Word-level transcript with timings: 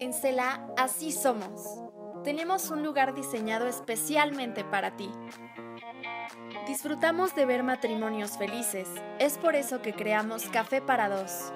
En 0.00 0.14
Cela, 0.14 0.66
así 0.78 1.12
somos. 1.12 1.78
Tenemos 2.24 2.70
un 2.70 2.82
lugar 2.82 3.14
diseñado 3.14 3.66
especialmente 3.66 4.64
para 4.64 4.96
ti. 4.96 5.10
Disfrutamos 6.66 7.34
de 7.34 7.44
ver 7.44 7.62
matrimonios 7.62 8.38
felices. 8.38 8.88
Es 9.18 9.36
por 9.36 9.56
eso 9.56 9.82
que 9.82 9.92
creamos 9.92 10.44
Café 10.44 10.80
para 10.80 11.10
Dos. 11.10 11.52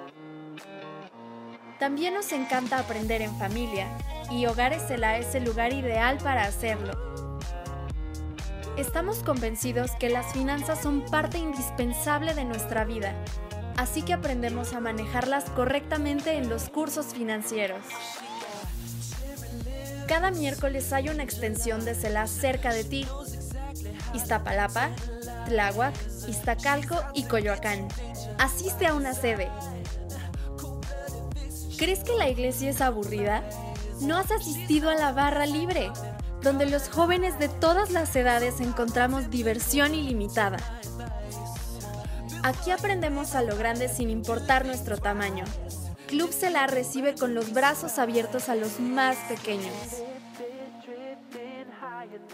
También 1.79 2.13
nos 2.13 2.31
encanta 2.33 2.77
aprender 2.77 3.23
en 3.23 3.35
familia 3.35 3.87
y 4.29 4.45
Hogares 4.45 4.83
Cela 4.87 5.17
es 5.17 5.33
el 5.33 5.43
lugar 5.43 5.73
ideal 5.73 6.19
para 6.19 6.43
hacerlo. 6.43 6.93
Estamos 8.77 9.23
convencidos 9.23 9.89
que 9.99 10.09
las 10.09 10.33
finanzas 10.33 10.83
son 10.83 11.03
parte 11.05 11.39
indispensable 11.39 12.35
de 12.35 12.45
nuestra 12.45 12.85
vida, 12.85 13.15
así 13.75 14.03
que 14.03 14.13
aprendemos 14.13 14.73
a 14.73 14.81
manejarlas 14.81 15.49
correctamente 15.49 16.37
en 16.37 16.47
los 16.47 16.69
cursos 16.69 17.07
financieros. 17.07 17.81
Cada 20.07 20.31
miércoles 20.31 20.93
hay 20.93 21.09
una 21.09 21.23
extensión 21.23 21.83
de 21.85 21.95
CELA 21.95 22.27
cerca 22.27 22.73
de 22.73 22.83
ti. 22.83 23.07
Iztapalapa, 24.13 24.89
Tláhuac, 25.47 25.95
Iztacalco 26.27 27.01
y 27.13 27.23
Coyoacán. 27.23 27.87
Asiste 28.37 28.87
a 28.87 28.93
una 28.93 29.13
sede. 29.13 29.49
¿Crees 31.77 32.03
que 32.03 32.15
la 32.15 32.29
iglesia 32.29 32.69
es 32.69 32.81
aburrida? 32.81 33.43
¿No 34.01 34.17
has 34.17 34.31
asistido 34.31 34.89
a 34.89 34.95
la 34.95 35.11
barra 35.11 35.45
libre? 35.45 35.91
donde 36.45 36.67
los 36.67 36.89
jóvenes 36.89 37.39
de 37.39 37.49
todas 37.49 37.89
las 37.89 38.15
edades 38.15 38.61
encontramos 38.61 39.31
diversión 39.31 39.95
ilimitada. 39.95 40.57
Aquí 42.43 42.69
aprendemos 42.69 43.33
a 43.33 43.41
lo 43.41 43.57
grande 43.57 43.89
sin 43.89 44.11
importar 44.11 44.63
nuestro 44.63 44.97
tamaño. 44.97 45.43
Club 46.15 46.31
Celar 46.31 46.71
recibe 46.71 47.13
con 47.13 47.35
los 47.35 47.51
brazos 47.51 47.99
abiertos 47.99 48.47
a 48.47 48.55
los 48.55 48.79
más 48.79 49.17
pequeños. 49.27 49.73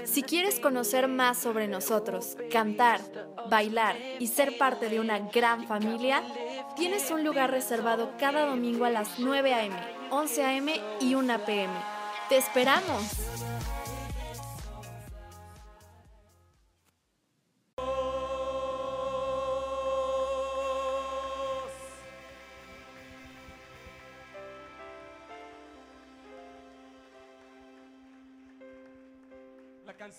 Si 0.03 0.21
quieres 0.21 0.59
conocer 0.59 1.07
más 1.07 1.39
sobre 1.39 1.67
nosotros, 1.67 2.37
cantar, 2.51 3.01
bailar 3.49 3.95
y 4.19 4.27
ser 4.27 4.59
parte 4.59 4.87
de 4.87 4.99
una 4.99 5.17
gran 5.17 5.67
familia, 5.67 6.21
tienes 6.75 7.09
un 7.09 7.23
lugar 7.23 7.49
reservado 7.49 8.11
cada 8.19 8.45
domingo 8.45 8.85
a 8.85 8.91
las 8.91 9.17
9 9.17 9.51
a.m., 9.51 9.75
11 10.11 10.43
a.m. 10.43 10.81
y 10.99 11.15
1 11.15 11.45
p.m. 11.47 11.73
¡Te 12.29 12.37
esperamos! 12.37 13.40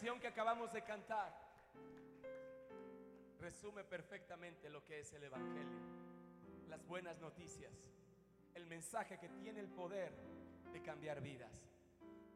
Canción 0.03 0.19
que 0.19 0.27
acabamos 0.27 0.73
de 0.73 0.83
cantar 0.83 1.33
resume 3.39 3.85
perfectamente 3.85 4.69
lo 4.69 4.85
que 4.85 4.99
es 4.99 5.13
el 5.13 5.23
Evangelio, 5.23 5.79
las 6.69 6.85
buenas 6.89 7.21
noticias, 7.21 7.73
el 8.53 8.67
mensaje 8.67 9.17
que 9.21 9.29
tiene 9.29 9.61
el 9.61 9.69
poder 9.69 10.13
de 10.73 10.83
cambiar 10.83 11.21
vidas. 11.21 11.53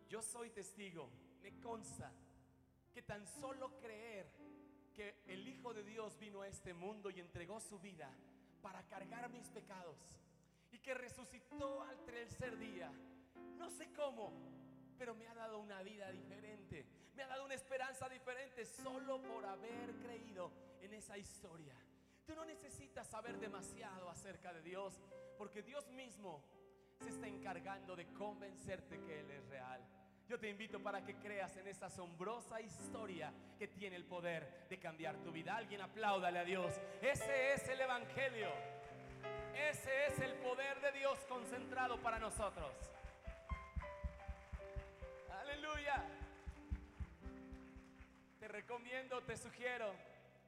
Yo 0.08 0.22
soy 0.22 0.50
testigo, 0.50 1.10
me 1.42 1.58
consta 1.58 2.12
que 2.94 3.02
tan 3.02 3.26
solo 3.26 3.80
creer 3.80 4.30
que 4.94 5.24
el 5.26 5.48
Hijo 5.48 5.74
de 5.74 5.82
Dios 5.82 6.16
vino 6.20 6.42
a 6.42 6.46
este 6.46 6.72
mundo 6.72 7.10
y 7.10 7.18
entregó 7.18 7.58
su 7.58 7.80
vida 7.80 8.08
para 8.62 8.84
cargar 8.84 9.28
mis 9.28 9.50
pecados 9.50 9.98
y 10.70 10.78
que 10.78 10.94
resucitó 10.94 11.82
al 11.82 11.98
tercer 12.04 12.58
día, 12.58 12.92
no 13.58 13.68
sé 13.70 13.92
cómo, 13.92 14.32
pero 14.96 15.16
me 15.16 15.26
ha 15.26 15.34
dado 15.34 15.58
una 15.58 15.82
vida 15.82 16.12
diferente, 16.12 16.86
me 17.16 17.22
ha 17.22 17.28
dado 17.28 17.46
una 17.46 17.54
esperanza 17.54 18.08
diferente 18.08 18.66
solo 18.66 19.20
por 19.22 19.44
haber 19.46 19.94
creído 20.02 20.52
en 20.82 20.92
esa 20.92 21.16
historia. 21.16 21.74
Tú 22.26 22.34
no 22.34 22.44
necesitas 22.44 23.06
saber 23.06 23.38
demasiado 23.38 24.10
acerca 24.10 24.52
de 24.52 24.60
Dios, 24.60 25.00
porque 25.38 25.62
Dios 25.62 25.88
mismo 25.92 26.44
se 27.00 27.08
está 27.08 27.26
encargando 27.26 27.96
de 27.96 28.06
convencerte 28.12 29.00
que 29.00 29.20
Él 29.20 29.30
es 29.30 29.46
real. 29.48 29.80
Yo 30.28 30.38
te 30.38 30.50
invito 30.50 30.82
para 30.82 31.04
que 31.04 31.14
creas 31.16 31.56
en 31.56 31.68
esa 31.68 31.86
asombrosa 31.86 32.60
historia 32.60 33.32
que 33.58 33.68
tiene 33.68 33.96
el 33.96 34.04
poder 34.04 34.66
de 34.68 34.78
cambiar 34.78 35.16
tu 35.18 35.30
vida. 35.30 35.56
Alguien 35.56 35.80
apláudale 35.80 36.40
a 36.40 36.44
Dios. 36.44 36.74
Ese 37.00 37.54
es 37.54 37.66
el 37.68 37.80
Evangelio. 37.80 38.48
Ese 39.54 40.06
es 40.06 40.18
el 40.20 40.34
poder 40.34 40.80
de 40.80 40.92
Dios 40.92 41.18
concentrado 41.28 41.96
para 42.02 42.18
nosotros. 42.18 42.72
Aleluya. 45.30 46.15
Recomiendo, 48.48 49.22
te 49.22 49.36
sugiero 49.36 49.92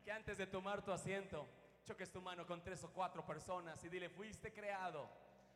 que 0.05 0.13
antes 0.13 0.39
de 0.39 0.47
tomar 0.47 0.85
tu 0.85 0.93
asiento, 0.93 1.47
choques 1.85 2.13
tu 2.13 2.23
mano 2.23 2.47
con 2.47 2.63
tres 2.63 2.85
o 2.85 2.93
cuatro 2.93 3.27
personas 3.27 3.83
y 3.83 3.89
dile, 3.89 4.09
fuiste 4.09 4.53
creado 4.53 5.11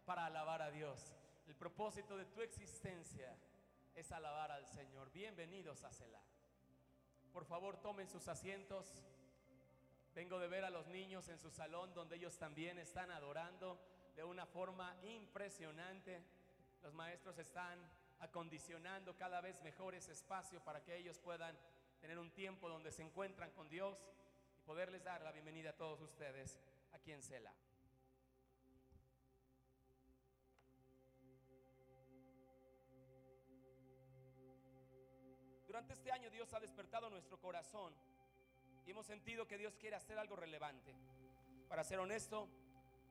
para 0.04 0.26
alabar 0.26 0.60
a 0.60 0.70
Dios. 0.70 1.14
El 1.46 1.54
propósito 1.54 2.16
de 2.16 2.24
tu 2.24 2.40
existencia 2.42 3.32
es 3.94 4.10
alabar 4.10 4.50
al 4.50 4.66
Señor. 4.66 5.12
Bienvenidos 5.12 5.84
a 5.84 5.92
Selah. 5.92 6.22
Por 7.32 7.44
favor, 7.44 7.76
tomen 7.76 8.08
sus 8.08 8.26
asientos. 8.26 8.92
Vengo 10.12 10.40
de 10.40 10.48
ver 10.48 10.64
a 10.64 10.70
los 10.70 10.88
niños 10.88 11.28
en 11.28 11.38
su 11.38 11.50
salón 11.50 11.94
donde 11.94 12.16
ellos 12.16 12.36
también 12.38 12.76
están 12.78 13.12
adorando 13.12 13.78
de 14.16 14.24
una 14.24 14.46
forma 14.46 14.96
impresionante. 15.04 16.20
Los 16.82 16.92
maestros 16.92 17.38
están 17.38 17.78
acondicionando 18.18 19.16
cada 19.16 19.40
vez 19.40 19.62
mejor 19.62 19.94
ese 19.94 20.12
espacio 20.12 20.60
para 20.64 20.82
que 20.82 20.96
ellos 20.96 21.18
puedan 21.20 21.56
tener 22.02 22.18
un 22.18 22.32
tiempo 22.32 22.68
donde 22.68 22.90
se 22.90 23.00
encuentran 23.00 23.52
con 23.52 23.68
Dios 23.68 23.96
y 24.58 24.60
poderles 24.62 25.04
dar 25.04 25.22
la 25.22 25.30
bienvenida 25.30 25.70
a 25.70 25.76
todos 25.76 26.00
ustedes 26.00 26.58
aquí 26.90 27.12
en 27.12 27.22
Cela. 27.22 27.54
Durante 35.64 35.92
este 35.92 36.10
año 36.10 36.28
Dios 36.28 36.52
ha 36.52 36.58
despertado 36.58 37.08
nuestro 37.08 37.40
corazón 37.40 37.94
y 38.84 38.90
hemos 38.90 39.06
sentido 39.06 39.46
que 39.46 39.56
Dios 39.56 39.76
quiere 39.76 39.94
hacer 39.94 40.18
algo 40.18 40.34
relevante. 40.34 40.92
Para 41.68 41.84
ser 41.84 42.00
honesto, 42.00 42.48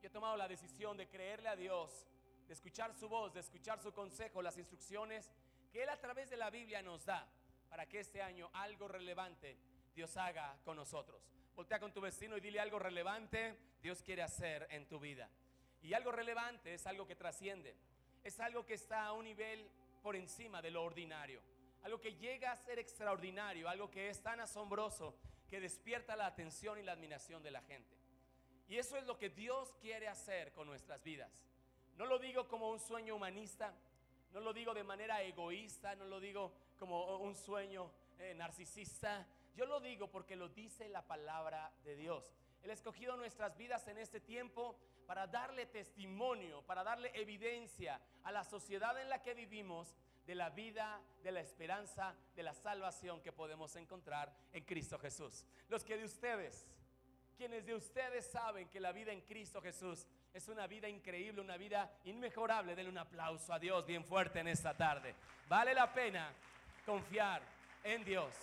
yo 0.02 0.08
he 0.10 0.12
tomado 0.12 0.36
la 0.36 0.50
decisión 0.50 0.98
de 0.98 1.08
creerle 1.08 1.48
a 1.48 1.56
Dios, 1.56 2.10
de 2.46 2.54
escuchar 2.54 2.94
su 2.94 3.08
voz, 3.08 3.34
de 3.34 3.40
escuchar 3.40 3.80
su 3.80 3.94
consejo, 3.94 4.42
las 4.42 4.58
instrucciones 4.58 5.32
que 5.72 5.82
Él 5.82 5.90
a 5.90 6.02
través 6.02 6.30
de 6.30 6.36
la 6.36 6.50
Biblia 6.50 6.82
nos 6.82 7.06
da 7.06 7.26
para 7.72 7.88
que 7.88 8.02
este 8.02 8.22
año 8.22 8.50
algo 8.52 8.90
relevante 8.90 9.58
Dios 9.96 10.18
haga 10.18 10.60
con 10.66 10.76
nosotros. 10.76 11.24
Voltea 11.56 11.80
con 11.80 11.94
tu 11.94 12.02
vecino 12.02 12.36
y 12.36 12.42
dile 12.42 12.60
algo 12.60 12.78
relevante 12.78 13.58
Dios 13.82 14.04
quiere 14.04 14.24
hacer 14.24 14.68
en 14.72 14.90
tu 14.90 15.00
vida. 15.00 15.30
Y 15.82 15.94
algo 15.94 16.12
relevante 16.12 16.74
es 16.74 16.86
algo 16.86 17.08
que 17.08 17.16
trasciende, 17.16 17.78
es 18.26 18.42
algo 18.42 18.66
que 18.66 18.74
está 18.74 19.06
a 19.06 19.14
un 19.14 19.24
nivel 19.24 19.72
por 20.04 20.18
encima 20.18 20.62
de 20.62 20.70
lo 20.70 20.84
ordinario, 20.84 21.42
algo 21.84 22.02
que 22.02 22.16
llega 22.16 22.52
a 22.52 22.58
ser 22.58 22.78
extraordinario, 22.78 23.70
algo 23.70 23.90
que 23.90 24.10
es 24.10 24.22
tan 24.22 24.42
asombroso 24.42 25.16
que 25.48 25.62
despierta 25.62 26.18
la 26.18 26.26
atención 26.26 26.78
y 26.78 26.84
la 26.84 26.92
admiración 26.92 27.42
de 27.42 27.52
la 27.52 27.62
gente. 27.62 27.96
Y 28.68 28.80
eso 28.80 28.98
es 28.98 29.06
lo 29.06 29.18
que 29.18 29.30
Dios 29.30 29.74
quiere 29.80 30.10
hacer 30.10 30.52
con 30.52 30.68
nuestras 30.68 31.02
vidas. 31.04 31.48
No 31.96 32.06
lo 32.06 32.20
digo 32.20 32.50
como 32.50 32.70
un 32.70 32.82
sueño 32.82 33.16
humanista, 33.16 33.74
no 34.34 34.42
lo 34.42 34.52
digo 34.52 34.74
de 34.74 34.84
manera 34.84 35.24
egoísta, 35.24 35.96
no 35.96 36.04
lo 36.04 36.20
digo 36.20 36.54
como 36.82 37.18
un 37.18 37.36
sueño 37.36 37.92
eh, 38.18 38.34
narcisista. 38.34 39.28
Yo 39.56 39.68
lo 39.68 39.80
digo 39.80 40.08
porque 40.10 40.36
lo 40.36 40.50
dice 40.50 40.90
la 40.90 41.04
palabra 41.04 41.72
de 41.84 41.96
Dios. 41.96 42.34
Él 42.64 42.72
ha 42.72 42.74
escogido 42.74 43.16
nuestras 43.18 43.56
vidas 43.56 43.88
en 43.88 44.00
este 44.00 44.20
tiempo 44.20 44.76
para 45.06 45.28
darle 45.28 45.68
testimonio, 45.68 46.64
para 46.64 46.84
darle 46.84 47.12
evidencia 47.14 48.02
a 48.24 48.32
la 48.32 48.44
sociedad 48.44 49.00
en 49.00 49.10
la 49.10 49.22
que 49.22 49.36
vivimos 49.36 49.96
de 50.26 50.34
la 50.34 50.50
vida, 50.50 51.00
de 51.22 51.32
la 51.32 51.42
esperanza, 51.42 52.16
de 52.36 52.42
la 52.42 52.56
salvación 52.56 53.22
que 53.22 53.32
podemos 53.32 53.76
encontrar 53.76 54.36
en 54.52 54.64
Cristo 54.64 54.98
Jesús. 54.98 55.46
Los 55.70 55.84
que 55.84 55.98
de 55.98 56.06
ustedes, 56.06 56.66
quienes 57.38 57.64
de 57.64 57.76
ustedes 57.76 58.26
saben 58.26 58.70
que 58.70 58.80
la 58.80 58.92
vida 58.92 59.12
en 59.12 59.22
Cristo 59.22 59.62
Jesús 59.62 60.08
es 60.34 60.48
una 60.48 60.66
vida 60.66 60.90
increíble, 60.90 61.42
una 61.42 61.58
vida 61.58 61.92
inmejorable, 62.06 62.74
denle 62.74 62.90
un 62.90 62.98
aplauso 62.98 63.54
a 63.54 63.60
Dios 63.60 63.86
bien 63.86 64.04
fuerte 64.04 64.40
en 64.40 64.48
esta 64.48 64.76
tarde. 64.76 65.14
Vale 65.48 65.76
la 65.76 65.94
pena 65.94 66.34
confiar 66.86 67.42
en 67.84 68.04
Dios. 68.04 68.34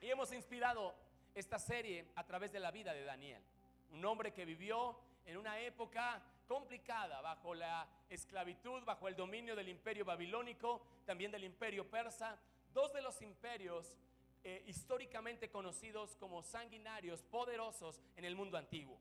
Y 0.00 0.10
hemos 0.10 0.32
inspirado 0.32 0.94
esta 1.34 1.58
serie 1.58 2.06
a 2.16 2.24
través 2.24 2.52
de 2.52 2.60
la 2.60 2.70
vida 2.70 2.92
de 2.92 3.04
Daniel, 3.04 3.42
un 3.92 4.04
hombre 4.04 4.32
que 4.32 4.44
vivió 4.44 4.98
en 5.26 5.36
una 5.36 5.58
época 5.60 6.22
complicada 6.48 7.20
bajo 7.20 7.54
la 7.54 7.86
esclavitud, 8.08 8.82
bajo 8.84 9.08
el 9.08 9.14
dominio 9.14 9.54
del 9.54 9.68
imperio 9.68 10.04
babilónico, 10.04 10.82
también 11.06 11.30
del 11.30 11.44
imperio 11.44 11.88
persa, 11.88 12.38
dos 12.72 12.92
de 12.92 13.02
los 13.02 13.20
imperios 13.22 13.94
eh, 14.42 14.64
históricamente 14.66 15.50
conocidos 15.50 16.16
como 16.16 16.42
sanguinarios, 16.42 17.22
poderosos 17.22 18.00
en 18.16 18.24
el 18.24 18.34
mundo 18.34 18.56
antiguo. 18.56 18.98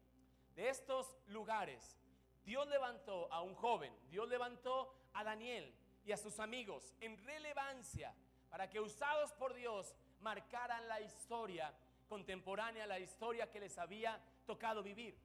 De 0.55 0.69
estos 0.69 1.15
lugares, 1.27 1.97
Dios 2.45 2.67
levantó 2.67 3.31
a 3.31 3.41
un 3.41 3.55
joven, 3.55 3.93
Dios 4.09 4.27
levantó 4.27 4.93
a 5.13 5.23
Daniel 5.23 5.73
y 6.09 6.11
a 6.11 6.17
sus 6.17 6.39
amigos 6.39 6.95
en 7.01 7.23
relevancia 7.23 8.11
para 8.49 8.67
que 8.67 8.79
usados 8.79 9.31
por 9.33 9.53
Dios 9.53 9.93
marcaran 10.21 10.87
la 10.87 10.99
historia 11.01 11.71
contemporánea, 12.07 12.87
la 12.87 12.97
historia 12.97 13.51
que 13.51 13.59
les 13.59 13.77
había 13.77 14.19
tocado 14.47 14.81
vivir. 14.81 15.15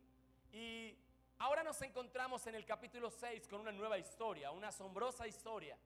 Y 0.52 0.94
ahora 1.38 1.62
nos 1.64 1.80
encontramos 1.80 2.46
en 2.48 2.54
el 2.54 2.66
capítulo 2.66 3.10
6 3.10 3.48
con 3.48 3.62
una 3.62 3.72
nueva 3.72 3.96
historia, 3.96 4.50
una 4.50 4.68
asombrosa 4.68 5.26
historia. 5.26 5.78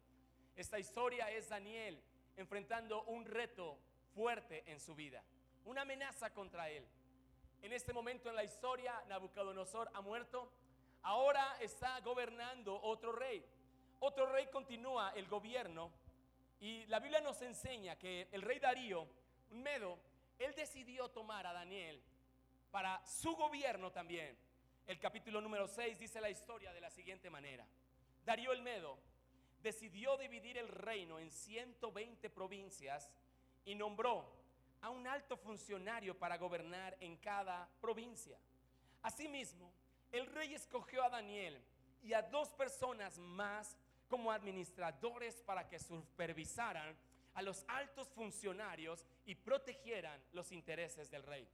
Esta 0.57 0.81
historia 0.81 1.31
es 1.31 1.49
Daniel 1.49 2.03
enfrentando 2.37 3.05
un 3.05 3.25
reto 3.25 3.79
fuerte 4.17 4.65
en 4.67 4.81
su 4.81 4.97
vida, 4.97 5.23
una 5.65 5.83
amenaza 5.83 6.35
contra 6.35 6.71
él. 6.71 6.85
En 7.63 7.73
este 7.73 7.93
momento 7.93 8.31
en 8.31 8.35
la 8.35 8.43
historia, 8.43 9.01
Nabucodonosor 9.07 9.93
ha 9.95 10.01
muerto, 10.01 10.51
ahora 11.03 11.57
está 11.61 12.01
gobernando 12.01 12.83
otro 12.83 13.13
rey. 13.13 13.45
Otro 14.01 14.27
rey 14.27 14.47
continúa 14.47 15.13
el 15.17 15.27
gobierno 15.27 15.91
y 16.61 16.87
la 16.87 17.01
Biblia 17.01 17.21
nos 17.21 17.43
enseña 17.43 17.97
que 17.97 18.29
el 18.31 18.43
rey 18.43 18.61
Darío, 18.61 19.09
un 19.51 19.63
medo, 19.63 19.99
él 20.39 20.55
decidió 20.55 21.09
tomar 21.09 21.47
a 21.47 21.53
Daniel 21.53 22.01
para 22.71 23.05
su 23.05 23.35
gobierno 23.35 23.91
también. 23.91 24.37
El 24.87 25.01
capítulo 25.01 25.41
número 25.41 25.67
6 25.67 25.99
dice 25.99 26.21
la 26.21 26.31
historia 26.31 26.73
de 26.73 26.81
la 26.81 26.91
siguiente 26.91 27.29
manera. 27.29 27.67
Darío 28.25 28.53
el 28.53 28.63
Medo 28.63 28.99
decidió 29.63 30.17
dividir 30.17 30.59
el 30.59 30.69
reino 30.69 31.19
en 31.19 31.31
120 31.31 32.31
provincias 32.31 33.11
y 33.65 33.75
nombró 33.75 34.33
a 34.81 34.91
un 34.91 35.09
alto 35.09 35.37
funcionario 35.37 36.17
para 36.17 36.39
gobernar 36.39 36.97
en 37.01 37.17
cada 37.17 37.69
provincia. 37.81 38.39
Asimismo, 39.03 39.73
el 40.13 40.27
rey 40.27 40.55
escogió 40.55 41.03
a 41.03 41.11
Daniel 41.11 41.61
y 42.03 42.13
a 42.13 42.23
dos 42.23 42.53
personas 42.53 43.19
más 43.19 43.77
como 44.09 44.33
administradores 44.33 45.37
para 45.43 45.69
que 45.69 45.79
supervisaran 45.79 46.97
a 47.35 47.43
los 47.43 47.65
altos 47.69 48.09
funcionarios 48.09 49.07
y 49.25 49.35
protegieran 49.35 50.21
los 50.33 50.51
intereses 50.51 51.11
del 51.11 51.23
rey. 51.23 51.47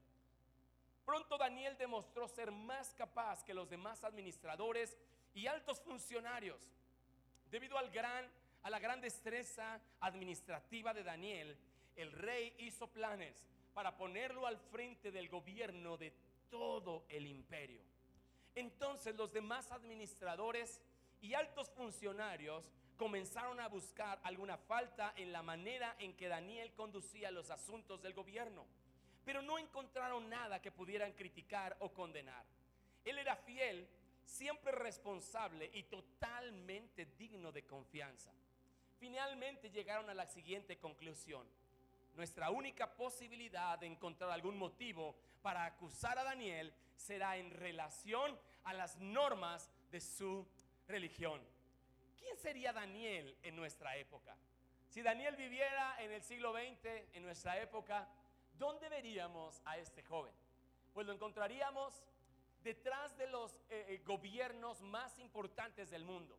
Pronto 1.05 1.37
Daniel 1.37 1.77
demostró 1.77 2.27
ser 2.29 2.51
más 2.51 2.95
capaz 2.95 3.45
que 3.45 3.53
los 3.53 3.69
demás 3.69 4.03
administradores 4.05 4.97
y 5.35 5.47
altos 5.47 5.81
funcionarios. 5.81 6.63
Debido 7.51 7.77
a 7.77 7.83
la 8.71 8.79
gran 8.79 9.01
destreza 9.01 9.81
administrativa 10.01 10.95
de 10.95 11.05
Daniel, 11.05 11.59
el 11.97 12.11
rey 12.13 12.55
hizo 12.59 12.87
planes 12.87 13.45
para 13.75 13.97
ponerlo 13.97 14.47
al 14.47 14.57
frente 14.57 15.11
del 15.11 15.29
gobierno 15.29 15.99
de 15.99 16.13
todo 16.49 17.05
el 17.09 17.27
imperio. 17.27 17.83
Entonces 18.55 19.15
los 19.17 19.33
demás 19.33 19.71
administradores 19.73 20.81
y 21.25 21.33
altos 21.33 21.71
funcionarios 21.71 22.71
comenzaron 22.99 23.59
a 23.59 23.69
buscar 23.69 24.21
alguna 24.25 24.59
falta 24.59 25.15
en 25.17 25.33
la 25.33 25.43
manera 25.43 25.97
en 25.99 26.15
que 26.15 26.29
Daniel 26.29 26.75
conducía 26.75 27.31
los 27.31 27.51
asuntos 27.51 28.03
del 28.03 28.13
gobierno, 28.13 28.67
pero 29.25 29.41
no 29.41 29.59
encontraron 29.59 30.29
nada 30.29 30.61
que 30.61 30.71
pudieran 30.71 31.13
criticar 31.13 31.79
o 31.81 31.95
condenar. 31.95 32.45
Él 33.07 33.19
era 33.19 33.37
fiel, 33.37 33.89
siempre 34.27 34.73
responsable 34.73 35.71
y 35.73 35.85
totalmente 35.85 37.07
digno 37.17 37.53
de 37.53 37.65
confianza. 37.65 38.31
Finalmente 39.01 39.71
llegaron 39.71 40.11
a 40.11 40.15
la 40.15 40.27
siguiente 40.27 40.77
conclusión. 40.77 41.49
Nuestra 42.17 42.51
única 42.51 42.95
posibilidad 42.95 43.79
de 43.79 43.87
encontrar 43.87 44.31
algún 44.31 44.59
motivo 44.59 45.17
para 45.41 45.65
acusar 45.65 46.19
a 46.19 46.25
Daniel 46.25 46.75
será 46.97 47.39
en 47.39 47.51
relación 47.51 48.39
a 48.65 48.75
las 48.75 48.99
normas 48.99 49.71
de 49.91 50.03
su 50.03 50.47
religión. 50.89 51.41
¿Quién 52.19 52.37
sería 52.37 52.73
Daniel 52.73 53.37
en 53.43 53.57
nuestra 53.57 53.97
época? 53.97 54.37
Si 54.89 55.03
Daniel 55.03 55.37
viviera 55.37 55.97
en 55.99 56.13
el 56.13 56.23
siglo 56.23 56.53
XX, 56.53 56.87
en 57.15 57.23
nuestra 57.23 57.61
época, 57.61 58.09
¿dónde 58.59 58.89
veríamos 58.89 59.61
a 59.65 59.77
este 59.79 60.03
joven? 60.05 60.33
Pues 60.93 61.07
lo 61.07 61.13
encontraríamos 61.13 62.05
detrás 62.63 63.17
de 63.19 63.27
los 63.27 63.53
eh, 63.69 63.87
eh, 63.89 64.03
gobiernos 64.05 64.81
más 64.83 65.19
importantes 65.19 65.91
del 65.91 66.05
mundo. 66.05 66.39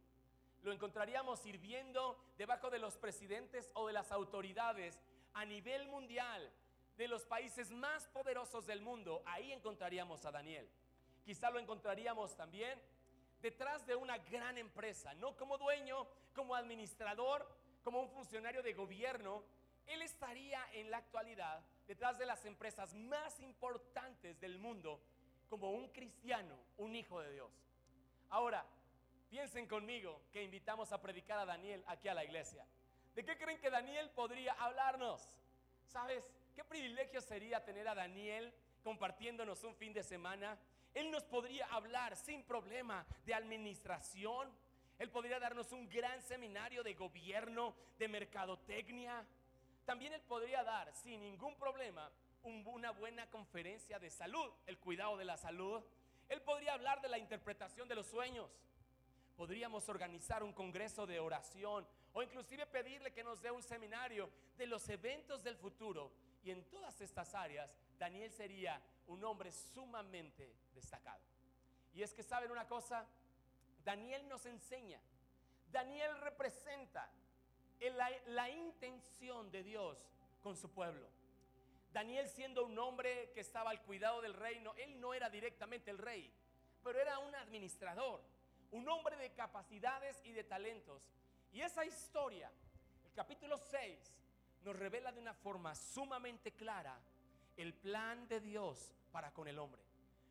Lo 0.64 0.72
encontraríamos 0.72 1.40
sirviendo 1.40 2.18
debajo 2.38 2.70
de 2.70 2.80
los 2.80 2.98
presidentes 2.98 3.70
o 3.74 3.88
de 3.88 3.94
las 3.94 4.12
autoridades 4.12 5.00
a 5.34 5.46
nivel 5.46 5.88
mundial, 5.88 6.52
de 6.98 7.08
los 7.08 7.26
países 7.26 7.70
más 7.72 8.08
poderosos 8.08 8.66
del 8.66 8.82
mundo. 8.82 9.22
Ahí 9.26 9.52
encontraríamos 9.52 10.26
a 10.26 10.32
Daniel. 10.32 10.68
Quizá 11.24 11.52
lo 11.52 11.60
encontraríamos 11.60 12.36
también 12.36 12.82
detrás 13.46 13.86
de 13.86 13.96
una 13.96 14.18
gran 14.18 14.58
empresa, 14.58 15.14
no 15.14 15.38
como 15.38 15.60
dueño, 15.60 16.08
como 16.34 16.56
administrador, 16.56 17.48
como 17.84 18.00
un 18.00 18.10
funcionario 18.10 18.64
de 18.64 18.74
gobierno, 18.74 19.44
él 19.86 20.02
estaría 20.02 20.60
en 20.74 20.90
la 20.90 20.98
actualidad 20.98 21.64
detrás 21.86 22.18
de 22.18 22.26
las 22.26 22.44
empresas 22.46 22.96
más 22.96 23.40
importantes 23.42 24.40
del 24.40 24.58
mundo 24.58 25.00
como 25.48 25.70
un 25.70 25.90
cristiano, 25.90 26.58
un 26.78 26.96
hijo 26.96 27.22
de 27.22 27.34
Dios. 27.34 27.52
Ahora, 28.32 28.66
piensen 29.30 29.68
conmigo 29.68 30.24
que 30.32 30.42
invitamos 30.42 30.92
a 30.92 31.00
predicar 31.00 31.38
a 31.38 31.46
Daniel 31.46 31.84
aquí 31.86 32.08
a 32.08 32.16
la 32.16 32.26
iglesia. 32.26 32.66
¿De 33.14 33.24
qué 33.24 33.38
creen 33.38 33.60
que 33.60 33.70
Daniel 33.70 34.10
podría 34.10 34.54
hablarnos? 34.54 35.30
¿Sabes? 35.86 36.34
¿Qué 36.56 36.64
privilegio 36.64 37.22
sería 37.22 37.64
tener 37.64 37.88
a 37.88 37.94
Daniel 37.94 38.52
compartiéndonos 38.84 39.64
un 39.64 39.76
fin 39.76 39.94
de 39.94 40.02
semana 40.02 40.58
él 40.96 41.12
nos 41.12 41.26
podría 41.26 41.66
hablar 41.68 42.16
sin 42.16 42.42
problema 42.44 43.06
de 43.26 43.34
administración. 43.34 44.50
Él 44.98 45.12
podría 45.12 45.40
darnos 45.40 45.74
un 45.74 45.90
gran 45.90 46.22
seminario 46.22 46.84
de 46.84 46.94
gobierno, 46.94 47.76
de 48.00 48.08
mercadotecnia. 48.08 49.26
También 49.84 50.14
Él 50.14 50.22
podría 50.22 50.64
dar 50.64 50.92
sin 50.96 51.20
ningún 51.20 51.56
problema 51.58 52.10
una 52.44 52.92
buena 52.92 53.30
conferencia 53.30 54.00
de 54.00 54.10
salud, 54.10 54.50
el 54.68 54.78
cuidado 54.80 55.18
de 55.18 55.26
la 55.26 55.36
salud. 55.36 55.84
Él 56.30 56.42
podría 56.42 56.74
hablar 56.74 57.02
de 57.02 57.10
la 57.10 57.18
interpretación 57.18 57.90
de 57.90 57.96
los 57.96 58.08
sueños. 58.08 58.50
Podríamos 59.36 59.90
organizar 59.90 60.44
un 60.44 60.54
congreso 60.54 61.06
de 61.06 61.20
oración 61.20 61.86
o 62.14 62.24
inclusive 62.24 62.66
pedirle 62.68 63.12
que 63.12 63.24
nos 63.24 63.42
dé 63.42 63.52
un 63.52 63.64
seminario 63.64 64.30
de 64.58 64.66
los 64.66 64.88
eventos 64.88 65.44
del 65.44 65.58
futuro. 65.58 66.14
Y 66.42 66.52
en 66.52 66.64
todas 66.70 67.02
estas 67.02 67.36
áreas, 67.36 67.76
Daniel 67.98 68.32
sería 68.32 68.82
un 69.08 69.24
hombre 69.24 69.52
sumamente 69.52 70.56
destacado. 70.74 71.22
Y 71.94 72.04
es 72.04 72.14
que 72.14 72.24
saben 72.24 72.52
una 72.52 72.68
cosa, 72.68 73.06
Daniel 73.84 74.28
nos 74.28 74.46
enseña, 74.46 75.00
Daniel 75.72 76.20
representa 76.22 77.10
la, 78.26 78.50
intención 78.50 79.52
de 79.52 79.64
Dios 79.64 79.98
con 80.42 80.56
su 80.56 80.70
pueblo. 80.72 81.08
Daniel 81.92 82.28
siendo 82.28 82.66
un 82.66 82.78
hombre 82.78 83.32
que 83.34 83.40
estaba 83.40 83.70
al 83.70 83.82
cuidado 83.84 84.22
del 84.22 84.34
reino, 84.34 84.74
él 84.76 85.00
no 85.00 85.14
era 85.14 85.30
directamente 85.30 85.92
el 85.92 85.98
rey, 85.98 86.32
pero 86.84 87.00
era 87.00 87.20
un 87.20 87.34
administrador, 87.36 88.22
un 88.72 88.88
hombre 88.90 89.16
de 89.16 89.34
capacidades 89.34 90.22
y 90.26 90.34
de 90.34 90.44
talentos. 90.44 91.02
Y 91.54 91.62
esa 91.62 91.86
historia, 91.86 92.52
el 93.06 93.14
capítulo 93.14 93.58
6, 93.58 94.12
nos 94.64 94.76
revela 94.76 95.12
de 95.12 95.22
una 95.22 95.34
forma 95.34 95.74
sumamente 95.76 96.52
clara 96.52 97.00
el 97.58 97.74
plan 97.74 98.28
de 98.28 98.40
Dios 98.40 98.94
para 99.12 99.32
con 99.32 99.48
el 99.48 99.60
hombre. 99.60 99.82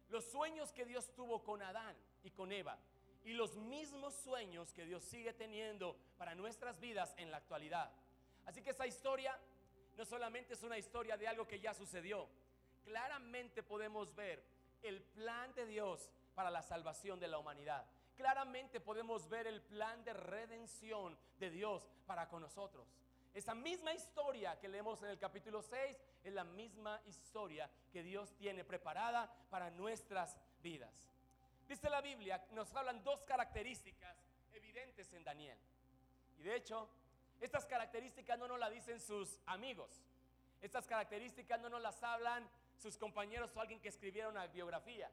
Los 0.08 0.24
sueños 0.24 0.72
que 0.72 0.84
Dios 0.84 1.12
tuvo 1.14 1.42
con 1.42 1.62
Adán 1.62 1.96
y 2.22 2.30
con 2.30 2.52
Eva 2.52 2.78
y 3.24 3.32
los 3.32 3.56
mismos 3.56 4.14
sueños 4.14 4.72
que 4.72 4.84
Dios 4.84 5.02
sigue 5.02 5.32
teniendo 5.32 5.96
para 6.18 6.34
nuestras 6.34 6.78
vidas 6.78 7.14
en 7.16 7.30
la 7.30 7.38
actualidad. 7.38 7.90
Así 8.44 8.62
que 8.62 8.70
esa 8.70 8.86
historia 8.86 9.38
no 9.96 10.04
solamente 10.04 10.54
es 10.54 10.62
una 10.62 10.78
historia 10.78 11.16
de 11.16 11.26
algo 11.26 11.46
que 11.46 11.60
ya 11.60 11.72
sucedió, 11.72 12.28
claramente 12.84 13.62
podemos 13.62 14.14
ver 14.14 14.44
el 14.82 15.00
plan 15.02 15.54
de 15.54 15.66
Dios 15.66 16.10
para 16.34 16.50
la 16.50 16.62
salvación 16.62 17.18
de 17.18 17.28
la 17.28 17.38
humanidad. 17.38 17.86
Claramente 18.16 18.80
podemos 18.80 19.28
ver 19.28 19.46
el 19.46 19.62
plan 19.62 20.04
de 20.04 20.12
redención 20.12 21.16
de 21.38 21.50
Dios 21.50 21.88
para 22.06 22.28
con 22.28 22.42
nosotros. 22.42 22.86
Esa 23.34 23.52
misma 23.52 23.92
historia 23.92 24.56
que 24.60 24.68
leemos 24.68 25.02
en 25.02 25.10
el 25.10 25.18
capítulo 25.18 25.60
6 25.60 25.96
es 26.22 26.32
la 26.32 26.44
misma 26.44 27.00
historia 27.04 27.68
que 27.92 28.04
Dios 28.04 28.32
tiene 28.36 28.62
preparada 28.62 29.28
para 29.50 29.72
nuestras 29.72 30.38
vidas. 30.62 31.04
Dice 31.66 31.90
la 31.90 32.00
Biblia, 32.00 32.46
nos 32.52 32.72
hablan 32.76 33.02
dos 33.02 33.24
características 33.24 34.16
evidentes 34.52 35.12
en 35.14 35.24
Daniel. 35.24 35.58
Y 36.38 36.44
de 36.44 36.54
hecho, 36.54 36.88
estas 37.40 37.66
características 37.66 38.38
no 38.38 38.46
nos 38.46 38.60
las 38.60 38.70
dicen 38.70 39.00
sus 39.00 39.40
amigos. 39.46 40.00
Estas 40.60 40.86
características 40.86 41.60
no 41.60 41.68
nos 41.68 41.82
las 41.82 42.00
hablan 42.04 42.48
sus 42.76 42.96
compañeros 42.96 43.50
o 43.56 43.60
alguien 43.60 43.80
que 43.80 43.88
escribiera 43.88 44.28
una 44.28 44.46
biografía. 44.46 45.10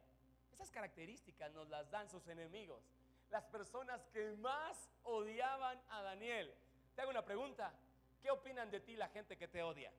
Esas 0.54 0.70
características 0.70 1.52
nos 1.54 1.68
las 1.70 1.90
dan 1.90 2.08
sus 2.08 2.28
enemigos. 2.28 2.84
Las 3.32 3.46
personas 3.46 4.06
que 4.14 4.34
más 4.34 4.92
odiaban 5.06 5.82
a 5.90 6.04
Daniel. 6.04 6.54
Te 6.94 7.02
hago 7.02 7.10
una 7.10 7.26
pregunta. 7.26 7.74
¿Qué 8.22 8.30
opinan 8.32 8.70
de 8.70 8.80
ti 8.80 8.96
la 8.96 9.10
gente 9.10 9.38
que 9.38 9.48
te 9.48 9.64
odia? 9.64 9.92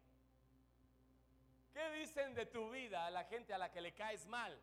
¿Qué 1.73 1.91
dicen 1.93 2.35
de 2.35 2.47
tu 2.47 2.71
vida 2.71 3.07
a 3.07 3.11
la 3.11 3.25
gente 3.25 3.55
a 3.55 3.59
la 3.59 3.71
que 3.71 3.81
le 3.81 3.93
caes 3.93 4.27
mal? 4.27 4.61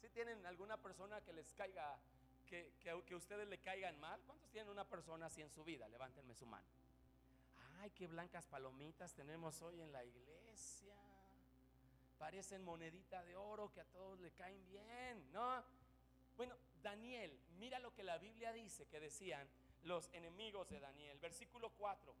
Si 0.00 0.08
tienen 0.08 0.44
alguna 0.46 0.76
persona 0.76 1.20
que 1.20 1.32
les 1.32 1.52
caiga 1.52 1.98
que, 2.46 2.72
que, 2.80 3.02
que 3.04 3.14
ustedes 3.14 3.48
le 3.48 3.58
caigan 3.58 3.98
mal? 4.00 4.20
¿Cuántos 4.26 4.50
tienen 4.50 4.70
una 4.70 4.84
persona 4.84 5.26
así 5.26 5.42
en 5.42 5.50
su 5.50 5.64
vida? 5.64 5.88
Levántenme 5.88 6.34
su 6.34 6.46
mano. 6.46 6.66
Ay, 7.80 7.90
qué 7.90 8.06
blancas 8.06 8.46
palomitas 8.46 9.14
tenemos 9.14 9.60
hoy 9.62 9.80
en 9.80 9.92
la 9.92 10.04
iglesia. 10.04 10.96
Parecen 12.18 12.62
monedita 12.62 13.22
de 13.24 13.36
oro 13.36 13.72
que 13.72 13.80
a 13.80 13.84
todos 13.84 14.20
le 14.20 14.30
caen 14.32 14.64
bien, 14.66 15.32
¿no? 15.32 15.64
Bueno, 16.36 16.56
Daniel, 16.82 17.38
mira 17.58 17.78
lo 17.78 17.92
que 17.92 18.02
la 18.02 18.18
Biblia 18.18 18.52
dice 18.52 18.86
que 18.86 19.00
decían 19.00 19.48
los 19.82 20.08
enemigos 20.12 20.68
de 20.68 20.80
Daniel. 20.80 21.18
Versículo 21.18 21.70
4. 21.70 22.14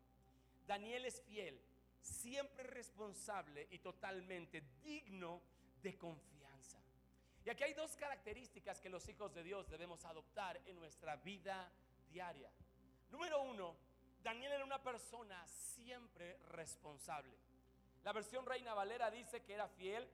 Daniel 0.66 1.04
es 1.06 1.20
fiel, 1.22 1.60
siempre 2.00 2.64
responsable 2.64 3.66
y 3.70 3.78
totalmente 3.78 4.62
digno 4.82 5.42
de 5.82 5.96
confianza. 5.96 6.78
Y 7.44 7.50
aquí 7.50 7.64
hay 7.64 7.74
dos 7.74 7.96
características 7.96 8.80
que 8.80 8.88
los 8.88 9.06
hijos 9.08 9.34
de 9.34 9.42
Dios 9.42 9.68
debemos 9.68 10.04
adoptar 10.04 10.60
en 10.64 10.78
nuestra 10.78 11.16
vida 11.16 11.70
diaria. 12.08 12.50
Número 13.10 13.42
uno, 13.42 13.76
Daniel 14.22 14.52
era 14.52 14.64
una 14.64 14.82
persona 14.82 15.46
siempre 15.46 16.38
responsable. 16.48 17.36
La 18.02 18.12
versión 18.12 18.46
Reina 18.46 18.72
Valera 18.74 19.10
dice 19.10 19.42
que 19.42 19.54
era 19.54 19.68
fiel, 19.68 20.08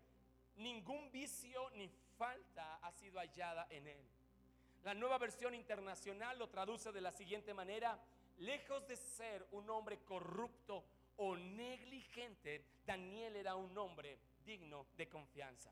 ningún 0.56 1.10
vicio 1.12 1.70
ni 1.70 1.88
falta 2.18 2.76
ha 2.82 2.90
sido 2.92 3.18
hallada 3.20 3.66
en 3.70 3.86
él. 3.86 4.04
La 4.82 4.94
nueva 4.94 5.18
versión 5.18 5.54
internacional 5.54 6.38
lo 6.38 6.48
traduce 6.48 6.90
de 6.90 7.00
la 7.00 7.12
siguiente 7.12 7.54
manera, 7.54 7.98
lejos 8.40 8.86
de 8.86 8.96
ser 8.96 9.46
un 9.52 9.68
hombre 9.70 9.98
corrupto 10.04 10.84
o 11.16 11.36
negligente, 11.36 12.64
Daniel 12.84 13.36
era 13.36 13.54
un 13.54 13.76
hombre 13.78 14.18
digno 14.44 14.86
de 14.96 15.08
confianza. 15.08 15.70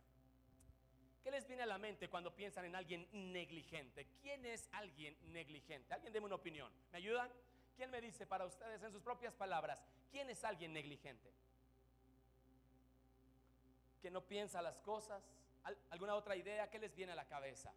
¿Qué 1.22 1.30
les 1.30 1.46
viene 1.46 1.62
a 1.64 1.66
la 1.66 1.78
mente 1.78 2.08
cuando 2.08 2.34
piensan 2.34 2.64
en 2.64 2.76
alguien 2.76 3.08
negligente? 3.12 4.06
¿Quién 4.22 4.46
es 4.46 4.68
alguien 4.72 5.16
negligente? 5.32 5.92
Alguien 5.92 6.12
deme 6.12 6.26
una 6.26 6.36
opinión. 6.36 6.72
¿Me 6.92 6.98
ayudan? 6.98 7.30
¿Quién 7.76 7.90
me 7.90 8.00
dice 8.00 8.26
para 8.26 8.46
ustedes 8.46 8.82
en 8.82 8.92
sus 8.92 9.02
propias 9.02 9.34
palabras, 9.34 9.82
quién 10.10 10.30
es 10.30 10.44
alguien 10.44 10.72
negligente? 10.72 11.32
Que 14.00 14.10
no 14.10 14.22
piensa 14.26 14.62
las 14.62 14.78
cosas, 14.78 15.22
¿Alguna 15.90 16.14
otra 16.14 16.34
idea? 16.36 16.70
que 16.70 16.78
les 16.78 16.94
viene 16.94 17.12
a 17.12 17.16
la 17.16 17.26
cabeza? 17.26 17.72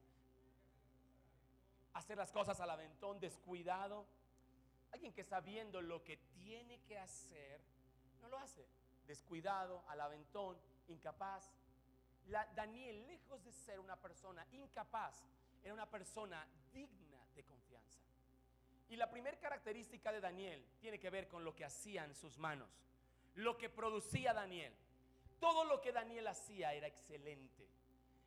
Hacer 1.93 2.17
las 2.17 2.31
cosas 2.31 2.59
al 2.61 2.69
aventón, 2.69 3.19
descuidado. 3.19 4.05
Alguien 4.91 5.13
que 5.13 5.23
sabiendo 5.23 5.81
lo 5.81 6.03
que 6.03 6.17
tiene 6.17 6.79
que 6.81 6.97
hacer, 6.97 7.61
no 8.21 8.29
lo 8.29 8.37
hace. 8.37 8.65
Descuidado, 9.07 9.83
al 9.87 10.01
aventón, 10.01 10.57
incapaz. 10.87 11.51
Daniel, 12.55 13.07
lejos 13.07 13.43
de 13.43 13.51
ser 13.51 13.79
una 13.79 13.95
persona 13.95 14.45
incapaz, 14.51 15.25
era 15.63 15.73
una 15.73 15.89
persona 15.89 16.45
digna 16.71 17.25
de 17.35 17.43
confianza. 17.43 17.99
Y 18.89 18.95
la 18.95 19.09
primera 19.09 19.39
característica 19.39 20.11
de 20.11 20.19
Daniel 20.19 20.65
tiene 20.79 20.99
que 20.99 21.09
ver 21.09 21.27
con 21.27 21.43
lo 21.43 21.55
que 21.55 21.65
hacían 21.65 22.13
sus 22.13 22.37
manos, 22.37 22.69
lo 23.35 23.57
que 23.57 23.69
producía 23.69 24.33
Daniel. 24.33 24.73
Todo 25.39 25.63
lo 25.63 25.81
que 25.81 25.91
Daniel 25.91 26.27
hacía 26.27 26.73
era 26.73 26.87
excelente. 26.87 27.67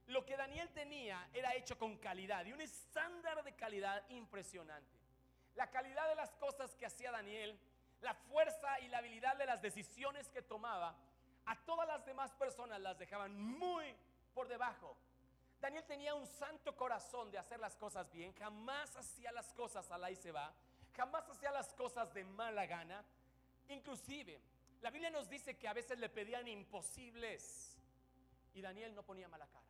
Lo 0.07 0.25
que 0.25 0.37
Daniel 0.37 0.69
tenía 0.71 1.29
era 1.33 1.55
hecho 1.55 1.79
con 1.79 1.97
calidad 1.99 2.45
y 2.45 2.53
un 2.53 2.61
estándar 2.61 3.45
de 3.45 3.55
calidad 3.55 4.05
impresionante. 4.09 4.99
La 5.55 5.71
calidad 5.71 6.09
de 6.09 6.15
las 6.17 6.35
cosas 6.37 6.75
que 6.75 6.87
hacía 6.87 7.11
Daniel, 7.11 7.59
la 8.01 8.15
fuerza 8.15 8.81
y 8.81 8.89
la 8.89 8.99
habilidad 8.99 9.37
de 9.37 9.47
las 9.47 9.63
decisiones 9.63 10.29
que 10.29 10.43
tomaba, 10.43 10.95
a 11.47 11.57
todas 11.65 11.87
las 11.87 12.05
demás 12.05 12.33
personas 12.33 12.81
las 12.81 12.99
dejaban 12.99 13.39
muy 13.39 13.95
por 14.35 14.49
debajo. 14.49 14.97
Daniel 15.61 15.85
tenía 15.85 16.15
un 16.15 16.27
santo 16.27 16.77
corazón 16.77 17.31
de 17.31 17.39
hacer 17.39 17.59
las 17.61 17.77
cosas 17.77 18.11
bien, 18.11 18.35
jamás 18.35 18.95
hacía 18.97 19.33
las 19.33 19.53
cosas 19.55 19.91
a 19.91 19.99
la 19.99 20.15
se 20.15 20.31
va, 20.31 20.53
jamás 20.95 21.29
hacía 21.29 21.51
las 21.51 21.73
cosas 21.75 22.13
de 22.13 22.25
mala 22.25 22.67
gana. 22.67 23.05
Inclusive, 23.69 24.41
la 24.83 24.91
Biblia 24.91 25.11
nos 25.11 25.29
dice 25.29 25.57
que 25.57 25.67
a 25.67 25.73
veces 25.73 25.99
le 25.99 26.11
pedían 26.11 26.47
imposibles 26.49 27.79
y 28.53 28.61
Daniel 28.61 28.95
no 28.95 29.03
ponía 29.03 29.29
mala 29.29 29.47
cara. 29.47 29.65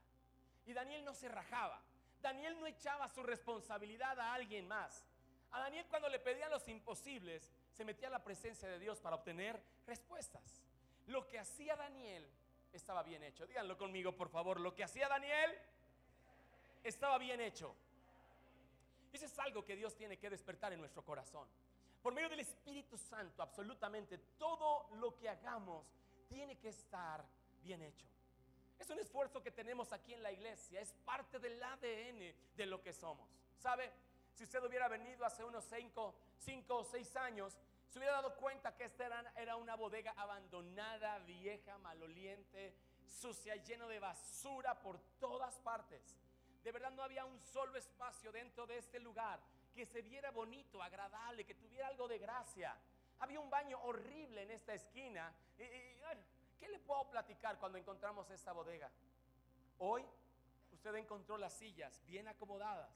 Y 0.66 0.72
Daniel 0.72 1.04
no 1.04 1.14
se 1.14 1.28
rajaba. 1.28 1.80
Daniel 2.20 2.58
no 2.58 2.66
echaba 2.66 3.08
su 3.08 3.22
responsabilidad 3.22 4.18
a 4.18 4.34
alguien 4.34 4.66
más. 4.66 5.04
A 5.54 5.60
Daniel 5.60 5.86
cuando 5.88 6.08
le 6.08 6.18
pedían 6.18 6.50
los 6.50 6.66
imposibles, 6.66 7.48
se 7.70 7.84
metía 7.84 8.08
a 8.08 8.10
la 8.10 8.24
presencia 8.24 8.68
de 8.68 8.80
Dios 8.80 8.98
para 8.98 9.14
obtener 9.14 9.62
respuestas. 9.86 10.64
Lo 11.06 11.28
que 11.28 11.38
hacía 11.38 11.76
Daniel 11.76 12.28
estaba 12.72 13.04
bien 13.04 13.22
hecho. 13.22 13.46
Díganlo 13.46 13.78
conmigo, 13.78 14.16
por 14.16 14.28
favor. 14.28 14.58
Lo 14.58 14.74
que 14.74 14.82
hacía 14.82 15.08
Daniel 15.08 15.56
estaba 16.82 17.18
bien 17.18 17.40
hecho. 17.40 17.72
Eso 19.12 19.26
es 19.26 19.38
algo 19.38 19.64
que 19.64 19.76
Dios 19.76 19.94
tiene 19.94 20.18
que 20.18 20.28
despertar 20.28 20.72
en 20.72 20.80
nuestro 20.80 21.04
corazón. 21.04 21.46
Por 22.02 22.12
medio 22.12 22.28
del 22.28 22.40
Espíritu 22.40 22.98
Santo, 22.98 23.40
absolutamente 23.40 24.18
todo 24.36 24.88
lo 24.96 25.16
que 25.16 25.28
hagamos 25.28 25.86
tiene 26.28 26.56
que 26.56 26.70
estar 26.70 27.24
bien 27.62 27.80
hecho. 27.80 28.06
Es 28.76 28.90
un 28.90 28.98
esfuerzo 28.98 29.40
que 29.40 29.52
tenemos 29.52 29.92
aquí 29.92 30.14
en 30.14 30.22
la 30.24 30.32
iglesia, 30.32 30.80
es 30.80 30.92
parte 31.04 31.38
del 31.38 31.62
ADN 31.62 32.34
de 32.56 32.66
lo 32.66 32.82
que 32.82 32.92
somos. 32.92 33.30
¿Sabe? 33.56 33.92
Si 34.34 34.44
usted 34.44 34.62
hubiera 34.64 34.88
venido 34.88 35.24
hace 35.24 35.44
unos 35.44 35.64
5 35.64 36.14
o 36.68 36.84
6 36.84 37.16
años, 37.16 37.56
se 37.88 37.98
hubiera 37.98 38.14
dado 38.14 38.34
cuenta 38.34 38.74
que 38.74 38.84
esta 38.84 39.06
era, 39.36 39.56
una 39.56 39.76
bodega 39.76 40.12
abandonada, 40.16 41.20
vieja, 41.20 41.78
maloliente, 41.78 42.74
sucia, 43.06 43.54
lleno 43.56 43.86
de 43.86 44.00
basura 44.00 44.80
por 44.80 44.98
todas 45.20 45.54
partes. 45.60 46.16
De 46.64 46.72
verdad 46.72 46.90
no 46.90 47.04
había 47.04 47.24
un 47.24 47.38
solo 47.40 47.76
espacio 47.76 48.32
dentro 48.32 48.66
de 48.66 48.78
este 48.78 48.98
lugar 48.98 49.38
que 49.72 49.86
se 49.86 50.02
viera 50.02 50.32
bonito, 50.32 50.82
agradable, 50.82 51.44
que 51.44 51.54
tuviera 51.54 51.86
algo 51.86 52.08
de 52.08 52.18
gracia. 52.18 52.76
Había 53.20 53.38
un 53.38 53.48
baño 53.48 53.78
horrible 53.84 54.42
en 54.42 54.50
esta 54.50 54.74
esquina. 54.74 55.32
Y, 55.56 55.62
¿Qué 56.58 56.68
le 56.68 56.80
puedo 56.80 57.08
platicar 57.10 57.58
cuando 57.58 57.78
encontramos 57.78 58.28
esta 58.30 58.52
bodega? 58.52 58.90
Hoy 59.78 60.04
usted 60.72 60.94
encontró 60.96 61.36
las 61.38 61.52
sillas 61.52 62.02
bien 62.06 62.26
acomodadas. 62.26 62.90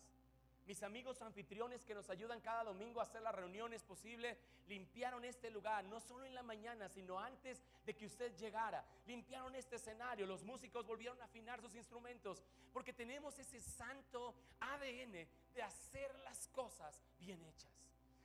Mis 0.69 0.83
amigos 0.83 1.23
anfitriones 1.23 1.83
que 1.83 1.95
nos 1.95 2.11
ayudan 2.11 2.43
cada 2.43 2.65
domingo 2.65 3.01
a 3.01 3.05
hacer 3.05 3.23
las 3.23 3.35
reuniones 3.35 3.83
posibles, 3.83 4.37
limpiaron 4.67 5.25
este 5.25 5.49
lugar, 5.51 5.83
no 5.87 5.99
solo 5.99 6.27
en 6.27 6.35
la 6.35 6.43
mañana, 6.43 6.91
sino 6.91 7.19
antes 7.19 7.63
de 7.87 7.97
que 7.97 8.05
usted 8.05 8.37
llegara. 8.37 8.85
Limpiaron 9.07 9.55
este 9.55 9.77
escenario, 9.77 10.27
los 10.27 10.43
músicos 10.43 10.87
volvieron 10.87 11.19
a 11.23 11.25
afinar 11.25 11.63
sus 11.63 11.75
instrumentos, 11.75 12.43
porque 12.71 12.93
tenemos 12.93 13.39
ese 13.39 13.63
santo 13.63 14.35
ADN 14.61 15.27
de 15.55 15.63
hacer 15.63 16.15
las 16.19 16.49
cosas 16.49 17.03
bien 17.19 17.43
hechas. 17.47 17.73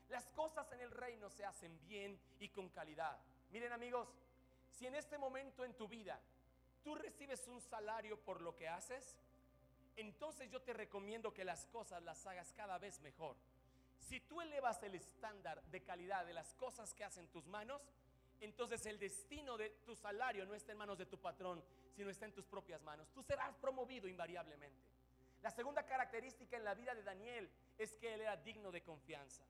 Las 0.09 0.27
cosas 0.31 0.69
en 0.73 0.81
el 0.81 0.91
reino 0.91 1.29
se 1.29 1.45
hacen 1.45 1.79
bien 1.87 2.19
y 2.41 2.49
con 2.49 2.67
calidad. 2.67 3.17
Miren 3.51 3.71
amigos, 3.71 4.09
si 4.69 4.85
en 4.85 4.95
este 4.95 5.17
momento 5.17 5.63
en 5.63 5.75
tu 5.75 5.87
vida 5.87 6.19
tú 6.83 6.93
recibes 6.93 7.47
un 7.47 7.61
salario 7.61 8.19
por 8.19 8.41
lo 8.41 8.53
que 8.53 8.67
haces, 8.67 9.15
entonces 9.95 10.49
yo 10.49 10.61
te 10.61 10.73
recomiendo 10.73 11.33
que 11.33 11.43
las 11.43 11.65
cosas 11.67 12.01
las 12.03 12.25
hagas 12.25 12.53
cada 12.53 12.77
vez 12.77 12.99
mejor. 13.01 13.35
Si 13.99 14.19
tú 14.19 14.41
elevas 14.41 14.81
el 14.83 14.95
estándar 14.95 15.63
de 15.65 15.83
calidad 15.83 16.25
de 16.25 16.33
las 16.33 16.53
cosas 16.55 16.93
que 16.93 17.03
hacen 17.03 17.27
tus 17.27 17.45
manos, 17.47 17.81
entonces 18.41 18.85
el 18.85 18.99
destino 18.99 19.57
de 19.57 19.69
tu 19.85 19.95
salario 19.95 20.45
no 20.45 20.53
está 20.53 20.73
en 20.73 20.77
manos 20.77 20.97
de 20.97 21.05
tu 21.05 21.17
patrón, 21.17 21.63
sino 21.95 22.09
está 22.09 22.25
en 22.25 22.33
tus 22.33 22.45
propias 22.45 22.81
manos. 22.81 23.09
Tú 23.13 23.23
serás 23.23 23.55
promovido 23.55 24.07
invariablemente. 24.07 24.81
La 25.41 25.51
segunda 25.51 25.85
característica 25.85 26.57
en 26.57 26.63
la 26.63 26.73
vida 26.73 26.93
de 26.95 27.03
Daniel 27.03 27.49
es 27.77 27.95
que 27.97 28.13
él 28.13 28.21
era 28.21 28.37
digno 28.37 28.71
de 28.71 28.81
confianza. 28.81 29.43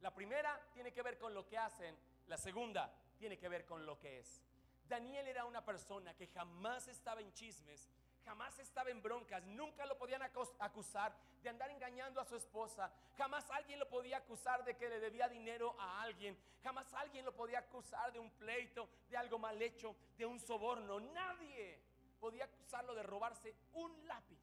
La 0.00 0.12
primera 0.12 0.60
tiene 0.74 0.92
que 0.92 1.02
ver 1.02 1.18
con 1.18 1.34
lo 1.34 1.46
que 1.46 1.58
hacen, 1.58 1.96
la 2.26 2.36
segunda 2.36 2.92
tiene 3.18 3.38
que 3.38 3.48
ver 3.48 3.64
con 3.64 3.86
lo 3.86 3.98
que 3.98 4.18
es. 4.18 4.42
Daniel 4.88 5.26
era 5.26 5.44
una 5.44 5.64
persona 5.64 6.14
que 6.14 6.28
jamás 6.28 6.88
estaba 6.88 7.20
en 7.20 7.32
chismes, 7.32 7.88
jamás 8.26 8.58
estaba 8.58 8.90
en 8.90 9.00
broncas, 9.00 9.44
nunca 9.44 9.86
lo 9.86 9.96
podían 9.96 10.20
acusar 10.58 11.16
de 11.42 11.48
andar 11.48 11.70
engañando 11.70 12.20
a 12.20 12.24
su 12.24 12.34
esposa, 12.34 12.92
jamás 13.16 13.48
alguien 13.52 13.78
lo 13.78 13.88
podía 13.88 14.16
acusar 14.16 14.64
de 14.64 14.76
que 14.76 14.88
le 14.88 14.98
debía 14.98 15.28
dinero 15.28 15.76
a 15.78 16.02
alguien, 16.02 16.36
jamás 16.60 16.92
alguien 16.94 17.24
lo 17.24 17.32
podía 17.32 17.60
acusar 17.60 18.12
de 18.12 18.18
un 18.18 18.30
pleito, 18.32 18.88
de 19.08 19.16
algo 19.16 19.38
mal 19.38 19.62
hecho, 19.62 19.94
de 20.18 20.26
un 20.26 20.40
soborno, 20.40 20.98
nadie 20.98 21.80
podía 22.18 22.46
acusarlo 22.46 22.96
de 22.96 23.04
robarse 23.04 23.54
un 23.74 24.08
lápiz, 24.08 24.40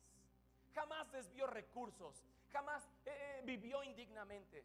jamás 0.74 1.12
desvió 1.12 1.46
recursos, 1.46 2.24
jamás 2.54 2.86
eh, 3.06 3.12
eh, 3.12 3.42
vivió 3.44 3.84
indignamente. 3.84 4.64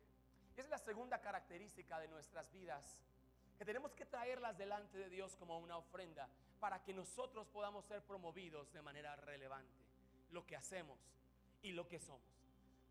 Es 0.56 0.68
la 0.68 0.78
segunda 0.78 1.20
característica 1.20 1.98
de 1.98 2.08
nuestras 2.08 2.50
vidas 2.52 2.98
que 3.56 3.64
tenemos 3.64 3.92
que 3.94 4.06
traerlas 4.06 4.56
delante 4.56 4.96
de 4.96 5.08
Dios 5.08 5.34
como 5.34 5.58
una 5.58 5.76
ofrenda 5.76 6.28
para 6.58 6.82
que 6.82 6.92
nosotros 6.92 7.46
podamos 7.48 7.84
ser 7.84 8.02
promovidos 8.02 8.72
de 8.72 8.82
manera 8.82 9.16
relevante. 9.16 9.72
Lo 10.30 10.46
que 10.46 10.56
hacemos 10.56 10.98
y 11.62 11.72
lo 11.72 11.88
que 11.88 11.98
somos. 11.98 12.22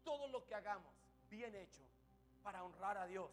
Todo 0.03 0.27
lo 0.27 0.45
que 0.45 0.55
hagamos 0.55 0.93
bien 1.29 1.55
hecho 1.55 1.81
para 2.43 2.63
honrar 2.63 2.97
a 2.97 3.05
Dios. 3.05 3.29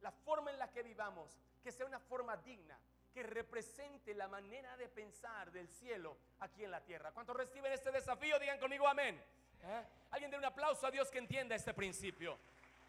La 0.00 0.12
forma 0.12 0.50
en 0.50 0.58
la 0.58 0.70
que 0.70 0.82
vivamos, 0.82 1.38
que 1.62 1.72
sea 1.72 1.86
una 1.86 1.98
forma 1.98 2.36
digna, 2.36 2.78
que 3.12 3.22
represente 3.22 4.14
la 4.14 4.28
manera 4.28 4.76
de 4.76 4.88
pensar 4.88 5.50
del 5.50 5.68
cielo 5.68 6.16
aquí 6.40 6.64
en 6.64 6.70
la 6.70 6.80
tierra. 6.84 7.12
¿Cuántos 7.12 7.36
reciben 7.36 7.72
este 7.72 7.90
desafío? 7.90 8.38
Digan 8.38 8.58
conmigo 8.58 8.86
amén. 8.86 9.20
¿Eh? 9.62 9.84
Alguien 10.10 10.30
dé 10.30 10.38
un 10.38 10.44
aplauso 10.44 10.86
a 10.86 10.90
Dios 10.90 11.10
que 11.10 11.18
entienda 11.18 11.54
este 11.54 11.74
principio. 11.74 12.38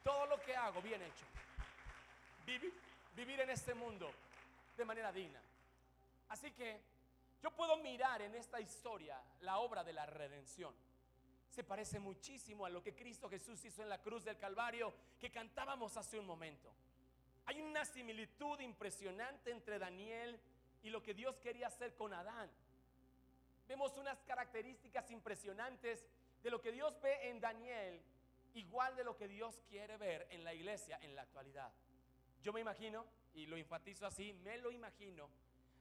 Todo 0.03 0.25
lo 0.25 0.39
que 0.41 0.55
hago, 0.55 0.81
bien 0.81 1.01
hecho. 1.01 1.25
Vivir, 2.45 2.73
vivir 3.15 3.39
en 3.41 3.49
este 3.49 3.73
mundo 3.73 4.11
de 4.77 4.85
manera 4.85 5.11
digna. 5.11 5.39
Así 6.29 6.51
que 6.51 6.81
yo 7.41 7.51
puedo 7.51 7.77
mirar 7.77 8.21
en 8.21 8.35
esta 8.35 8.59
historia 8.59 9.21
la 9.41 9.59
obra 9.59 9.83
de 9.83 9.93
la 9.93 10.05
redención. 10.05 10.73
Se 11.49 11.63
parece 11.63 11.99
muchísimo 11.99 12.65
a 12.65 12.69
lo 12.69 12.83
que 12.83 12.95
Cristo 12.95 13.29
Jesús 13.29 13.63
hizo 13.65 13.81
en 13.81 13.89
la 13.89 14.01
cruz 14.01 14.23
del 14.23 14.37
Calvario 14.37 14.93
que 15.19 15.31
cantábamos 15.31 15.97
hace 15.97 16.19
un 16.19 16.25
momento. 16.25 16.71
Hay 17.45 17.61
una 17.61 17.83
similitud 17.83 18.59
impresionante 18.59 19.51
entre 19.51 19.79
Daniel 19.79 20.39
y 20.83 20.89
lo 20.89 21.01
que 21.01 21.13
Dios 21.13 21.37
quería 21.39 21.67
hacer 21.67 21.95
con 21.95 22.13
Adán. 22.13 22.49
Vemos 23.67 23.97
unas 23.97 24.21
características 24.23 25.09
impresionantes 25.11 26.05
de 26.43 26.51
lo 26.51 26.61
que 26.61 26.71
Dios 26.71 26.99
ve 27.01 27.29
en 27.29 27.39
Daniel, 27.39 28.01
igual 28.53 28.95
de 28.95 29.03
lo 29.03 29.15
que 29.15 29.27
Dios 29.27 29.61
quiere 29.67 29.97
ver 29.97 30.27
en 30.31 30.43
la 30.43 30.53
iglesia 30.53 30.99
en 31.01 31.15
la 31.15 31.23
actualidad. 31.23 31.71
Yo 32.41 32.53
me 32.53 32.61
imagino, 32.61 33.05
y 33.33 33.45
lo 33.45 33.57
enfatizo 33.57 34.05
así, 34.05 34.33
me 34.33 34.57
lo 34.57 34.71
imagino, 34.71 35.29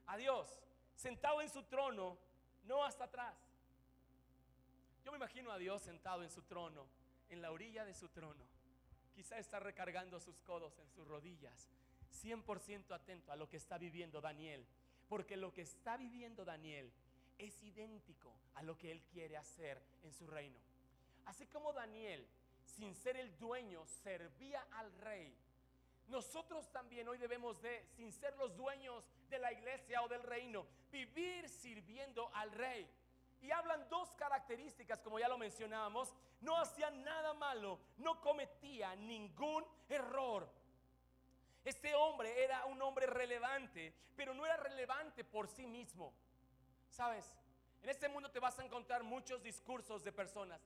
a 0.08 0.16
Dios 0.16 0.48
sentado 0.94 1.40
en 1.40 1.48
su 1.48 1.62
trono, 1.62 2.18
no 2.64 2.84
hasta 2.84 3.04
atrás. 3.04 3.36
Yo 5.04 5.12
me 5.12 5.18
imagino 5.18 5.52
a 5.52 5.58
Dios 5.58 5.82
sentado 5.82 6.22
en 6.22 6.30
su 6.30 6.42
trono, 6.42 6.86
en 7.30 7.40
la 7.40 7.52
orilla 7.52 7.84
de 7.84 7.94
su 7.94 8.08
trono. 8.08 8.44
Quizá 9.14 9.38
está 9.38 9.60
recargando 9.60 10.20
sus 10.20 10.40
codos 10.40 10.78
en 10.78 10.90
sus 10.90 11.06
rodillas, 11.06 11.70
100% 12.22 12.94
atento 12.94 13.32
a 13.32 13.36
lo 13.36 13.48
que 13.48 13.56
está 13.56 13.78
viviendo 13.78 14.20
Daniel, 14.20 14.66
porque 15.08 15.36
lo 15.36 15.52
que 15.52 15.62
está 15.62 15.96
viviendo 15.96 16.44
Daniel 16.44 16.92
es 17.38 17.62
idéntico 17.62 18.32
a 18.54 18.62
lo 18.62 18.76
que 18.76 18.90
él 18.90 19.02
quiere 19.04 19.36
hacer 19.36 19.80
en 20.02 20.12
su 20.12 20.26
reino. 20.26 20.58
Así 21.26 21.46
como 21.46 21.72
Daniel, 21.72 22.26
sin 22.64 22.94
ser 22.94 23.16
el 23.16 23.36
dueño, 23.38 23.86
servía 23.86 24.66
al 24.72 24.92
rey, 25.00 25.34
nosotros 26.08 26.70
también 26.72 27.08
hoy 27.08 27.18
debemos 27.18 27.60
de, 27.60 27.86
sin 27.96 28.12
ser 28.12 28.36
los 28.36 28.56
dueños 28.56 29.04
de 29.28 29.38
la 29.38 29.52
iglesia 29.52 30.02
o 30.02 30.08
del 30.08 30.22
reino, 30.22 30.66
vivir 30.90 31.48
sirviendo 31.48 32.30
al 32.34 32.50
rey. 32.52 32.88
Y 33.40 33.50
hablan 33.50 33.88
dos 33.88 34.10
características, 34.16 35.00
como 35.00 35.18
ya 35.18 35.28
lo 35.28 35.38
mencionábamos, 35.38 36.12
no 36.40 36.56
hacían 36.56 37.02
nada 37.04 37.34
malo, 37.34 37.78
no 37.98 38.20
cometía 38.20 38.96
ningún 38.96 39.64
error. 39.88 40.48
Este 41.64 41.94
hombre 41.94 42.42
era 42.42 42.64
un 42.66 42.80
hombre 42.82 43.06
relevante, 43.06 43.92
pero 44.16 44.34
no 44.34 44.46
era 44.46 44.56
relevante 44.56 45.24
por 45.24 45.48
sí 45.48 45.66
mismo. 45.66 46.12
¿Sabes? 46.90 47.36
En 47.82 47.90
este 47.90 48.08
mundo 48.08 48.30
te 48.30 48.40
vas 48.40 48.58
a 48.58 48.64
encontrar 48.64 49.02
muchos 49.02 49.42
discursos 49.42 50.02
de 50.02 50.12
personas. 50.12 50.60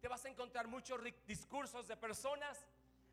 Te 0.00 0.08
vas 0.08 0.24
a 0.24 0.28
encontrar 0.28 0.66
muchos 0.66 1.00
discursos 1.26 1.88
de 1.88 1.96
personas 1.96 2.66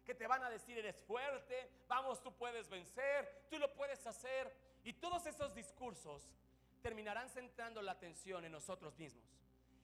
que 0.04 0.16
te 0.16 0.28
van 0.28 0.44
a 0.44 0.50
decir 0.50 0.78
eres 0.78 0.96
fuerte, 1.08 1.70
vamos, 1.88 2.22
tú 2.22 2.34
puedes 2.34 2.70
vencer, 2.70 3.46
tú 3.50 3.58
lo 3.58 3.74
puedes 3.74 4.06
hacer. 4.06 4.54
Y 4.84 4.94
todos 4.94 5.26
esos 5.26 5.54
discursos 5.56 6.30
terminarán 6.82 7.30
centrando 7.30 7.82
la 7.82 7.94
atención 7.94 8.44
en 8.44 8.52
nosotros 8.52 8.98
mismos, 8.98 9.24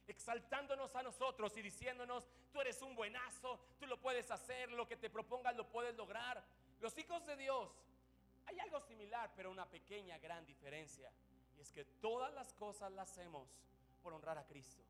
exaltándonos 0.08 0.96
a 0.96 1.04
nosotros 1.04 1.56
y 1.58 1.62
diciéndonos, 1.62 2.28
tú 2.52 2.60
eres 2.60 2.82
un 2.82 2.96
buenazo, 2.96 3.60
tú 3.80 3.86
lo 3.86 4.00
puedes 4.00 4.30
hacer, 4.30 4.72
lo 4.72 4.88
que 4.88 4.98
te 4.98 5.10
propongas 5.10 5.56
lo 5.56 5.70
puedes 5.70 5.96
lograr. 5.96 6.44
Los 6.82 6.98
hijos 6.98 7.26
de 7.26 7.38
Dios, 7.38 7.70
hay 8.46 8.60
algo 8.60 8.82
similar, 8.82 9.32
pero 9.36 9.52
una 9.52 9.70
pequeña, 9.70 10.18
gran 10.18 10.46
diferencia. 10.46 11.12
Y 11.58 11.62
es 11.62 11.72
que 11.72 11.86
todas 11.86 12.34
las 12.34 12.54
cosas 12.54 12.92
las 12.92 13.10
hacemos 13.10 13.48
por 14.02 14.14
honrar 14.14 14.38
a 14.38 14.46
Cristo. 14.46 14.84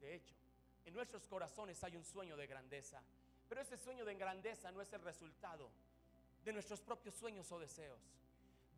De 0.00 0.14
hecho, 0.14 0.34
en 0.84 0.94
nuestros 0.94 1.26
corazones 1.26 1.82
hay 1.84 1.96
un 1.96 2.04
sueño 2.04 2.36
de 2.36 2.46
grandeza. 2.46 3.02
Pero 3.48 3.60
ese 3.60 3.76
sueño 3.76 4.04
de 4.04 4.14
grandeza 4.14 4.70
no 4.72 4.80
es 4.80 4.92
el 4.92 5.02
resultado 5.02 5.70
de 6.44 6.52
nuestros 6.52 6.80
propios 6.80 7.14
sueños 7.14 7.50
o 7.52 7.58
deseos. 7.58 8.00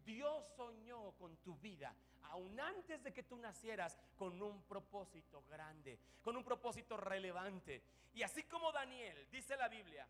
Dios 0.05 0.45
soñó 0.57 1.13
con 1.13 1.37
tu 1.39 1.57
vida, 1.57 1.95
aún 2.25 2.59
antes 2.61 3.03
de 3.03 3.13
que 3.13 3.25
tú 3.25 3.37
nacieras, 3.37 3.99
con 4.17 4.41
un 4.41 4.63
propósito 4.63 5.43
grande, 5.49 5.99
con 6.23 6.37
un 6.37 6.45
propósito 6.45 6.97
relevante. 6.97 7.83
Y 8.15 8.23
así 8.23 8.45
como 8.45 8.71
Daniel, 8.73 9.27
dice 9.31 9.57
la 9.57 9.69
Biblia, 9.69 10.07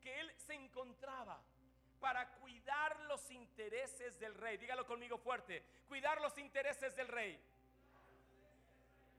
que 0.00 0.20
él 0.20 0.32
se 0.38 0.54
encontraba 0.54 1.42
para 2.00 2.28
cuidar 2.36 2.98
los 3.00 3.30
intereses 3.30 4.18
del 4.18 4.34
rey. 4.34 4.56
Dígalo 4.56 4.86
conmigo 4.86 5.18
fuerte, 5.18 5.62
cuidar 5.88 6.20
los 6.20 6.36
intereses 6.38 6.96
del 6.96 7.08
rey. 7.08 7.38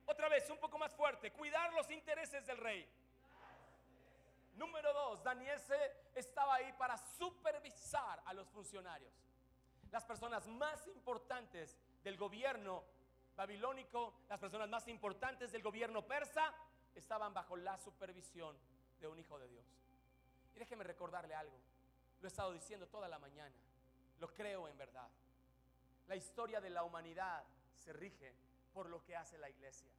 Otra 0.06 0.28
vez, 0.30 0.50
un 0.50 0.58
poco 0.58 0.78
más 0.78 0.94
fuerte, 0.96 1.32
cuidar 1.32 1.72
los 1.74 1.90
intereses 1.92 2.46
del 2.46 2.58
rey. 2.58 2.88
Número 4.54 4.94
dos, 4.94 5.24
Daniel 5.24 5.60
se 5.60 5.78
estaba 6.16 6.56
ahí 6.56 6.72
para 6.74 6.98
supervisar 6.98 8.22
a 8.26 8.34
los 8.34 8.50
funcionarios. 8.50 9.14
Las 9.92 10.06
personas 10.06 10.48
más 10.48 10.88
importantes 10.88 11.78
del 12.04 12.18
gobierno 12.18 12.84
babilónico, 13.36 14.22
las 14.30 14.40
personas 14.40 14.70
más 14.70 14.88
importantes 14.88 15.52
del 15.52 15.64
gobierno 15.64 16.06
persa, 16.06 16.54
estaban 16.96 17.34
bajo 17.34 17.56
la 17.56 17.78
supervisión 17.78 18.58
de 19.00 19.08
un 19.08 19.20
hijo 19.20 19.40
de 19.40 19.48
Dios. 19.48 19.66
Y 20.54 20.60
déjeme 20.60 20.84
recordarle 20.84 21.34
algo. 21.34 21.58
Lo 22.20 22.28
he 22.28 22.30
estado 22.30 22.52
diciendo 22.54 22.88
toda 22.88 23.08
la 23.08 23.20
mañana. 23.20 23.56
Lo 24.20 24.34
creo 24.34 24.68
en 24.68 24.78
verdad. 24.78 25.10
La 26.08 26.16
historia 26.16 26.62
de 26.62 26.70
la 26.70 26.84
humanidad 26.84 27.44
se 27.78 27.94
rige 27.94 28.36
por 28.74 28.90
lo 28.90 29.04
que 29.04 29.16
hace 29.16 29.38
la 29.38 29.50
iglesia. 29.50 29.90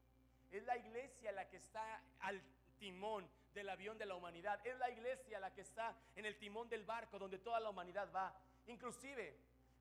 Es 0.50 0.64
la 0.64 0.76
iglesia 0.76 1.32
la 1.32 1.48
que 1.48 1.56
está 1.56 2.02
al 2.20 2.42
timón 2.78 3.28
del 3.54 3.68
avión 3.68 3.98
de 3.98 4.06
la 4.06 4.14
humanidad. 4.14 4.60
Es 4.64 4.76
la 4.78 4.90
iglesia 4.90 5.40
la 5.40 5.52
que 5.52 5.62
está 5.62 5.94
en 6.16 6.24
el 6.24 6.38
timón 6.38 6.68
del 6.68 6.84
barco 6.84 7.18
donde 7.18 7.38
toda 7.38 7.60
la 7.60 7.70
humanidad 7.70 8.10
va. 8.14 8.34
Inclusive, 8.66 9.36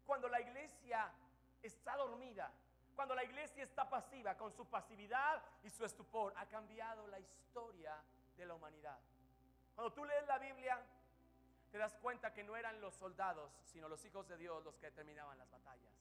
cuando 0.05 0.27
la 0.27 0.41
iglesia 0.41 1.11
está 1.61 1.95
dormida, 1.95 2.51
cuando 2.95 3.15
la 3.15 3.23
iglesia 3.23 3.63
está 3.63 3.89
pasiva, 3.89 4.35
con 4.35 4.51
su 4.51 4.65
pasividad 4.65 5.41
y 5.63 5.69
su 5.69 5.85
estupor, 5.85 6.33
ha 6.37 6.45
cambiado 6.47 7.07
la 7.07 7.19
historia 7.19 7.95
de 8.37 8.45
la 8.45 8.53
humanidad. 8.53 8.97
Cuando 9.75 9.93
tú 9.93 10.05
lees 10.05 10.25
la 10.27 10.37
Biblia, 10.37 10.79
te 11.71 11.77
das 11.77 11.95
cuenta 11.95 12.33
que 12.33 12.43
no 12.43 12.57
eran 12.57 12.81
los 12.81 12.93
soldados, 12.95 13.51
sino 13.65 13.87
los 13.87 14.03
hijos 14.05 14.27
de 14.27 14.37
Dios 14.37 14.63
los 14.63 14.77
que 14.77 14.87
determinaban 14.87 15.37
las 15.37 15.49
batallas. 15.49 15.91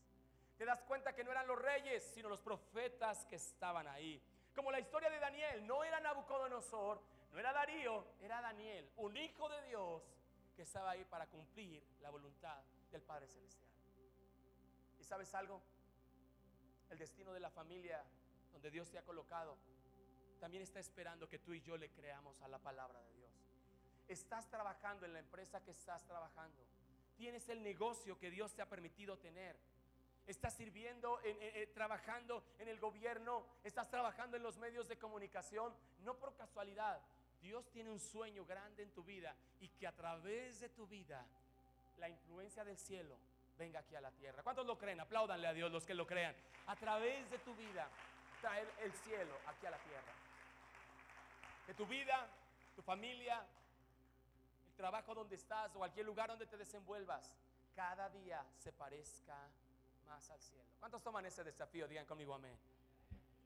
Te 0.59 0.64
das 0.64 0.83
cuenta 0.83 1.14
que 1.14 1.24
no 1.24 1.30
eran 1.30 1.46
los 1.46 1.59
reyes, 1.59 2.04
sino 2.12 2.28
los 2.28 2.40
profetas 2.40 3.24
que 3.26 3.37
estaban 3.37 3.87
ahí. 3.87 4.20
Como 4.54 4.72
la 4.72 4.80
historia 4.80 5.09
de 5.09 5.18
Daniel, 5.18 5.66
no 5.66 5.85
era 5.85 6.00
Nabucodonosor, 6.00 7.00
no 7.32 7.38
era 7.38 7.52
Darío, 7.52 8.04
era 8.20 8.40
Daniel, 8.40 8.90
un 8.96 9.16
hijo 9.16 9.48
de 9.48 9.62
Dios 9.62 10.02
que 10.56 10.62
estaba 10.62 10.90
ahí 10.90 11.04
para 11.04 11.26
cumplir 11.26 11.82
la 12.00 12.10
voluntad 12.10 12.62
del 12.90 13.02
Padre 13.02 13.28
Celestial. 13.28 13.70
¿Y 14.98 15.04
sabes 15.04 15.34
algo? 15.34 15.62
El 16.90 16.98
destino 16.98 17.32
de 17.32 17.40
la 17.40 17.50
familia 17.50 18.04
donde 18.52 18.70
Dios 18.70 18.90
te 18.90 18.98
ha 18.98 19.02
colocado 19.02 19.56
también 20.40 20.62
está 20.62 20.80
esperando 20.80 21.28
que 21.28 21.38
tú 21.38 21.52
y 21.52 21.60
yo 21.60 21.76
le 21.76 21.90
creamos 21.90 22.40
a 22.42 22.48
la 22.48 22.58
palabra 22.58 23.00
de 23.00 23.12
Dios. 23.14 23.30
Estás 24.08 24.48
trabajando 24.48 25.06
en 25.06 25.12
la 25.12 25.20
empresa 25.20 25.62
que 25.62 25.70
estás 25.70 26.04
trabajando. 26.06 26.64
Tienes 27.16 27.48
el 27.48 27.62
negocio 27.62 28.18
que 28.18 28.30
Dios 28.30 28.54
te 28.54 28.62
ha 28.62 28.68
permitido 28.68 29.18
tener 29.18 29.56
estás 30.26 30.54
sirviendo, 30.54 31.18
en, 31.24 31.72
trabajando 31.72 32.44
en 32.58 32.68
el 32.68 32.78
gobierno, 32.78 33.44
estás 33.64 33.90
trabajando 33.90 34.36
en 34.36 34.42
los 34.42 34.58
medios 34.58 34.86
de 34.88 34.98
comunicación, 34.98 35.74
no 36.00 36.16
por 36.18 36.34
casualidad. 36.36 37.00
Dios 37.40 37.68
tiene 37.70 37.90
un 37.90 37.98
sueño 37.98 38.44
grande 38.44 38.83
en 38.83 38.90
tu 38.90 39.03
vida 39.03 39.35
y 39.61 39.68
que 39.68 39.87
a 39.87 39.92
través 39.92 40.61
de 40.61 40.68
tu 40.68 40.87
vida 40.87 41.24
la 41.98 42.09
influencia 42.09 42.64
del 42.64 42.76
cielo 42.76 43.16
venga 43.59 43.81
aquí 43.81 43.94
a 43.94 44.00
la 44.00 44.11
tierra. 44.11 44.42
¿Cuántos 44.42 44.66
lo 44.66 44.79
creen? 44.79 45.00
Apláudanle 45.00 45.46
a 45.46 45.53
Dios 45.53 45.70
los 45.70 45.85
que 45.85 45.94
lo 45.94 46.07
crean. 46.07 46.35
A 46.66 46.76
través 46.76 47.31
de 47.31 47.38
tu 47.38 47.55
vida 47.55 47.88
traer 48.40 48.68
el 48.81 48.92
cielo 48.92 49.37
aquí 49.46 49.66
a 49.66 49.70
la 49.70 49.79
tierra. 49.79 50.12
Que 51.66 51.74
tu 51.74 51.87
vida, 51.87 52.29
tu 52.74 52.83
familia, 52.83 53.44
el 54.66 54.76
trabajo 54.76 55.14
donde 55.14 55.37
estás 55.37 55.74
o 55.74 55.79
cualquier 55.79 56.07
lugar 56.07 56.29
donde 56.29 56.46
te 56.46 56.57
desenvuelvas, 56.57 57.35
cada 57.74 58.09
día 58.09 58.44
se 58.57 58.72
parezca 58.72 59.37
más 60.07 60.31
al 60.31 60.40
cielo. 60.40 60.64
¿Cuántos 60.79 61.03
toman 61.03 61.26
ese 61.26 61.44
desafío? 61.44 61.87
Digan 61.87 62.07
conmigo 62.07 62.35
amén. 62.35 62.59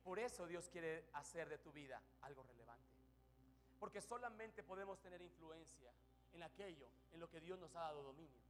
Por 0.03 0.19
eso 0.19 0.47
Dios 0.47 0.69
quiere 0.69 1.07
hacer 1.15 1.49
de 1.49 1.59
tu 1.59 1.73
vida 1.73 2.01
algo 2.23 2.43
relevante. 2.43 2.94
Porque 3.85 4.01
solamente 4.01 4.63
podemos 4.63 4.99
tener 4.99 5.21
influencia 5.21 5.93
en 6.33 6.43
aquello 6.43 6.89
en 7.13 7.21
lo 7.21 7.29
que 7.29 7.39
Dios 7.39 7.59
nos 7.59 7.77
ha 7.77 7.81
dado 7.81 8.03
dominio. 8.03 8.41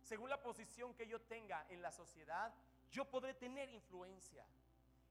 Según 0.00 0.30
la 0.30 0.42
posición 0.42 0.94
que 0.94 1.06
yo 1.06 1.20
tenga 1.20 1.66
en 1.68 1.82
la 1.82 1.92
sociedad, 1.92 2.50
yo 2.90 3.04
podré 3.04 3.34
tener 3.34 3.68
influencia. 3.68 4.42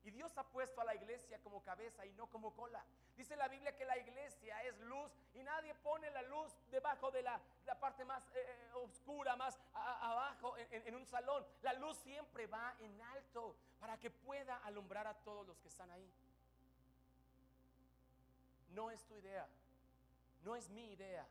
Y 0.03 0.09
Dios 0.09 0.35
ha 0.39 0.43
puesto 0.43 0.81
a 0.81 0.85
la 0.85 0.95
iglesia 0.95 1.37
como 1.43 1.63
cabeza 1.63 2.03
y 2.03 2.13
no 2.13 2.25
como 2.31 2.55
cola. 2.55 2.83
Dice 3.15 3.35
la 3.35 3.47
Biblia 3.47 3.75
que 3.75 3.85
la 3.85 3.95
iglesia 3.95 4.59
es 4.63 4.79
luz 4.79 5.11
y 5.35 5.43
nadie 5.43 5.75
pone 5.75 6.09
la 6.09 6.23
luz 6.23 6.51
debajo 6.71 7.11
de 7.11 7.21
la, 7.21 7.39
parte 7.79 8.05
más 8.05 8.23
eh, 8.29 8.39
eh, 8.39 8.71
oscura, 8.73 9.35
más 9.35 9.59
abajo 9.75 10.57
en, 10.57 10.87
en 10.87 10.95
un 10.95 11.05
salón. 11.05 11.45
La 11.61 11.73
luz 11.73 11.95
siempre 11.97 12.47
va 12.47 12.75
en 12.79 12.99
alto 12.99 13.55
para 13.79 13.99
que 13.99 14.09
pueda 14.09 14.57
alumbrar 14.63 15.05
a 15.05 15.13
todos 15.13 15.45
los 15.45 15.59
que 15.59 15.67
están 15.67 15.91
ahí. 15.91 16.11
No 18.73 18.91
es 18.91 19.03
tu 19.05 19.15
idea, 19.15 19.47
no 20.43 20.55
es 20.55 20.69
mi 20.69 20.91
idea, 20.91 21.27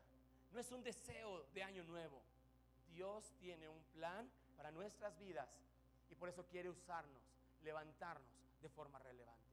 no 0.51 0.59
es 0.59 0.71
un 0.71 0.83
deseo 0.83 1.45
de 1.53 1.63
año 1.63 1.83
nuevo. 1.83 2.21
Dios 2.91 3.33
tiene 3.39 3.67
un 3.67 3.81
plan 3.93 4.29
para 4.55 4.71
nuestras 4.71 5.17
vidas 5.17 5.49
y 6.09 6.15
por 6.15 6.29
eso 6.29 6.45
quiere 6.45 6.69
usarnos, 6.69 7.23
levantarnos 7.63 8.27
de 8.61 8.69
forma 8.69 8.99
relevante. 8.99 9.43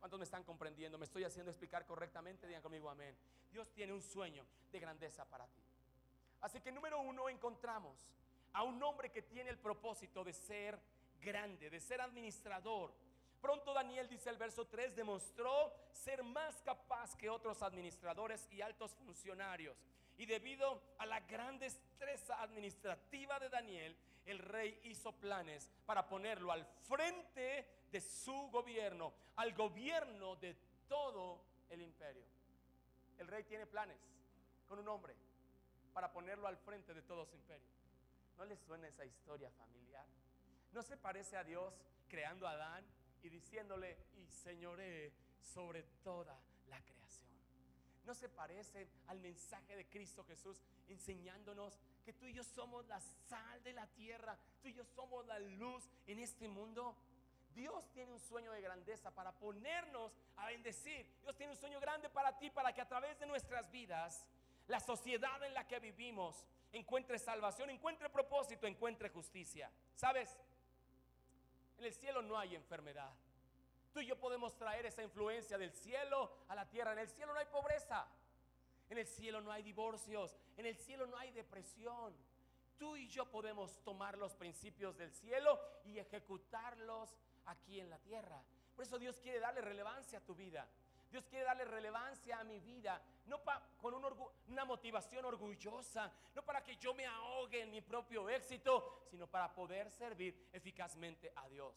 ¿Cuántos 0.00 0.18
me 0.18 0.24
están 0.24 0.42
comprendiendo? 0.42 0.98
¿Me 0.98 1.04
estoy 1.04 1.24
haciendo 1.24 1.50
explicar 1.50 1.86
correctamente? 1.86 2.46
Digan 2.46 2.62
conmigo 2.62 2.90
amén. 2.90 3.16
Dios 3.52 3.70
tiene 3.72 3.92
un 3.92 4.02
sueño 4.02 4.44
de 4.72 4.80
grandeza 4.80 5.24
para 5.24 5.46
ti. 5.46 5.62
Así 6.40 6.60
que 6.60 6.72
número 6.72 7.00
uno 7.00 7.28
encontramos 7.28 7.96
a 8.52 8.64
un 8.64 8.82
hombre 8.82 9.10
que 9.10 9.22
tiene 9.22 9.50
el 9.50 9.58
propósito 9.58 10.24
de 10.24 10.32
ser 10.32 10.78
grande, 11.20 11.70
de 11.70 11.78
ser 11.78 12.00
administrador. 12.00 12.92
Pronto 13.42 13.74
Daniel, 13.74 14.08
dice 14.08 14.30
el 14.30 14.36
verso 14.36 14.68
3, 14.68 14.94
demostró 14.94 15.74
ser 15.90 16.22
más 16.22 16.62
capaz 16.62 17.16
que 17.16 17.28
otros 17.28 17.60
administradores 17.60 18.46
y 18.52 18.62
altos 18.62 18.94
funcionarios. 18.94 19.76
Y 20.16 20.26
debido 20.26 20.80
a 20.98 21.06
la 21.06 21.18
gran 21.18 21.58
destreza 21.58 22.40
administrativa 22.40 23.40
de 23.40 23.48
Daniel, 23.48 23.96
el 24.26 24.38
rey 24.38 24.78
hizo 24.84 25.10
planes 25.10 25.68
para 25.84 26.08
ponerlo 26.08 26.52
al 26.52 26.64
frente 26.86 27.66
de 27.90 28.00
su 28.00 28.48
gobierno, 28.52 29.12
al 29.34 29.52
gobierno 29.54 30.36
de 30.36 30.54
todo 30.88 31.42
el 31.68 31.82
imperio. 31.82 32.24
El 33.18 33.26
rey 33.26 33.42
tiene 33.42 33.66
planes 33.66 33.98
con 34.68 34.78
un 34.78 34.86
hombre 34.86 35.16
para 35.92 36.12
ponerlo 36.12 36.46
al 36.46 36.58
frente 36.58 36.94
de 36.94 37.02
todo 37.02 37.26
su 37.26 37.34
imperio. 37.34 37.66
¿No 38.38 38.44
les 38.44 38.60
suena 38.60 38.86
esa 38.86 39.04
historia 39.04 39.50
familiar? 39.50 40.06
¿No 40.70 40.80
se 40.84 40.96
parece 40.96 41.36
a 41.36 41.42
Dios 41.42 41.74
creando 42.08 42.46
a 42.46 42.52
Adán 42.52 42.84
y 43.22 43.28
diciéndole, 43.28 43.96
y 44.16 44.26
señoré 44.28 45.12
sobre 45.40 45.82
toda 46.02 46.38
la 46.68 46.80
creación? 46.84 47.32
¿No 48.04 48.14
se 48.14 48.28
parece 48.28 48.88
al 49.06 49.20
mensaje 49.20 49.76
de 49.76 49.88
Cristo 49.88 50.24
Jesús 50.24 50.60
enseñándonos 50.88 51.78
que 52.04 52.12
tú 52.12 52.26
y 52.26 52.32
yo 52.32 52.42
somos 52.42 52.86
la 52.86 53.00
sal 53.00 53.62
de 53.62 53.72
la 53.72 53.86
tierra, 53.86 54.36
tú 54.60 54.68
y 54.68 54.74
yo 54.74 54.84
somos 54.84 55.24
la 55.26 55.38
luz 55.38 55.88
en 56.06 56.18
este 56.18 56.48
mundo? 56.48 56.96
Dios 57.54 57.90
tiene 57.92 58.12
un 58.12 58.18
sueño 58.20 58.50
de 58.52 58.60
grandeza 58.60 59.10
para 59.10 59.32
ponernos 59.32 60.12
a 60.36 60.46
bendecir. 60.46 61.06
Dios 61.22 61.36
tiene 61.36 61.52
un 61.52 61.58
sueño 61.58 61.78
grande 61.80 62.08
para 62.08 62.38
ti, 62.38 62.50
para 62.50 62.72
que 62.72 62.80
a 62.80 62.88
través 62.88 63.18
de 63.18 63.26
nuestras 63.26 63.70
vidas, 63.70 64.26
la 64.68 64.80
sociedad 64.80 65.42
en 65.44 65.54
la 65.54 65.66
que 65.66 65.78
vivimos 65.78 66.46
encuentre 66.72 67.18
salvación, 67.18 67.70
encuentre 67.70 68.08
propósito, 68.08 68.66
encuentre 68.66 69.10
justicia. 69.10 69.70
¿Sabes? 69.94 70.38
En 71.82 71.86
el 71.86 71.94
cielo 71.94 72.22
no 72.22 72.38
hay 72.38 72.54
enfermedad. 72.54 73.12
Tú 73.92 73.98
y 73.98 74.06
yo 74.06 74.16
podemos 74.16 74.56
traer 74.56 74.86
esa 74.86 75.02
influencia 75.02 75.58
del 75.58 75.72
cielo 75.72 76.30
a 76.46 76.54
la 76.54 76.64
tierra. 76.70 76.92
En 76.92 77.00
el 77.00 77.08
cielo 77.08 77.32
no 77.32 77.40
hay 77.40 77.46
pobreza. 77.46 78.06
En 78.88 78.98
el 78.98 79.06
cielo 79.08 79.40
no 79.40 79.50
hay 79.50 79.64
divorcios. 79.64 80.38
En 80.56 80.66
el 80.66 80.76
cielo 80.76 81.08
no 81.08 81.18
hay 81.18 81.32
depresión. 81.32 82.14
Tú 82.78 82.94
y 82.94 83.08
yo 83.08 83.28
podemos 83.28 83.82
tomar 83.82 84.16
los 84.16 84.36
principios 84.36 84.96
del 84.96 85.10
cielo 85.10 85.58
y 85.84 85.98
ejecutarlos 85.98 87.18
aquí 87.46 87.80
en 87.80 87.90
la 87.90 87.98
tierra. 87.98 88.40
Por 88.76 88.84
eso 88.84 88.96
Dios 88.96 89.18
quiere 89.18 89.40
darle 89.40 89.60
relevancia 89.60 90.18
a 90.20 90.24
tu 90.24 90.36
vida. 90.36 90.68
Dios 91.12 91.26
quiere 91.26 91.44
darle 91.44 91.66
relevancia 91.66 92.38
a 92.40 92.44
mi 92.44 92.58
vida, 92.58 92.98
no 93.26 93.42
con 93.76 93.92
una 94.48 94.64
motivación 94.64 95.26
orgullosa, 95.26 96.10
no 96.34 96.42
para 96.42 96.64
que 96.64 96.78
yo 96.78 96.94
me 96.94 97.04
ahogue 97.04 97.60
en 97.60 97.70
mi 97.70 97.82
propio 97.82 98.30
éxito, 98.30 99.04
sino 99.10 99.26
para 99.26 99.52
poder 99.52 99.90
servir 99.90 100.48
eficazmente 100.50 101.30
a 101.36 101.46
Dios. 101.50 101.74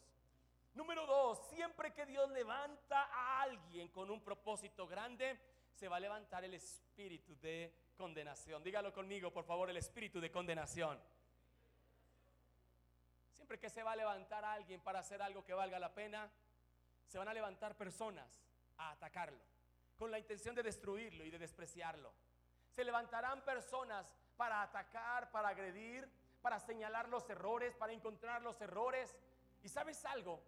Número 0.72 1.04
dos, 1.04 1.38
siempre 1.50 1.92
que 1.92 2.06
Dios 2.06 2.30
levanta 2.30 3.10
a 3.12 3.42
alguien 3.42 3.88
con 3.88 4.10
un 4.10 4.22
propósito 4.22 4.86
grande, 4.86 5.38
se 5.70 5.86
va 5.86 5.96
a 5.96 6.00
levantar 6.00 6.42
el 6.42 6.54
espíritu 6.54 7.38
de 7.38 7.90
condenación. 7.94 8.62
Dígalo 8.62 8.90
conmigo, 8.90 9.30
por 9.30 9.44
favor, 9.44 9.68
el 9.68 9.76
espíritu 9.76 10.18
de 10.18 10.30
condenación. 10.30 10.98
Siempre 13.34 13.58
que 13.58 13.68
se 13.68 13.82
va 13.82 13.92
a 13.92 13.96
levantar 13.96 14.46
a 14.46 14.54
alguien 14.54 14.80
para 14.80 15.00
hacer 15.00 15.20
algo 15.20 15.44
que 15.44 15.52
valga 15.52 15.78
la 15.78 15.92
pena, 15.92 16.30
se 17.06 17.18
van 17.18 17.28
a 17.28 17.34
levantar 17.34 17.76
personas 17.76 18.45
a 18.78 18.90
atacarlo, 18.92 19.42
con 19.96 20.10
la 20.10 20.18
intención 20.18 20.54
de 20.54 20.62
destruirlo 20.62 21.24
y 21.24 21.30
de 21.30 21.38
despreciarlo. 21.38 22.12
Se 22.74 22.84
levantarán 22.84 23.44
personas 23.44 24.14
para 24.36 24.62
atacar, 24.62 25.30
para 25.30 25.48
agredir, 25.48 26.08
para 26.42 26.60
señalar 26.60 27.08
los 27.08 27.28
errores, 27.30 27.74
para 27.74 27.92
encontrar 27.92 28.42
los 28.42 28.60
errores. 28.60 29.16
¿Y 29.62 29.68
sabes 29.68 30.04
algo? 30.04 30.42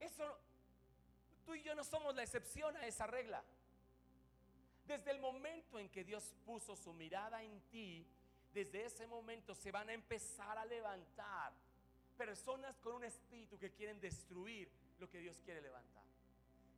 Eso, 0.00 0.38
tú 1.44 1.54
y 1.54 1.62
yo 1.62 1.74
no 1.74 1.84
somos 1.84 2.14
la 2.14 2.22
excepción 2.22 2.76
a 2.76 2.86
esa 2.86 3.06
regla. 3.06 3.44
Desde 4.86 5.10
el 5.10 5.20
momento 5.20 5.78
en 5.78 5.90
que 5.90 6.02
Dios 6.02 6.34
puso 6.46 6.74
su 6.74 6.94
mirada 6.94 7.42
en 7.42 7.60
ti, 7.68 8.06
desde 8.52 8.86
ese 8.86 9.06
momento 9.06 9.54
se 9.54 9.70
van 9.70 9.88
a 9.90 9.92
empezar 9.92 10.56
a 10.56 10.64
levantar 10.64 11.52
personas 12.16 12.78
con 12.78 12.94
un 12.94 13.04
espíritu 13.04 13.58
que 13.58 13.72
quieren 13.72 14.00
destruir 14.00 14.70
lo 14.98 15.08
que 15.08 15.18
Dios 15.18 15.40
quiere 15.42 15.60
levantar. 15.60 16.04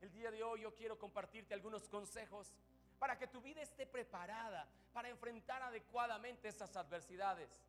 El 0.00 0.10
día 0.12 0.30
de 0.30 0.42
hoy 0.42 0.62
yo 0.62 0.74
quiero 0.74 0.98
compartirte 0.98 1.52
algunos 1.52 1.88
consejos 1.88 2.54
para 2.98 3.18
que 3.18 3.26
tu 3.26 3.40
vida 3.40 3.60
esté 3.60 3.86
preparada 3.86 4.66
para 4.92 5.08
enfrentar 5.08 5.62
adecuadamente 5.62 6.48
esas 6.48 6.74
adversidades. 6.76 7.62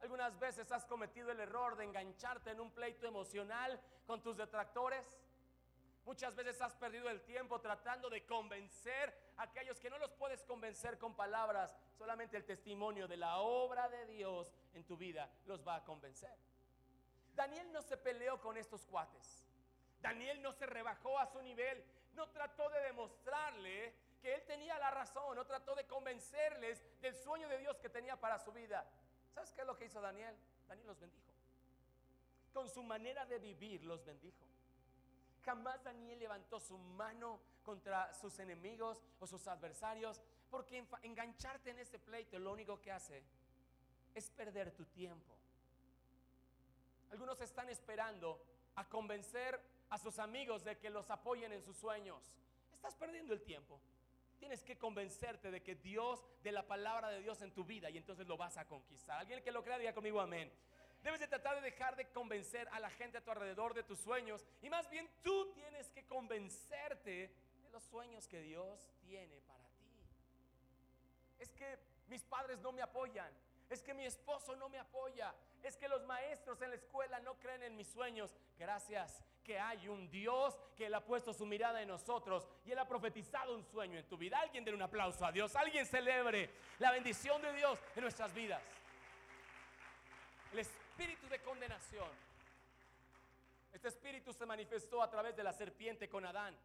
Algunas 0.00 0.38
veces 0.38 0.70
has 0.72 0.84
cometido 0.86 1.30
el 1.30 1.40
error 1.40 1.76
de 1.76 1.84
engancharte 1.84 2.50
en 2.50 2.60
un 2.60 2.70
pleito 2.70 3.06
emocional 3.06 3.80
con 4.06 4.22
tus 4.22 4.36
detractores. 4.36 5.06
Muchas 6.04 6.34
veces 6.34 6.60
has 6.62 6.74
perdido 6.76 7.10
el 7.10 7.22
tiempo 7.22 7.60
tratando 7.60 8.08
de 8.08 8.24
convencer 8.24 9.32
a 9.36 9.42
aquellos 9.42 9.78
que 9.80 9.90
no 9.90 9.98
los 9.98 10.12
puedes 10.12 10.44
convencer 10.44 10.98
con 10.98 11.14
palabras. 11.14 11.76
Solamente 11.98 12.36
el 12.36 12.44
testimonio 12.44 13.08
de 13.08 13.16
la 13.16 13.38
obra 13.38 13.88
de 13.88 14.06
Dios 14.06 14.52
en 14.74 14.84
tu 14.84 14.96
vida 14.96 15.30
los 15.46 15.66
va 15.66 15.76
a 15.76 15.84
convencer. 15.84 16.36
Daniel 17.34 17.70
no 17.72 17.82
se 17.82 17.96
peleó 17.96 18.40
con 18.40 18.56
estos 18.56 18.86
cuates. 18.86 19.45
Daniel 20.06 20.40
no 20.40 20.52
se 20.52 20.66
rebajó 20.66 21.18
a 21.18 21.26
su 21.26 21.42
nivel, 21.42 21.84
no 22.14 22.28
trató 22.28 22.70
de 22.70 22.78
demostrarle 22.80 23.92
que 24.22 24.34
él 24.34 24.42
tenía 24.46 24.78
la 24.78 24.92
razón, 24.92 25.34
no 25.34 25.44
trató 25.44 25.74
de 25.74 25.84
convencerles 25.84 26.80
del 27.00 27.12
sueño 27.12 27.48
de 27.48 27.58
Dios 27.58 27.76
que 27.80 27.88
tenía 27.88 28.14
para 28.14 28.38
su 28.38 28.52
vida. 28.52 28.88
¿Sabes 29.34 29.52
qué 29.52 29.62
es 29.62 29.66
lo 29.66 29.76
que 29.76 29.86
hizo 29.86 30.00
Daniel? 30.00 30.36
Daniel 30.68 30.86
los 30.86 31.00
bendijo. 31.00 31.32
Con 32.52 32.68
su 32.68 32.84
manera 32.84 33.26
de 33.26 33.40
vivir 33.40 33.84
los 33.84 34.04
bendijo. 34.04 34.46
Jamás 35.44 35.82
Daniel 35.82 36.20
levantó 36.20 36.60
su 36.60 36.78
mano 36.78 37.40
contra 37.64 38.14
sus 38.14 38.38
enemigos 38.38 39.02
o 39.18 39.26
sus 39.26 39.48
adversarios, 39.48 40.22
porque 40.48 40.86
engancharte 41.02 41.70
en 41.70 41.80
ese 41.80 41.98
pleito 41.98 42.38
lo 42.38 42.52
único 42.52 42.80
que 42.80 42.92
hace 42.92 43.24
es 44.14 44.30
perder 44.30 44.70
tu 44.70 44.84
tiempo. 44.84 45.34
Algunos 47.10 47.40
están 47.40 47.68
esperando 47.70 48.40
a 48.76 48.88
convencer 48.88 49.75
a 49.90 49.98
sus 49.98 50.18
amigos 50.18 50.64
de 50.64 50.78
que 50.78 50.90
los 50.90 51.10
apoyen 51.10 51.52
en 51.52 51.62
sus 51.62 51.76
sueños. 51.76 52.22
Estás 52.72 52.94
perdiendo 52.94 53.32
el 53.32 53.42
tiempo. 53.42 53.80
Tienes 54.38 54.62
que 54.62 54.76
convencerte 54.76 55.50
de 55.50 55.62
que 55.62 55.76
Dios, 55.76 56.24
de 56.42 56.52
la 56.52 56.66
palabra 56.66 57.08
de 57.08 57.20
Dios 57.20 57.40
en 57.42 57.52
tu 57.52 57.64
vida, 57.64 57.88
y 57.88 57.96
entonces 57.96 58.26
lo 58.26 58.36
vas 58.36 58.56
a 58.58 58.66
conquistar. 58.66 59.18
Alguien 59.18 59.42
que 59.42 59.50
lo 59.50 59.62
crea, 59.64 59.78
diga 59.78 59.94
conmigo 59.94 60.20
amén. 60.20 60.52
Debes 61.02 61.20
de 61.20 61.28
tratar 61.28 61.54
de 61.56 61.62
dejar 61.62 61.96
de 61.96 62.10
convencer 62.10 62.68
a 62.72 62.80
la 62.80 62.90
gente 62.90 63.18
a 63.18 63.24
tu 63.24 63.30
alrededor 63.30 63.74
de 63.74 63.82
tus 63.82 64.00
sueños. 64.00 64.44
Y 64.60 64.68
más 64.68 64.90
bien 64.90 65.08
tú 65.22 65.52
tienes 65.54 65.88
que 65.90 66.04
convencerte 66.06 67.32
de 67.62 67.70
los 67.70 67.82
sueños 67.84 68.26
que 68.26 68.42
Dios 68.42 68.88
tiene 69.00 69.40
para 69.42 69.64
ti. 69.78 69.90
Es 71.38 71.52
que 71.52 71.78
mis 72.08 72.24
padres 72.24 72.58
no 72.58 72.72
me 72.72 72.82
apoyan. 72.82 73.32
Es 73.70 73.82
que 73.82 73.94
mi 73.94 74.04
esposo 74.04 74.56
no 74.56 74.68
me 74.68 74.78
apoya. 74.78 75.34
Es 75.62 75.76
que 75.76 75.88
los 75.88 76.04
maestros 76.04 76.60
en 76.60 76.70
la 76.70 76.76
escuela 76.76 77.20
no 77.20 77.38
creen 77.38 77.62
en 77.62 77.76
mis 77.76 77.88
sueños. 77.88 78.36
Gracias 78.58 79.22
que 79.46 79.58
hay 79.60 79.86
un 79.86 80.10
Dios 80.10 80.58
que 80.76 80.86
Él 80.86 80.94
ha 80.94 81.04
puesto 81.04 81.32
su 81.32 81.46
mirada 81.46 81.80
en 81.80 81.86
nosotros 81.86 82.48
y 82.64 82.72
Él 82.72 82.78
ha 82.80 82.88
profetizado 82.88 83.54
un 83.54 83.62
sueño 83.62 83.96
en 83.96 84.08
tu 84.08 84.18
vida. 84.18 84.40
Alguien 84.40 84.64
dé 84.64 84.74
un 84.74 84.82
aplauso 84.82 85.24
a 85.24 85.30
Dios. 85.30 85.54
Alguien 85.54 85.86
celebre 85.86 86.50
la 86.80 86.90
bendición 86.90 87.40
de 87.40 87.52
Dios 87.52 87.78
en 87.94 88.02
nuestras 88.02 88.34
vidas. 88.34 88.60
El 90.52 90.58
espíritu 90.58 91.28
de 91.28 91.38
condenación. 91.42 92.08
Este 93.72 93.88
espíritu 93.88 94.32
se 94.32 94.46
manifestó 94.46 95.00
a 95.00 95.08
través 95.08 95.36
de 95.36 95.44
la 95.44 95.52
serpiente 95.52 96.08
con 96.08 96.26
Adán. 96.26 96.56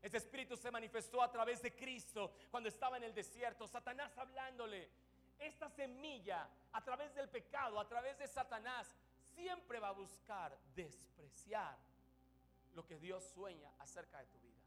Este 0.00 0.18
espíritu 0.18 0.56
se 0.56 0.70
manifestó 0.70 1.22
a 1.22 1.32
través 1.32 1.60
de 1.62 1.74
Cristo 1.74 2.32
cuando 2.50 2.68
estaba 2.68 2.96
en 2.96 3.02
el 3.02 3.14
desierto. 3.14 3.66
Satanás 3.66 4.16
hablándole. 4.16 4.88
Esta 5.36 5.68
semilla 5.70 6.48
a 6.72 6.84
través 6.84 7.12
del 7.14 7.28
pecado, 7.28 7.80
a 7.80 7.88
través 7.88 8.16
de 8.18 8.28
Satanás, 8.28 8.86
siempre 9.34 9.80
va 9.80 9.88
a 9.88 9.92
buscar 9.92 10.56
despreciar 10.76 11.89
lo 12.74 12.86
que 12.86 12.98
Dios 12.98 13.24
sueña 13.24 13.72
acerca 13.78 14.18
de 14.18 14.26
tu 14.26 14.38
vida. 14.40 14.60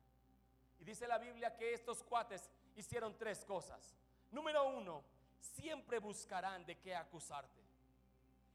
Y 0.79 0.83
dice 0.83 1.07
la 1.07 1.17
Biblia 1.17 1.55
que 1.55 1.73
estos 1.73 2.03
cuates 2.03 2.49
hicieron 2.75 3.17
tres 3.17 3.45
cosas. 3.45 3.95
Número 4.31 4.67
uno, 4.67 5.03
siempre 5.39 5.99
buscarán 5.99 6.65
de 6.65 6.77
qué 6.79 6.95
acusarte. 6.95 7.61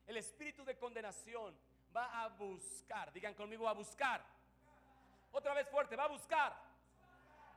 El 0.07 0.17
espíritu 0.17 0.65
de 0.65 0.77
condenación 0.77 1.57
va 1.95 2.23
a 2.23 2.29
buscar, 2.29 3.13
digan 3.13 3.35
conmigo, 3.35 3.69
a 3.69 3.73
buscar. 3.73 4.25
Otra 5.33 5.55
vez 5.55 5.69
fuerte, 5.69 5.97
va 5.97 6.05
a 6.05 6.09
buscar 6.09 6.69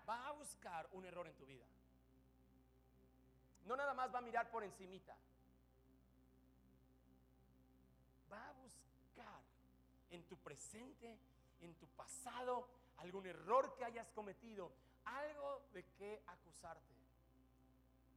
va 0.07 0.27
a 0.27 0.31
buscar 0.33 0.89
un 0.91 1.05
error 1.05 1.27
en 1.27 1.35
tu 1.35 1.45
vida. 1.45 1.65
No 3.65 3.75
nada 3.75 3.93
más 3.93 4.13
va 4.13 4.19
a 4.19 4.21
mirar 4.21 4.49
por 4.49 4.63
encimita. 4.63 5.15
Va 8.31 8.49
a 8.49 8.53
buscar 8.53 9.41
en 10.09 10.23
tu 10.23 10.37
presente, 10.37 11.17
en 11.61 11.75
tu 11.75 11.87
pasado, 11.89 12.67
algún 12.97 13.25
error 13.25 13.73
que 13.75 13.85
hayas 13.85 14.09
cometido, 14.11 14.71
algo 15.05 15.63
de 15.73 15.85
qué 15.97 16.21
acusarte. 16.27 16.95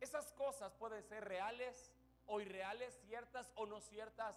Esas 0.00 0.32
cosas 0.32 0.74
pueden 0.74 1.02
ser 1.02 1.24
reales 1.24 1.92
o 2.26 2.40
irreales, 2.40 2.98
ciertas 3.06 3.50
o 3.56 3.66
no 3.66 3.80
ciertas. 3.80 4.36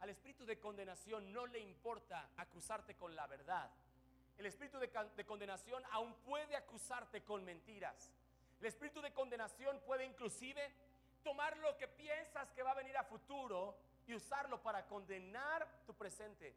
Al 0.00 0.10
espíritu 0.10 0.44
de 0.44 0.58
condenación 0.58 1.32
no 1.32 1.46
le 1.46 1.58
importa 1.58 2.30
acusarte 2.36 2.96
con 2.96 3.14
la 3.14 3.26
verdad. 3.26 3.70
El 4.38 4.46
espíritu 4.46 4.78
de, 4.78 5.24
condenación 5.24 5.82
aún 5.92 6.14
puede 6.16 6.56
acusarte 6.56 7.24
con 7.24 7.44
mentiras. 7.44 8.12
El 8.60 8.66
espíritu 8.66 9.00
de 9.00 9.12
condenación 9.12 9.80
puede 9.86 10.04
inclusive 10.04 10.70
tomar 11.22 11.56
lo 11.58 11.76
que 11.78 11.88
piensas 11.88 12.52
que 12.52 12.62
va 12.62 12.72
a 12.72 12.74
venir 12.74 12.96
a 12.96 13.04
futuro 13.04 13.78
y 14.06 14.14
usarlo 14.14 14.62
para 14.62 14.86
condenar 14.86 15.66
tu 15.86 15.94
presente. 15.94 16.54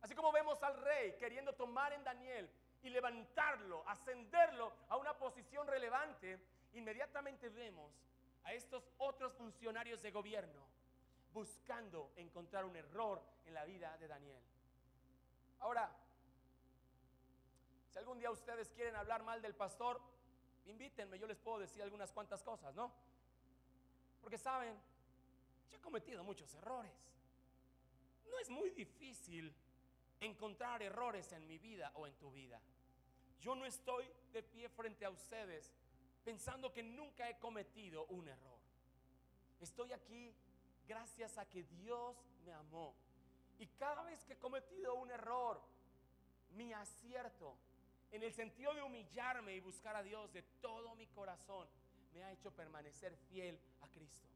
Así 0.00 0.14
como 0.14 0.32
vemos 0.32 0.62
al 0.62 0.80
rey 0.80 1.16
queriendo 1.18 1.54
tomar 1.54 1.92
en 1.92 2.02
Daniel 2.04 2.50
y 2.82 2.88
levantarlo, 2.88 3.86
ascenderlo 3.86 4.72
a 4.88 4.96
una 4.96 5.16
posición 5.16 5.66
relevante, 5.66 6.40
inmediatamente 6.72 7.48
vemos 7.50 7.92
a 8.44 8.52
estos 8.52 8.88
otros 8.98 9.34
funcionarios 9.34 10.00
de 10.00 10.10
gobierno 10.10 10.66
buscando 11.32 12.12
encontrar 12.16 12.64
un 12.64 12.74
error 12.76 13.22
en 13.44 13.54
la 13.54 13.64
vida 13.64 13.96
de 13.98 14.08
Daniel. 14.08 14.42
Ahora, 15.60 15.94
si 17.90 17.98
algún 17.98 18.18
día 18.18 18.30
ustedes 18.30 18.70
quieren 18.70 18.96
hablar 18.96 19.22
mal 19.22 19.42
del 19.42 19.54
pastor, 19.54 20.00
invítenme, 20.66 21.18
yo 21.18 21.26
les 21.26 21.38
puedo 21.38 21.58
decir 21.58 21.82
algunas 21.82 22.12
cuantas 22.12 22.42
cosas, 22.42 22.74
¿no? 22.74 22.92
Porque 24.20 24.38
saben, 24.38 24.74
yo 25.70 25.76
he 25.76 25.80
cometido 25.80 26.24
muchos 26.24 26.52
errores. 26.54 26.92
No 28.28 28.38
es 28.38 28.48
muy 28.48 28.70
difícil 28.70 29.54
encontrar 30.20 30.82
errores 30.82 31.32
en 31.32 31.46
mi 31.46 31.58
vida 31.58 31.90
o 31.94 32.06
en 32.06 32.14
tu 32.14 32.30
vida. 32.30 32.60
Yo 33.40 33.54
no 33.54 33.64
estoy 33.64 34.04
de 34.32 34.42
pie 34.42 34.68
frente 34.68 35.04
a 35.04 35.10
ustedes 35.10 35.72
pensando 36.24 36.72
que 36.72 36.82
nunca 36.82 37.28
he 37.28 37.38
cometido 37.38 38.04
un 38.06 38.28
error. 38.28 38.58
Estoy 39.60 39.92
aquí 39.92 40.34
gracias 40.86 41.38
a 41.38 41.48
que 41.48 41.64
Dios 41.64 42.16
me 42.44 42.52
amó. 42.52 42.94
Y 43.58 43.66
cada 43.78 44.02
vez 44.04 44.24
que 44.24 44.34
he 44.34 44.38
cometido 44.38 44.94
un 44.94 45.10
error, 45.10 45.60
mi 46.52 46.72
acierto, 46.72 47.54
en 48.10 48.22
el 48.22 48.32
sentido 48.32 48.74
de 48.74 48.82
humillarme 48.82 49.54
y 49.54 49.60
buscar 49.60 49.96
a 49.96 50.02
Dios 50.02 50.32
de 50.32 50.42
todo 50.60 50.94
mi 50.94 51.06
corazón, 51.06 51.68
me 52.12 52.24
ha 52.24 52.32
hecho 52.32 52.50
permanecer 52.50 53.14
fiel 53.30 53.58
a 53.82 53.88
Cristo. 53.88 54.28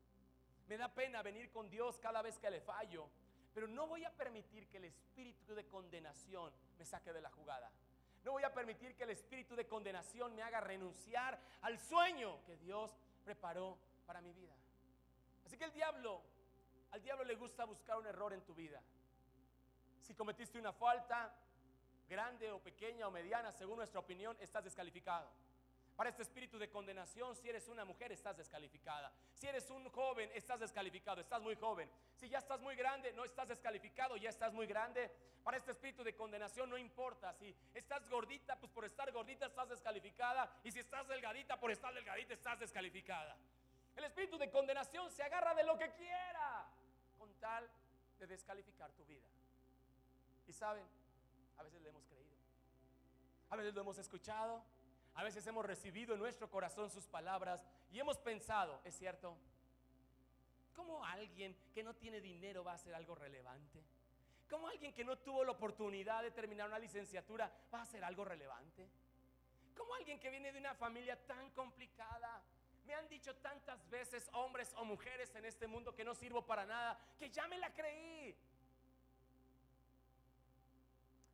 Me 0.69 0.77
da 0.77 0.89
pena 0.89 1.23
venir 1.23 1.51
con 1.51 1.69
Dios 1.69 1.99
cada 1.99 2.23
vez 2.23 2.39
que 2.39 2.51
le 2.51 2.61
fallo, 2.61 3.09
pero 3.55 3.69
no 3.69 3.87
voy 3.87 4.05
a 4.05 4.11
permitir 4.11 4.67
que 4.67 4.79
el 4.79 4.85
espíritu 4.85 5.55
de 5.55 5.65
condenación 5.67 6.53
me 6.77 6.85
saque 6.85 7.13
de 7.13 7.23
la 7.23 7.31
jugada. 7.31 7.71
No 8.25 8.33
voy 8.33 8.43
a 8.43 8.53
permitir 8.53 8.97
que 8.97 9.05
el 9.05 9.11
espíritu 9.11 9.55
de 9.55 9.67
condenación 9.67 10.35
me 10.35 10.43
haga 10.43 10.61
renunciar 10.61 11.39
al 11.63 11.79
sueño 11.79 12.45
que 12.45 12.57
Dios 12.57 12.91
preparó 13.25 13.79
para 14.07 14.21
mi 14.21 14.33
vida. 14.33 14.55
Así 15.47 15.57
que 15.57 15.65
el 15.65 15.73
diablo, 15.73 16.21
al 16.91 17.01
diablo 17.03 17.25
le 17.25 17.37
gusta 17.37 17.65
buscar 17.65 17.97
un 17.97 18.07
error 18.07 18.33
en 18.33 18.43
tu 18.43 18.55
vida. 18.55 18.83
Si 20.01 20.15
cometiste 20.15 20.59
una 20.59 20.73
falta, 20.73 21.35
grande 22.09 22.51
o 22.51 22.59
pequeña 22.59 23.07
o 23.07 23.11
mediana, 23.11 23.53
según 23.53 23.77
nuestra 23.77 24.01
opinión, 24.01 24.37
estás 24.41 24.65
descalificado. 24.65 25.31
Para 25.97 26.11
este 26.11 26.23
espíritu 26.23 26.59
de 26.59 26.69
condenación, 26.69 27.37
si 27.37 27.49
eres 27.49 27.69
una 27.69 27.85
mujer, 27.85 28.11
estás 28.11 28.37
descalificada. 28.37 29.13
Si 29.33 29.47
eres 29.47 29.71
un 29.71 29.89
joven, 29.91 30.29
estás 30.35 30.59
descalificado, 30.59 31.21
estás 31.21 31.41
muy 31.41 31.55
joven. 31.55 31.89
Si 32.17 32.29
ya 32.29 32.39
estás 32.39 32.61
muy 32.61 32.75
grande, 32.75 33.13
no 33.13 33.25
estás 33.25 33.49
descalificado, 33.49 34.17
ya 34.17 34.31
estás 34.31 34.53
muy 34.53 34.67
grande. 34.67 35.09
Para 35.45 35.57
este 35.57 35.71
espíritu 35.71 36.03
de 36.03 36.17
condenación 36.17 36.69
no 36.69 36.77
importa. 36.77 37.33
Si 37.35 37.55
estás 37.73 38.09
gordita, 38.11 38.59
pues 38.59 38.73
por 38.73 38.85
estar 38.85 39.13
gordita 39.13 39.47
estás 39.47 39.69
descalificada. 39.69 40.51
Y 40.65 40.73
si 40.73 40.81
estás 40.81 41.07
delgadita, 41.07 41.61
por 41.61 41.71
estar 41.71 41.95
delgadita 41.95 42.35
estás 42.35 42.59
descalificada. 42.59 43.37
El 43.95 44.03
espíritu 44.03 44.37
de 44.37 44.51
condenación 44.51 45.09
se 45.13 45.23
agarra 45.23 45.55
de 45.55 45.63
lo 45.63 45.79
que 45.79 45.93
quiera 45.93 46.67
con 47.17 47.33
tal 47.35 47.71
de 48.19 48.27
descalificar 48.27 48.91
tu 48.93 49.05
vida. 49.05 49.27
Y 50.49 50.53
saben, 50.53 50.85
a 51.57 51.63
veces 51.63 51.81
le 51.83 51.91
hemos 51.91 52.05
creído. 52.07 52.35
A 53.51 53.57
veces 53.57 53.73
lo 53.75 53.83
hemos 53.83 53.99
escuchado. 53.99 54.74
A 55.15 55.23
veces 55.23 55.47
hemos 55.47 55.65
recibido 55.65 56.15
en 56.15 56.21
nuestro 56.21 56.51
corazón 56.51 56.91
sus 56.91 57.07
palabras 57.07 57.65
y 57.93 58.01
hemos 58.01 58.19
pensado, 58.19 58.81
¿es 58.85 58.97
cierto? 58.97 59.37
¿Cómo 60.75 61.05
alguien 61.05 61.57
que 61.73 61.85
no 61.85 61.95
tiene 61.95 62.21
dinero 62.21 62.65
va 62.65 62.73
a 62.73 62.75
hacer 62.75 62.95
algo 62.95 63.15
relevante? 63.15 63.81
¿Cómo 64.51 64.69
alguien 64.69 64.93
que 64.93 65.05
no 65.05 65.17
tuvo 65.19 65.45
la 65.45 65.53
oportunidad 65.53 66.23
de 66.23 66.33
terminar 66.33 66.69
una 66.69 66.81
licenciatura 66.81 67.51
va 67.73 67.79
a 67.79 67.83
hacer 67.83 68.03
algo 68.03 68.25
relevante? 68.25 68.89
¿Cómo 69.77 69.95
alguien 69.95 70.19
que 70.19 70.31
viene 70.31 70.53
de 70.53 70.59
una 70.59 70.75
familia 70.75 71.17
tan 71.27 71.51
complicada? 71.51 72.43
Me 72.85 72.95
han 72.95 73.09
dicho 73.09 73.37
tantas 73.37 73.89
veces 73.89 74.29
hombres 74.33 74.75
o 74.77 74.85
mujeres 74.85 75.33
en 75.37 75.45
este 75.45 75.69
mundo 75.69 75.95
que 75.95 76.05
no 76.05 76.15
sirvo 76.15 76.45
para 76.45 76.67
nada, 76.67 76.99
que 77.19 77.31
ya 77.31 77.47
me 77.47 77.57
la 77.59 77.73
creí. 77.73 78.37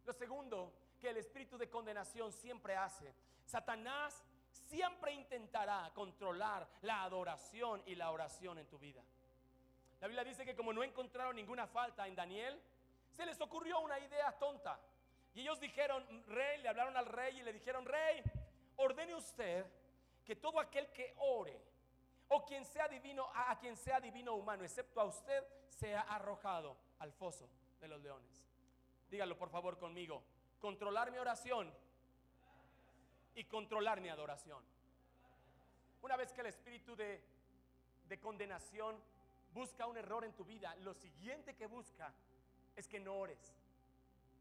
Lo 0.05 0.13
segundo 0.13 0.73
que 1.01 1.09
el 1.09 1.17
espíritu 1.17 1.57
de 1.57 1.69
condenación 1.69 2.31
siempre 2.31 2.77
hace 2.77 3.13
Satanás 3.51 4.25
siempre 4.49 5.13
intentará 5.13 5.91
controlar 5.93 6.69
la 6.83 7.03
adoración 7.03 7.83
y 7.85 7.97
la 7.97 8.13
oración 8.13 8.59
en 8.59 8.67
tu 8.69 8.79
vida. 8.79 9.03
La 10.01 10.07
Biblia 10.07 10.23
dice 10.25 10.45
que 10.45 10.55
como 10.55 10.73
no 10.73 10.85
encontraron 10.85 11.35
ninguna 11.35 11.67
falta 11.67 12.07
en 12.07 12.15
Daniel, 12.15 12.63
se 13.11 13.27
les 13.27 13.41
ocurrió 13.41 13.81
una 13.81 13.99
idea 13.99 14.33
tonta. 14.39 14.79
Y 15.35 15.41
ellos 15.41 15.59
dijeron, 15.59 16.07
rey, 16.29 16.63
le 16.63 16.69
hablaron 16.69 16.97
al 16.97 17.07
rey 17.07 17.41
y 17.41 17.43
le 17.43 17.53
dijeron, 17.53 17.85
rey, 17.85 18.23
ordene 18.77 19.17
usted 19.17 19.67
que 20.25 20.37
todo 20.37 20.61
aquel 20.61 20.87
que 20.93 21.15
ore 21.19 21.61
o 22.29 22.45
quien 22.45 22.65
sea 22.65 22.87
divino, 22.87 23.29
a, 23.35 23.59
quien 23.59 23.77
sea 23.77 24.01
divino 24.01 24.35
humano, 24.37 24.63
excepto 24.63 25.01
a 25.01 25.05
usted, 25.05 25.45
sea 25.69 26.03
arrojado 26.03 26.77
al 27.01 27.13
foso 27.13 27.49
de 27.81 27.89
los 27.89 28.01
leones. 28.01 28.47
Dígalo 29.11 29.37
por 29.37 29.51
favor 29.51 29.77
conmigo. 29.77 30.23
Controlar 30.61 31.11
mi 31.11 31.19
oración 31.19 31.73
y 33.35 33.45
controlar 33.45 34.01
mi 34.01 34.09
adoración. 34.09 34.63
Una 36.03 36.17
vez 36.17 36.33
que 36.33 36.41
el 36.41 36.49
espíritu 36.49 36.97
de, 36.97 37.23
de 38.09 38.21
condenación 38.21 38.97
busca 39.53 39.87
un 39.87 39.97
error 39.97 40.25
en 40.25 40.33
tu 40.33 40.45
vida, 40.45 40.75
lo 40.77 40.95
siguiente 40.95 41.55
que 41.55 41.67
busca 41.67 42.13
es 42.77 42.89
que 42.89 43.01
no 43.01 43.17
ores, 43.17 43.53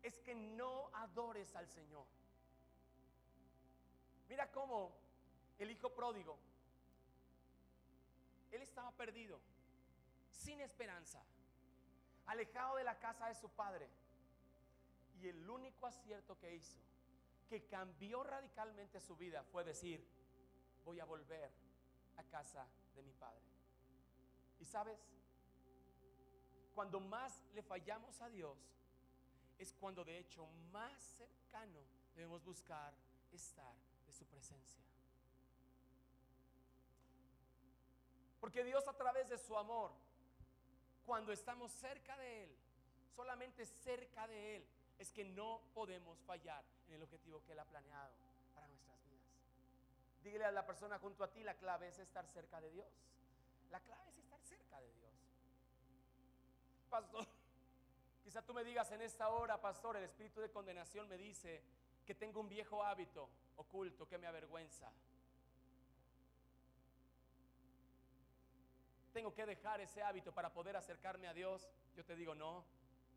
es 0.01 0.19
que 0.19 0.35
no 0.35 0.89
adores 0.93 1.55
al 1.55 1.67
Señor. 1.67 2.05
Mira 4.29 4.51
cómo 4.51 4.91
el 5.57 5.71
hijo 5.71 5.89
pródigo, 5.89 6.37
él 8.51 8.61
estaba 8.61 8.91
perdido, 8.91 9.39
sin 10.31 10.61
esperanza, 10.61 11.21
alejado 12.27 12.77
de 12.77 12.83
la 12.83 12.97
casa 12.99 13.27
de 13.27 13.35
su 13.35 13.49
padre. 13.49 13.89
Y 15.21 15.27
el 15.27 15.49
único 15.49 15.85
acierto 15.85 16.37
que 16.39 16.55
hizo 16.55 16.77
que 17.49 17.65
cambió 17.65 18.23
radicalmente 18.23 19.01
su 19.01 19.17
vida 19.17 19.43
fue 19.43 19.63
decir, 19.63 20.07
voy 20.85 20.99
a 20.99 21.05
volver 21.05 21.51
a 22.17 22.23
casa 22.23 22.67
de 22.95 23.01
mi 23.01 23.11
padre. 23.13 23.41
Y 24.59 24.65
sabes, 24.65 24.99
cuando 26.75 26.99
más 26.99 27.41
le 27.55 27.63
fallamos 27.63 28.21
a 28.21 28.29
Dios, 28.29 28.57
es 29.57 29.73
cuando 29.73 30.05
de 30.05 30.19
hecho 30.19 30.47
más 30.71 31.01
cercano 31.17 31.79
debemos 32.15 32.43
buscar 32.45 32.93
estar 33.31 33.73
de 34.05 34.13
su 34.13 34.25
presencia. 34.25 34.83
Porque 38.39 38.63
Dios 38.63 38.87
a 38.87 38.93
través 38.93 39.27
de 39.27 39.37
su 39.37 39.57
amor, 39.57 39.91
cuando 41.05 41.31
estamos 41.31 41.71
cerca 41.71 42.15
de 42.17 42.43
Él, 42.43 42.55
solamente 43.15 43.65
cerca 43.65 44.27
de 44.27 44.57
Él, 44.57 44.67
es 44.99 45.13
que 45.13 45.23
no 45.23 45.61
podemos 45.73 46.19
fallar 46.23 46.63
en 46.87 46.93
el 46.93 47.01
objetivo 47.01 47.41
que 47.43 47.53
Él 47.53 47.59
ha 47.59 47.65
planeado 47.65 48.13
para 48.53 48.67
nuestras 48.67 49.01
vidas. 49.05 49.25
Dígale 50.21 50.45
a 50.45 50.51
la 50.51 50.65
persona 50.65 50.99
junto 50.99 51.23
a 51.23 51.31
ti, 51.31 51.41
la 51.41 51.55
clave 51.55 51.87
es 51.87 51.97
estar 51.97 52.27
cerca 52.27 52.59
de 52.59 52.69
Dios. 52.69 52.87
La 53.71 53.79
clave 53.79 54.09
es 54.09 54.17
estar 54.17 54.39
cerca 54.41 54.79
de 54.81 54.91
Dios. 54.93 55.13
Pastor, 56.89 57.25
quizá 58.23 58.41
tú 58.41 58.53
me 58.53 58.63
digas 58.63 58.91
en 58.91 59.01
esta 59.01 59.29
hora, 59.29 59.61
pastor, 59.61 59.95
el 59.95 60.03
espíritu 60.03 60.41
de 60.41 60.51
condenación 60.51 61.07
me 61.07 61.17
dice 61.17 61.63
que 62.05 62.13
tengo 62.13 62.41
un 62.41 62.49
viejo 62.49 62.83
hábito 62.83 63.29
oculto 63.55 64.05
que 64.05 64.17
me 64.17 64.27
avergüenza. 64.27 64.91
Tengo 69.13 69.33
que 69.33 69.45
dejar 69.45 69.79
ese 69.79 70.03
hábito 70.03 70.33
para 70.33 70.51
poder 70.51 70.75
acercarme 70.75 71.27
a 71.27 71.33
Dios. 71.33 71.69
Yo 71.95 72.03
te 72.03 72.15
digo, 72.15 72.35
no, 72.35 72.65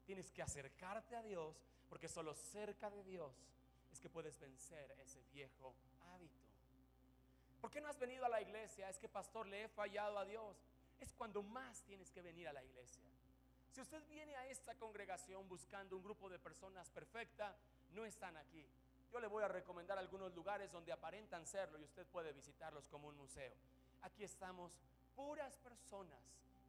tienes 0.04 0.30
que 0.30 0.42
acercarte 0.42 1.16
a 1.16 1.22
Dios 1.22 1.71
porque 1.92 2.08
solo 2.08 2.32
cerca 2.32 2.88
de 2.88 3.04
Dios 3.04 3.36
es 3.92 4.00
que 4.00 4.08
puedes 4.08 4.40
vencer 4.40 4.96
ese 4.98 5.22
viejo 5.30 5.74
hábito. 6.14 6.40
¿Por 7.60 7.70
qué 7.70 7.82
no 7.82 7.88
has 7.88 7.98
venido 7.98 8.24
a 8.24 8.30
la 8.30 8.40
iglesia? 8.40 8.88
Es 8.88 8.98
que 8.98 9.10
pastor, 9.10 9.46
le 9.46 9.64
he 9.64 9.68
fallado 9.68 10.18
a 10.18 10.24
Dios. 10.24 10.56
Es 10.98 11.12
cuando 11.12 11.42
más 11.42 11.82
tienes 11.82 12.10
que 12.10 12.22
venir 12.22 12.48
a 12.48 12.54
la 12.54 12.64
iglesia. 12.64 13.04
Si 13.68 13.82
usted 13.82 14.02
viene 14.08 14.34
a 14.36 14.46
esta 14.46 14.74
congregación 14.76 15.46
buscando 15.50 15.94
un 15.94 16.02
grupo 16.02 16.30
de 16.30 16.38
personas 16.38 16.88
perfecta, 16.88 17.54
no 17.90 18.06
están 18.06 18.38
aquí. 18.38 18.66
Yo 19.12 19.20
le 19.20 19.26
voy 19.26 19.44
a 19.44 19.48
recomendar 19.48 19.98
algunos 19.98 20.34
lugares 20.34 20.72
donde 20.72 20.92
aparentan 20.92 21.46
serlo 21.46 21.78
y 21.78 21.84
usted 21.84 22.06
puede 22.06 22.32
visitarlos 22.32 22.88
como 22.88 23.08
un 23.08 23.18
museo. 23.18 23.52
Aquí 24.00 24.24
estamos 24.24 24.72
puras 25.14 25.58
personas 25.58 26.22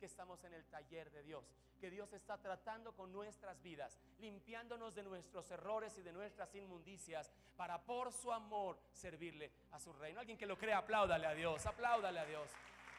que 0.04 0.08
estamos 0.08 0.44
en 0.44 0.54
el 0.54 0.66
taller 0.66 1.10
de 1.12 1.24
Dios, 1.24 1.50
que 1.80 1.90
Dios 1.90 2.12
está 2.12 2.38
tratando 2.38 2.92
con 2.92 3.14
nuestras 3.14 3.64
vidas, 3.64 3.98
limpiándonos 4.20 4.94
de 4.94 5.02
nuestros 5.02 5.50
errores 5.50 5.98
y 5.98 6.02
de 6.02 6.12
nuestras 6.12 6.54
inmundicias 6.56 7.32
para 7.56 7.82
por 7.82 8.12
su 8.12 8.30
amor 8.34 8.78
servirle 8.92 9.50
a 9.72 9.80
su 9.80 9.94
reino. 9.94 10.20
Alguien 10.20 10.38
que 10.38 10.46
lo 10.46 10.58
crea, 10.58 10.80
apláudale 10.80 11.26
a 11.26 11.34
Dios, 11.34 11.66
apláudale 11.66 12.20
a 12.20 12.26
Dios. 12.26 12.50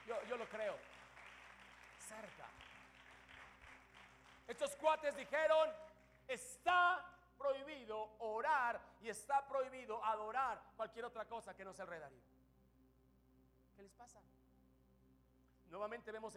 Yo, 0.06 0.16
yo 0.30 0.38
lo 0.38 0.48
creo. 0.48 0.78
Cerca. 1.98 2.48
Estos 4.48 4.74
cuates 4.76 5.14
dijeron, 5.14 5.68
está 6.26 7.04
prohibido 7.36 8.16
orar 8.20 8.80
y 9.02 9.10
está 9.10 9.46
prohibido 9.46 10.02
adorar 10.02 10.58
cualquier 10.74 11.04
otra 11.04 11.26
cosa 11.26 11.54
que 11.54 11.66
no 11.66 11.74
sea 11.74 11.84
el 11.84 11.90
rey 11.90 12.00
¿Qué 13.76 13.82
les 13.82 13.92
pasa? 13.92 14.22
Nuevamente 15.74 16.12
vemos 16.12 16.32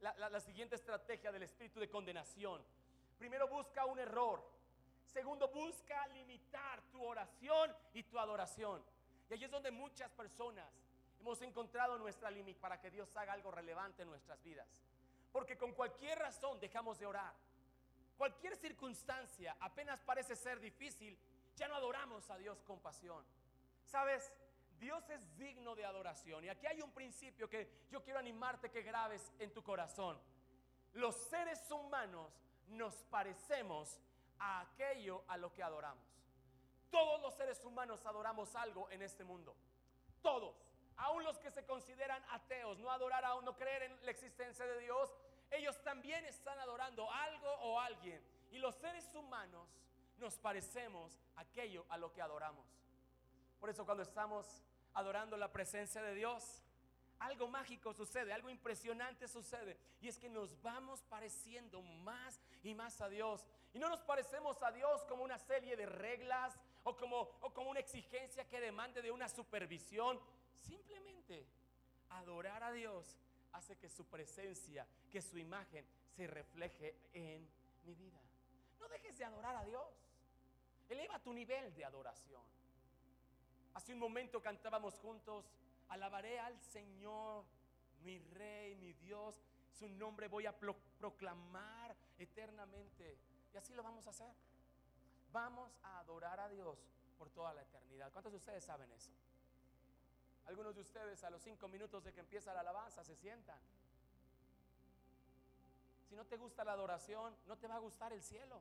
la, 0.00 0.30
la, 0.30 0.40
siguiente 0.40 0.74
estrategia 0.74 1.30
del 1.30 1.42
espíritu 1.42 1.80
de 1.80 1.90
condenación. 1.90 2.64
Primero 3.18 3.46
busca 3.46 3.84
un 3.84 3.98
error. 3.98 4.42
Segundo, 5.04 5.48
busca 5.48 6.06
limitar 6.06 6.80
tu 6.90 7.04
oración 7.04 7.76
y 7.92 8.04
tu 8.04 8.18
adoración. 8.18 8.82
Y 9.28 9.34
allí 9.34 9.44
es 9.44 9.50
donde 9.50 9.70
muchas 9.70 10.10
personas 10.12 10.66
hemos 11.20 11.42
encontrado 11.42 11.98
nuestra 11.98 12.30
límite 12.30 12.58
para 12.58 12.80
que 12.80 12.90
Dios 12.90 13.14
haga 13.18 13.34
algo 13.34 13.50
relevante 13.50 14.00
en 14.00 14.08
nuestras 14.08 14.42
vidas. 14.42 14.82
Porque 15.30 15.58
con 15.58 15.74
cualquier 15.74 16.18
razón 16.18 16.58
dejamos 16.58 16.98
de 16.98 17.04
orar. 17.04 17.34
Cualquier 18.16 18.56
circunstancia 18.56 19.58
apenas 19.60 20.00
parece 20.00 20.36
ser 20.36 20.58
difícil, 20.58 21.18
ya 21.54 21.68
no 21.68 21.74
adoramos 21.74 22.30
a 22.30 22.38
Dios 22.38 22.62
con 22.62 22.80
pasión. 22.80 23.22
¿Sabes? 23.84 24.32
Dios 24.82 25.08
es 25.10 25.36
digno 25.38 25.76
de 25.76 25.84
adoración. 25.84 26.44
Y 26.44 26.48
aquí 26.48 26.66
hay 26.66 26.82
un 26.82 26.90
principio 26.90 27.48
que 27.48 27.86
yo 27.88 28.02
quiero 28.02 28.18
animarte 28.18 28.68
que 28.68 28.82
grabes 28.82 29.32
en 29.38 29.52
tu 29.52 29.62
corazón. 29.62 30.20
Los 30.94 31.14
seres 31.14 31.70
humanos 31.70 32.32
nos 32.66 32.92
parecemos 33.04 34.00
a 34.40 34.62
aquello 34.62 35.22
a 35.28 35.36
lo 35.36 35.52
que 35.54 35.62
adoramos. 35.62 36.04
Todos 36.90 37.22
los 37.22 37.32
seres 37.34 37.64
humanos 37.64 38.04
adoramos 38.04 38.56
algo 38.56 38.90
en 38.90 39.02
este 39.02 39.22
mundo. 39.22 39.54
Todos. 40.20 40.56
Aún 40.96 41.22
los 41.22 41.38
que 41.38 41.52
se 41.52 41.64
consideran 41.64 42.22
ateos, 42.30 42.80
no 42.80 42.90
adorar 42.90 43.24
a 43.24 43.40
no 43.40 43.56
creer 43.56 43.84
en 43.84 44.04
la 44.04 44.10
existencia 44.10 44.66
de 44.66 44.80
Dios, 44.80 45.14
ellos 45.52 45.80
también 45.84 46.24
están 46.24 46.58
adorando 46.58 47.08
algo 47.08 47.50
o 47.60 47.78
alguien. 47.78 48.20
Y 48.50 48.58
los 48.58 48.74
seres 48.74 49.14
humanos 49.14 49.68
nos 50.18 50.36
parecemos 50.38 51.20
a 51.36 51.42
aquello 51.42 51.86
a 51.88 51.96
lo 51.98 52.12
que 52.12 52.20
adoramos. 52.20 52.66
Por 53.60 53.70
eso 53.70 53.84
cuando 53.84 54.02
estamos 54.02 54.64
adorando 54.94 55.36
la 55.36 55.52
presencia 55.52 56.02
de 56.02 56.14
Dios, 56.14 56.62
algo 57.22 57.46
mágico 57.48 57.94
sucede, 57.94 58.32
algo 58.32 58.50
impresionante 58.50 59.28
sucede. 59.28 59.78
Y 60.00 60.08
es 60.08 60.18
que 60.18 60.28
nos 60.28 60.60
vamos 60.60 61.02
pareciendo 61.02 61.80
más 61.80 62.40
y 62.62 62.74
más 62.74 63.00
a 63.00 63.08
Dios. 63.08 63.46
Y 63.72 63.78
no 63.78 63.88
nos 63.88 64.00
parecemos 64.00 64.60
a 64.62 64.72
Dios 64.72 65.04
como 65.04 65.22
una 65.22 65.38
serie 65.38 65.76
de 65.76 65.86
reglas 65.86 66.58
o 66.82 66.96
como, 66.96 67.30
una 67.68 67.80
exigencia 67.80 68.48
que 68.48 68.60
demande 68.60 69.02
de 69.02 69.12
una 69.12 69.28
supervisión. 69.28 70.20
Simplemente 70.66 71.46
adorar 72.10 72.64
a 72.64 72.72
Dios 72.72 73.16
hace 73.52 73.76
que 73.76 73.88
su 73.88 74.04
presencia, 74.06 74.86
que 75.10 75.22
su 75.22 75.38
imagen 75.38 75.86
se 76.16 76.26
refleje 76.26 76.96
en 77.12 77.48
mi 77.84 77.94
vida. 77.94 78.20
No 78.80 78.88
dejes 78.88 79.16
de 79.16 79.24
adorar 79.24 79.54
a 79.56 79.64
Dios. 79.64 79.86
Eleva 80.88 81.20
tu 81.20 81.32
nivel 81.32 81.72
de 81.74 81.84
adoración. 81.84 82.42
Hace 83.74 83.92
un 83.92 83.98
momento 83.98 84.42
cantábamos 84.42 84.98
juntos, 84.98 85.50
alabaré 85.88 86.38
al 86.38 86.58
Señor, 86.60 87.44
mi 88.02 88.18
Rey, 88.18 88.74
mi 88.76 88.92
Dios, 88.94 89.34
su 89.72 89.88
nombre 89.88 90.28
voy 90.28 90.46
a 90.46 90.54
proclamar 90.58 91.96
eternamente. 92.18 93.18
Y 93.52 93.56
así 93.56 93.74
lo 93.74 93.82
vamos 93.82 94.06
a 94.06 94.10
hacer. 94.10 94.32
Vamos 95.32 95.70
a 95.82 96.00
adorar 96.00 96.40
a 96.40 96.48
Dios 96.48 96.78
por 97.18 97.30
toda 97.30 97.54
la 97.54 97.62
eternidad. 97.62 98.12
¿Cuántos 98.12 98.32
de 98.32 98.38
ustedes 98.38 98.64
saben 98.64 98.90
eso? 98.92 99.10
Algunos 100.46 100.74
de 100.74 100.80
ustedes 100.80 101.22
a 101.24 101.30
los 101.30 101.40
cinco 101.42 101.68
minutos 101.68 102.04
de 102.04 102.12
que 102.12 102.20
empieza 102.20 102.52
la 102.52 102.60
alabanza 102.60 103.04
se 103.04 103.16
sientan. 103.16 103.58
Si 106.08 106.16
no 106.16 106.26
te 106.26 106.36
gusta 106.36 106.64
la 106.64 106.72
adoración, 106.72 107.34
no 107.46 107.56
te 107.56 107.68
va 107.68 107.76
a 107.76 107.78
gustar 107.78 108.12
el 108.12 108.22
cielo. 108.22 108.60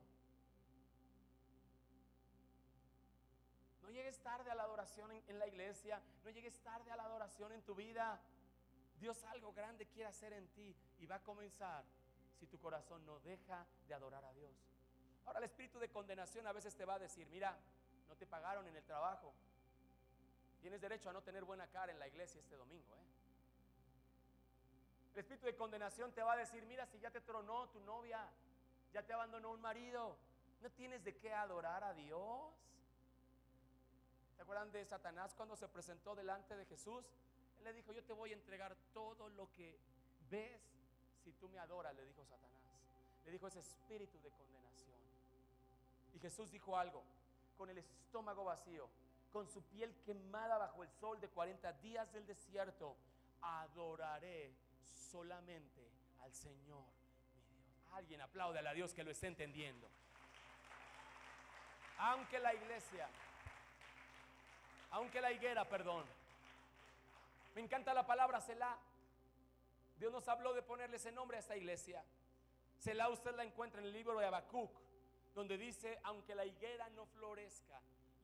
Llegues 3.92 4.20
tarde 4.20 4.50
a 4.52 4.56
la 4.56 4.64
adoración 4.64 5.12
en, 5.12 5.40
la 5.40 5.48
iglesia. 5.48 6.02
No 6.24 6.30
llegues 6.30 6.60
tarde 6.62 6.92
a 6.92 6.96
la 6.96 7.04
adoración 7.04 7.52
en 7.52 7.62
tu 7.64 7.76
vida. 7.76 8.20
Dios 9.00 9.24
algo 9.26 9.54
grande 9.54 9.88
quiere 9.88 10.10
hacer 10.10 10.34
en 10.34 10.48
ti 10.50 10.76
y 11.00 11.06
va 11.06 11.16
a 11.16 11.24
comenzar 11.24 11.84
si 12.40 12.48
tu 12.48 12.60
corazón 12.60 13.06
no 13.06 13.20
deja 13.20 13.66
de 13.88 13.94
adorar 13.94 14.24
a 14.26 14.34
Dios. 14.34 14.52
Ahora 15.26 15.40
el 15.40 15.46
espíritu 15.46 15.80
de 15.80 15.90
condenación 15.90 16.48
a 16.48 16.52
veces 16.52 16.76
te 16.76 16.86
va 16.86 16.96
a 16.96 17.00
decir, 17.00 17.28
mira, 17.28 17.58
no 18.10 18.16
te 18.16 18.26
pagaron 18.26 18.68
en 18.68 18.76
el 18.76 18.84
trabajo. 18.84 19.34
Tienes 20.62 20.82
derecho 20.82 21.10
a 21.10 21.14
no 21.14 21.22
tener 21.24 21.44
buena 21.44 21.68
cara 21.68 21.92
en 21.92 22.00
la 22.00 22.08
iglesia 22.08 22.40
este 22.40 22.56
domingo. 22.56 22.96
¿eh? 22.96 23.12
El 25.14 25.20
espíritu 25.20 25.46
de 25.46 25.56
condenación 25.56 26.12
te 26.14 26.24
va 26.24 26.34
a 26.34 26.38
decir, 26.38 26.66
mira, 26.66 26.86
si 26.86 27.00
ya 27.00 27.12
te 27.12 27.22
tronó 27.22 27.68
tu 27.70 27.80
novia, 27.82 28.30
ya 28.94 29.04
te 29.04 29.14
abandonó 29.14 29.52
un 29.52 29.62
marido, 29.62 30.18
no 30.62 30.70
tienes 30.72 31.04
de 31.04 31.16
qué 31.18 31.34
adorar 31.34 31.84
a 31.84 31.94
Dios. 31.94 32.54
¿Se 34.42 34.44
acuerdan 34.44 34.72
de 34.72 34.84
Satanás 34.86 35.36
cuando 35.36 35.56
se 35.56 35.68
presentó 35.68 36.16
delante 36.16 36.58
de 36.58 36.66
Jesús? 36.66 37.06
Él 37.60 37.64
le 37.64 37.74
dijo, 37.74 37.94
yo 37.94 38.04
te 38.04 38.14
voy 38.14 38.32
a 38.32 38.34
entregar 38.34 38.76
todo 38.92 39.30
lo 39.30 39.52
que 39.54 39.78
ves 40.32 40.60
si 41.24 41.32
tú 41.34 41.48
me 41.48 41.60
adoras, 41.60 41.94
le 41.94 42.04
dijo 42.04 42.26
Satanás. 42.26 42.50
Le 43.24 43.34
dijo 43.34 43.48
ese 43.48 43.60
espíritu 43.60 44.20
de 44.20 44.32
condenación. 44.32 44.98
Y 46.16 46.18
Jesús 46.18 46.50
dijo 46.50 46.76
algo, 46.76 47.04
con 47.56 47.70
el 47.70 47.78
estómago 47.78 48.44
vacío, 48.44 48.90
con 49.32 49.48
su 49.48 49.62
piel 49.62 49.96
quemada 50.04 50.58
bajo 50.58 50.82
el 50.82 50.90
sol 50.90 51.22
de 51.22 51.30
40 51.30 51.74
días 51.74 52.12
del 52.12 52.26
desierto, 52.26 52.98
adoraré 53.44 54.56
solamente 55.12 55.88
al 56.22 56.34
Señor, 56.34 56.84
mi 57.44 57.62
Dios. 57.62 57.94
Alguien 57.94 58.22
aplaude 58.22 58.58
a 58.68 58.74
Dios 58.74 58.92
que 58.96 59.04
lo 59.04 59.12
esté 59.12 59.28
entendiendo. 59.28 59.88
Aunque 62.00 62.40
la 62.40 62.56
iglesia 62.56 63.08
aunque 64.92 65.22
la 65.22 65.32
higuera, 65.32 65.68
perdón. 65.68 66.06
Me 67.56 67.62
encanta 67.62 67.94
la 67.94 68.06
palabra 68.06 68.40
Selah. 68.40 68.78
Dios 69.98 70.12
nos 70.12 70.28
habló 70.28 70.54
de 70.54 70.62
ponerle 70.62 70.98
ese 70.98 71.12
nombre 71.12 71.38
a 71.38 71.40
esta 71.40 71.58
iglesia. 71.58 72.04
Selah 72.80 73.10
usted 73.10 73.36
la 73.36 73.44
encuentra 73.44 73.82
en 73.82 73.88
el 73.88 73.94
libro 73.94 74.18
de 74.18 74.26
Habacuc, 74.26 74.72
donde 75.36 75.58
dice, 75.58 76.00
aunque 76.04 76.36
la 76.36 76.46
higuera 76.46 76.90
no 76.90 77.06
florezca 77.06 77.80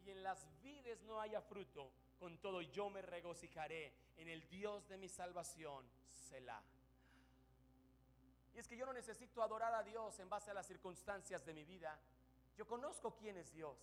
y 0.06 0.12
en 0.12 0.24
las 0.24 0.48
vides 0.62 1.02
no 1.04 1.22
haya 1.22 1.42
fruto, 1.42 1.92
con 2.20 2.38
todo 2.40 2.62
yo 2.62 2.90
me 2.90 3.02
regocijaré 3.02 3.94
en 4.18 4.30
el 4.30 4.48
Dios 4.50 4.88
de 4.88 4.98
mi 4.98 5.08
salvación, 5.10 5.86
Selah. 6.08 6.62
Y 8.56 8.60
es 8.60 8.68
que 8.68 8.76
yo 8.76 8.88
no 8.88 8.94
necesito 8.94 9.44
adorar 9.44 9.74
a 9.76 9.84
Dios 9.84 10.20
en 10.20 10.30
base 10.30 10.50
a 10.50 10.54
las 10.56 10.66
circunstancias 10.66 11.46
de 11.46 11.54
mi 11.54 11.64
vida. 11.64 12.00
Yo 12.58 12.66
conozco 12.66 13.16
quién 13.16 13.38
es 13.38 13.54
Dios. 13.54 13.78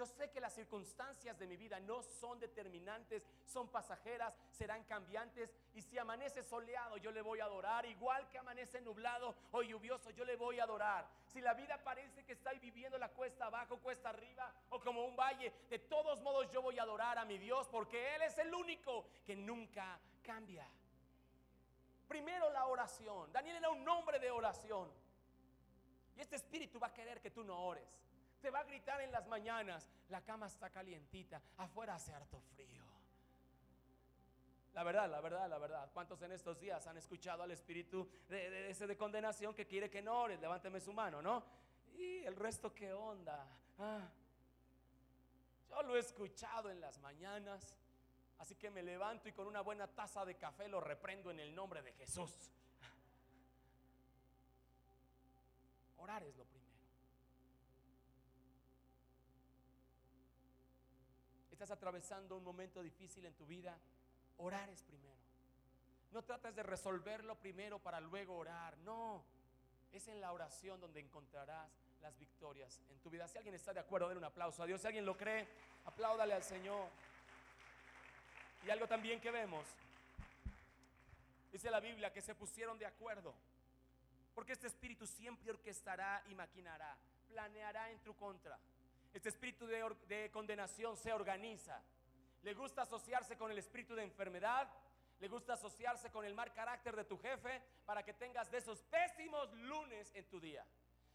Yo 0.00 0.06
sé 0.06 0.30
que 0.30 0.40
las 0.40 0.54
circunstancias 0.54 1.38
de 1.38 1.46
mi 1.46 1.58
vida 1.58 1.78
no 1.78 2.02
son 2.02 2.40
determinantes, 2.40 3.22
son 3.44 3.68
pasajeras, 3.68 4.32
serán 4.50 4.82
cambiantes. 4.84 5.54
Y 5.74 5.82
si 5.82 5.98
amanece 5.98 6.42
soleado, 6.42 6.96
yo 6.96 7.10
le 7.10 7.20
voy 7.20 7.40
a 7.40 7.44
adorar. 7.44 7.84
Igual 7.84 8.26
que 8.30 8.38
amanece 8.38 8.80
nublado 8.80 9.34
o 9.52 9.60
lluvioso, 9.60 10.08
yo 10.12 10.24
le 10.24 10.36
voy 10.36 10.58
a 10.58 10.64
adorar. 10.64 11.06
Si 11.26 11.42
la 11.42 11.52
vida 11.52 11.76
parece 11.84 12.24
que 12.24 12.32
estoy 12.32 12.58
viviendo 12.60 12.96
la 12.96 13.10
cuesta 13.10 13.44
abajo, 13.44 13.78
cuesta 13.80 14.08
arriba 14.08 14.50
o 14.70 14.80
como 14.80 15.04
un 15.04 15.14
valle, 15.14 15.52
de 15.68 15.80
todos 15.80 16.22
modos 16.22 16.50
yo 16.50 16.62
voy 16.62 16.78
a 16.78 16.84
adorar 16.84 17.18
a 17.18 17.26
mi 17.26 17.36
Dios 17.36 17.68
porque 17.68 18.14
Él 18.14 18.22
es 18.22 18.38
el 18.38 18.54
único 18.54 19.06
que 19.26 19.36
nunca 19.36 20.00
cambia. 20.22 20.66
Primero 22.08 22.48
la 22.48 22.64
oración. 22.64 23.30
Daniel 23.32 23.56
era 23.56 23.68
un 23.68 23.86
hombre 23.86 24.18
de 24.18 24.30
oración. 24.30 24.90
Y 26.16 26.22
este 26.22 26.36
espíritu 26.36 26.80
va 26.80 26.86
a 26.86 26.94
querer 26.94 27.20
que 27.20 27.30
tú 27.30 27.44
no 27.44 27.66
ores. 27.66 28.00
Te 28.40 28.50
va 28.50 28.60
a 28.60 28.64
gritar 28.64 29.00
en 29.00 29.12
las 29.12 29.26
mañanas, 29.26 29.86
la 30.08 30.22
cama 30.22 30.46
está 30.46 30.70
calientita, 30.70 31.42
afuera 31.58 31.94
hace 31.94 32.12
harto 32.12 32.40
frío. 32.54 32.84
La 34.72 34.84
verdad, 34.84 35.10
la 35.10 35.20
verdad, 35.20 35.48
la 35.48 35.58
verdad. 35.58 35.90
¿Cuántos 35.92 36.22
en 36.22 36.32
estos 36.32 36.60
días 36.60 36.86
han 36.86 36.96
escuchado 36.96 37.42
al 37.42 37.50
espíritu 37.50 38.08
de, 38.28 38.70
ese 38.70 38.86
de 38.86 38.96
condenación 38.96 39.54
que 39.54 39.66
quiere 39.66 39.90
que 39.90 40.00
no 40.00 40.22
ores? 40.22 40.40
Levánteme 40.40 40.80
su 40.80 40.92
mano, 40.92 41.20
¿no? 41.20 41.44
Y 41.96 42.24
el 42.24 42.36
resto, 42.36 42.72
¿qué 42.72 42.92
onda? 42.92 43.46
Ah. 43.78 44.08
Yo 45.68 45.82
lo 45.82 45.96
he 45.96 45.98
escuchado 45.98 46.70
en 46.70 46.80
las 46.80 46.98
mañanas. 46.98 47.74
Así 48.38 48.54
que 48.54 48.70
me 48.70 48.82
levanto 48.82 49.28
y 49.28 49.32
con 49.32 49.46
una 49.46 49.60
buena 49.60 49.86
taza 49.86 50.24
de 50.24 50.36
café 50.36 50.66
lo 50.66 50.80
reprendo 50.80 51.30
en 51.30 51.40
el 51.40 51.54
nombre 51.54 51.82
de 51.82 51.92
Jesús. 51.92 52.32
Orar 55.98 56.22
es 56.22 56.34
lo 56.36 56.44
primero. 56.44 56.59
Estás 61.60 61.76
atravesando 61.76 62.38
un 62.38 62.42
momento 62.42 62.82
difícil 62.82 63.26
en 63.26 63.34
tu 63.34 63.44
vida. 63.44 63.76
Orar 64.38 64.66
es 64.70 64.82
primero. 64.82 65.20
No 66.10 66.22
trates 66.24 66.56
de 66.56 66.62
resolverlo 66.62 67.34
primero 67.34 67.78
para 67.78 68.00
luego 68.00 68.34
orar. 68.38 68.78
No. 68.78 69.22
Es 69.92 70.08
en 70.08 70.22
la 70.22 70.32
oración 70.32 70.80
donde 70.80 71.00
encontrarás 71.00 71.70
las 72.00 72.18
victorias 72.18 72.80
en 72.88 72.98
tu 73.00 73.10
vida. 73.10 73.28
Si 73.28 73.36
alguien 73.36 73.54
está 73.54 73.74
de 73.74 73.80
acuerdo, 73.80 74.08
den 74.08 74.16
un 74.16 74.24
aplauso 74.24 74.62
a 74.62 74.66
Dios. 74.66 74.80
Si 74.80 74.86
alguien 74.86 75.04
lo 75.04 75.18
cree, 75.18 75.46
apláudale 75.84 76.32
al 76.32 76.44
Señor. 76.44 76.88
Y 78.64 78.70
algo 78.70 78.88
también 78.88 79.20
que 79.20 79.30
vemos, 79.30 79.66
dice 81.52 81.70
la 81.70 81.80
Biblia, 81.80 82.10
que 82.10 82.22
se 82.22 82.34
pusieron 82.34 82.78
de 82.78 82.86
acuerdo. 82.86 83.34
Porque 84.34 84.54
este 84.54 84.68
espíritu 84.68 85.06
siempre 85.06 85.50
orquestará 85.50 86.22
y 86.30 86.34
maquinará, 86.34 86.96
planeará 87.28 87.90
en 87.90 87.98
tu 87.98 88.14
contra. 88.14 88.58
Este 89.12 89.28
espíritu 89.28 89.66
de, 89.66 89.96
de 90.06 90.30
condenación 90.30 90.96
se 90.96 91.12
organiza. 91.12 91.82
Le 92.42 92.54
gusta 92.54 92.82
asociarse 92.82 93.36
con 93.36 93.50
el 93.50 93.58
espíritu 93.58 93.94
de 93.94 94.04
enfermedad, 94.04 94.68
le 95.18 95.28
gusta 95.28 95.52
asociarse 95.52 96.10
con 96.10 96.24
el 96.24 96.34
mal 96.34 96.52
carácter 96.52 96.96
de 96.96 97.04
tu 97.04 97.18
jefe 97.18 97.62
para 97.84 98.02
que 98.02 98.14
tengas 98.14 98.50
de 98.50 98.58
esos 98.58 98.82
pésimos 98.82 99.52
lunes 99.52 100.10
en 100.14 100.26
tu 100.28 100.40
día. 100.40 100.64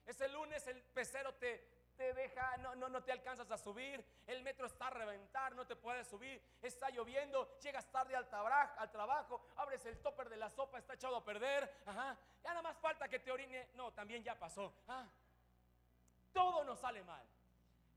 Ese 0.05 0.27
lunes 0.29 0.67
el 0.67 0.79
pecero 0.83 1.33
te, 1.33 1.67
te 1.97 2.13
deja, 2.13 2.57
no, 2.57 2.75
no, 2.75 2.89
no 2.89 3.03
te 3.03 3.11
alcanzas 3.11 3.49
a 3.49 3.57
subir, 3.57 4.05
el 4.27 4.43
metro 4.43 4.67
está 4.67 4.87
a 4.87 4.91
reventar, 4.91 5.55
no 5.55 5.65
te 5.65 5.75
puedes 5.75 6.07
subir, 6.07 6.39
está 6.61 6.91
lloviendo, 6.91 7.57
llegas 7.59 7.89
tarde 7.91 8.15
al, 8.15 8.27
al 8.31 8.91
trabajo, 8.91 9.47
abres 9.55 9.83
el 9.87 9.97
topper 9.99 10.29
de 10.29 10.37
la 10.37 10.51
sopa, 10.51 10.77
está 10.77 10.93
echado 10.93 11.15
a 11.15 11.23
perder, 11.23 11.73
ajá, 11.87 12.15
ya 12.43 12.49
nada 12.49 12.61
más 12.61 12.77
falta 12.77 13.07
que 13.07 13.19
te 13.19 13.31
orine, 13.31 13.69
no, 13.73 13.91
también 13.93 14.23
ya 14.23 14.37
pasó, 14.37 14.71
ah. 14.87 15.07
todo 16.31 16.63
nos 16.63 16.79
sale 16.79 17.03
mal. 17.03 17.25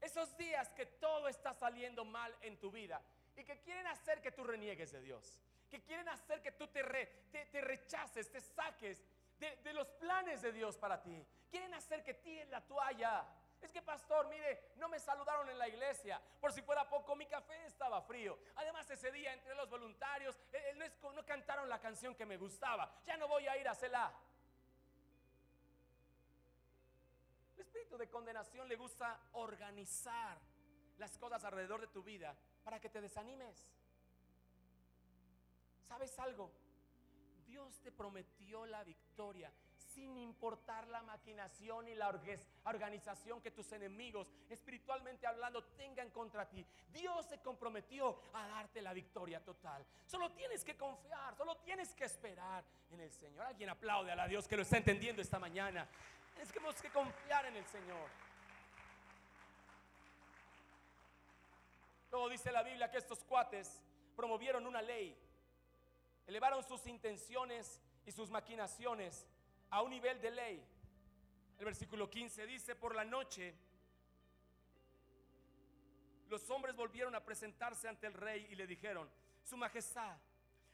Esos 0.00 0.36
días 0.36 0.68
que 0.70 0.86
todo 0.86 1.28
está 1.28 1.52
saliendo 1.52 2.04
mal 2.04 2.34
en 2.40 2.58
tu 2.58 2.70
vida 2.70 3.02
y 3.36 3.44
que 3.44 3.60
quieren 3.60 3.86
hacer 3.86 4.20
que 4.20 4.32
tú 4.32 4.44
reniegues 4.44 4.92
de 4.92 5.00
Dios, 5.00 5.42
que 5.70 5.82
quieren 5.82 6.08
hacer 6.08 6.42
que 6.42 6.52
tú 6.52 6.66
te, 6.68 6.82
rechaces, 6.82 8.30
te 8.30 8.40
saques 8.40 9.04
de, 9.38 9.56
de, 9.56 9.72
los 9.72 9.88
planes 9.90 10.42
de 10.42 10.52
Dios 10.52 10.76
para 10.76 11.02
ti. 11.02 11.24
Quieren 11.50 11.72
hacer 11.74 12.02
que 12.02 12.14
tires 12.14 12.48
la 12.48 12.60
toalla. 12.60 13.26
Es 13.60 13.72
que 13.72 13.82
pastor, 13.82 14.28
mire, 14.28 14.72
no 14.76 14.88
me 14.88 15.00
saludaron 15.00 15.48
en 15.50 15.58
la 15.58 15.68
iglesia. 15.68 16.20
Por 16.40 16.52
si 16.52 16.62
fuera 16.62 16.88
poco, 16.88 17.16
mi 17.16 17.26
café 17.26 17.66
estaba 17.66 18.00
frío. 18.02 18.38
Además, 18.56 18.88
ese 18.90 19.10
día 19.10 19.32
entre 19.32 19.54
los 19.54 19.68
voluntarios 19.68 20.36
eh, 20.52 20.74
eh, 20.76 20.92
no, 21.02 21.12
no 21.12 21.26
cantaron 21.26 21.68
la 21.68 21.80
canción 21.80 22.14
que 22.14 22.24
me 22.24 22.36
gustaba. 22.36 22.92
Ya 23.04 23.16
no 23.16 23.26
voy 23.26 23.46
a 23.48 23.56
ir 23.56 23.66
a 23.66 23.72
hacerla. 23.72 24.12
Espíritu 27.68 27.98
de 27.98 28.08
condenación 28.08 28.66
le 28.66 28.76
gusta 28.76 29.20
organizar 29.32 30.38
las 30.96 31.18
cosas 31.18 31.44
alrededor 31.44 31.82
de 31.82 31.88
tu 31.88 32.02
vida 32.02 32.34
para 32.64 32.80
que 32.80 32.88
te 32.88 33.02
desanimes. 33.02 33.62
¿Sabes 35.86 36.18
algo? 36.18 36.50
Dios 37.46 37.78
te 37.82 37.92
prometió 37.92 38.64
la 38.64 38.84
victoria 38.84 39.52
sin 39.76 40.16
importar 40.16 40.86
la 40.88 41.02
maquinación 41.02 41.88
y 41.88 41.94
la 41.94 42.08
organización 42.64 43.42
que 43.42 43.50
tus 43.50 43.70
enemigos, 43.72 44.32
espiritualmente 44.48 45.26
hablando, 45.26 45.64
tengan 45.76 46.10
contra 46.10 46.48
ti. 46.48 46.64
Dios 46.90 47.26
se 47.26 47.40
comprometió 47.40 48.18
a 48.32 48.46
darte 48.46 48.80
la 48.80 48.92
victoria 48.92 49.44
total. 49.44 49.84
Solo 50.06 50.30
tienes 50.32 50.64
que 50.64 50.76
confiar, 50.76 51.34
solo 51.36 51.56
tienes 51.58 51.94
que 51.94 52.04
esperar 52.04 52.64
en 52.90 53.00
el 53.00 53.10
Señor. 53.10 53.44
Alguien 53.44 53.70
aplaude 53.70 54.12
a 54.12 54.16
la 54.16 54.28
Dios 54.28 54.46
que 54.46 54.56
lo 54.56 54.62
está 54.62 54.78
entendiendo 54.78 55.20
esta 55.20 55.38
mañana. 55.38 55.88
Tenemos 56.68 56.82
que 56.82 56.90
confiar 56.90 57.46
en 57.46 57.56
el 57.56 57.64
Señor. 57.66 58.10
Luego 62.10 62.28
dice 62.28 62.52
la 62.52 62.62
Biblia 62.62 62.90
que 62.90 62.98
estos 62.98 63.24
cuates 63.24 63.80
promovieron 64.14 64.66
una 64.66 64.82
ley, 64.82 65.16
elevaron 66.26 66.62
sus 66.62 66.86
intenciones 66.86 67.80
y 68.04 68.12
sus 68.12 68.28
maquinaciones 68.28 69.26
a 69.70 69.80
un 69.80 69.88
nivel 69.88 70.20
de 70.20 70.30
ley. 70.30 70.62
El 71.58 71.64
versículo 71.64 72.10
15 72.10 72.46
dice, 72.46 72.76
por 72.76 72.94
la 72.94 73.04
noche 73.04 73.54
los 76.28 76.50
hombres 76.50 76.76
volvieron 76.76 77.14
a 77.14 77.24
presentarse 77.24 77.88
ante 77.88 78.06
el 78.06 78.12
rey 78.12 78.46
y 78.50 78.56
le 78.56 78.66
dijeron, 78.66 79.08
Su 79.42 79.56
Majestad, 79.56 80.18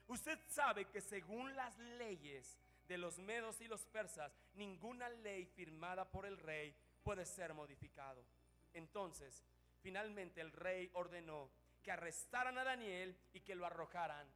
usted 0.09 0.41
sabe 0.49 0.87
que 0.87 1.01
según 1.01 1.55
las 1.55 1.79
leyes 1.79 2.59
de 2.89 2.99
los 2.99 3.19
medos 3.19 3.61
y 3.61 3.69
los 3.69 3.87
persas, 3.87 4.33
ninguna 4.55 5.09
ley 5.09 5.47
firmada 5.47 6.11
por 6.11 6.27
el 6.27 6.39
rey 6.39 6.75
puede 7.03 7.25
ser 7.27 7.55
modificado. 7.55 8.25
Entonces, 8.73 9.45
finalmente 9.81 10.41
el 10.41 10.53
rey 10.53 10.91
ordenó 10.95 11.51
que 11.83 11.93
arrestaran 11.93 12.57
a 12.59 12.65
Daniel 12.65 13.17
y 13.33 13.41
que 13.41 13.55
lo 13.55 13.67
arrojaran 13.67 14.27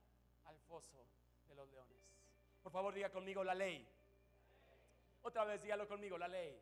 al 0.44 0.58
foso 0.60 1.04
de 1.48 1.54
los 1.54 1.68
leones. 1.70 1.98
Por 2.62 2.72
favor, 2.72 2.94
diga 2.94 3.10
conmigo 3.10 3.42
la 3.42 3.54
ley. 3.54 3.88
Otra 5.22 5.44
vez 5.44 5.62
dígalo 5.62 5.88
conmigo, 5.88 6.18
la 6.18 6.28
ley. 6.28 6.60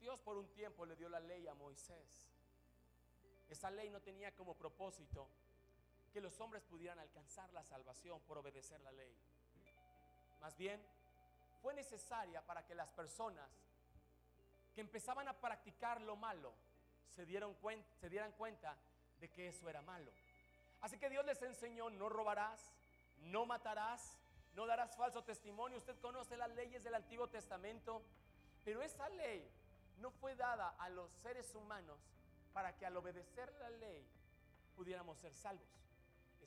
Dios 0.00 0.18
por 0.20 0.38
un 0.38 0.48
tiempo 0.54 0.86
le 0.86 0.96
dio 0.96 1.08
la 1.08 1.20
ley 1.20 1.46
a 1.48 1.54
Moisés. 1.54 2.30
Esa 3.48 3.70
ley 3.70 3.90
no 3.90 4.00
tenía 4.00 4.34
como 4.34 4.54
propósito 4.54 5.28
que 6.12 6.20
los 6.20 6.40
hombres 6.40 6.62
pudieran 6.64 6.98
alcanzar 6.98 7.52
la 7.52 7.62
salvación 7.62 8.20
por 8.20 8.38
obedecer 8.38 8.80
la 8.80 8.92
ley. 8.92 9.14
Más 10.40 10.56
bien, 10.56 10.82
fue 11.62 11.74
necesaria 11.74 12.44
para 12.46 12.64
que 12.64 12.74
las 12.74 12.88
personas 12.90 13.50
que 14.74 14.80
empezaban 14.80 15.26
a 15.28 15.32
practicar 15.32 16.00
lo 16.00 16.16
malo 16.16 16.52
se, 17.08 17.26
dieran 17.26 17.54
cuenta 17.54 18.76
de 19.18 19.28
que 19.30 19.48
eso 19.48 19.68
era 19.68 19.82
malo. 19.82 20.12
Así 20.80 20.98
que 20.98 21.10
Dios 21.10 21.24
les 21.24 21.42
enseñó, 21.42 21.90
no 21.90 22.08
robarás, 22.08 22.72
no 23.22 23.44
matarás, 23.44 24.16
no 24.54 24.66
darás 24.66 24.96
falso 24.96 25.24
testimonio. 25.24 25.78
Usted 25.78 25.98
conoce 26.00 26.36
las 26.36 26.50
leyes 26.54 26.84
del 26.84 26.94
Antiguo 26.94 27.28
Testamento, 27.28 28.02
pero 28.64 28.82
esa 28.82 29.08
ley 29.08 29.50
no 29.98 30.10
fue 30.12 30.36
dada 30.36 30.76
a 30.78 30.88
los 30.88 31.10
seres 31.22 31.52
humanos 31.54 31.98
para 32.52 32.76
que 32.76 32.86
al 32.86 32.96
obedecer 32.96 33.52
la 33.54 33.70
ley 33.70 34.06
pudiéramos 34.76 35.18
ser 35.18 35.34
salvos. 35.34 35.66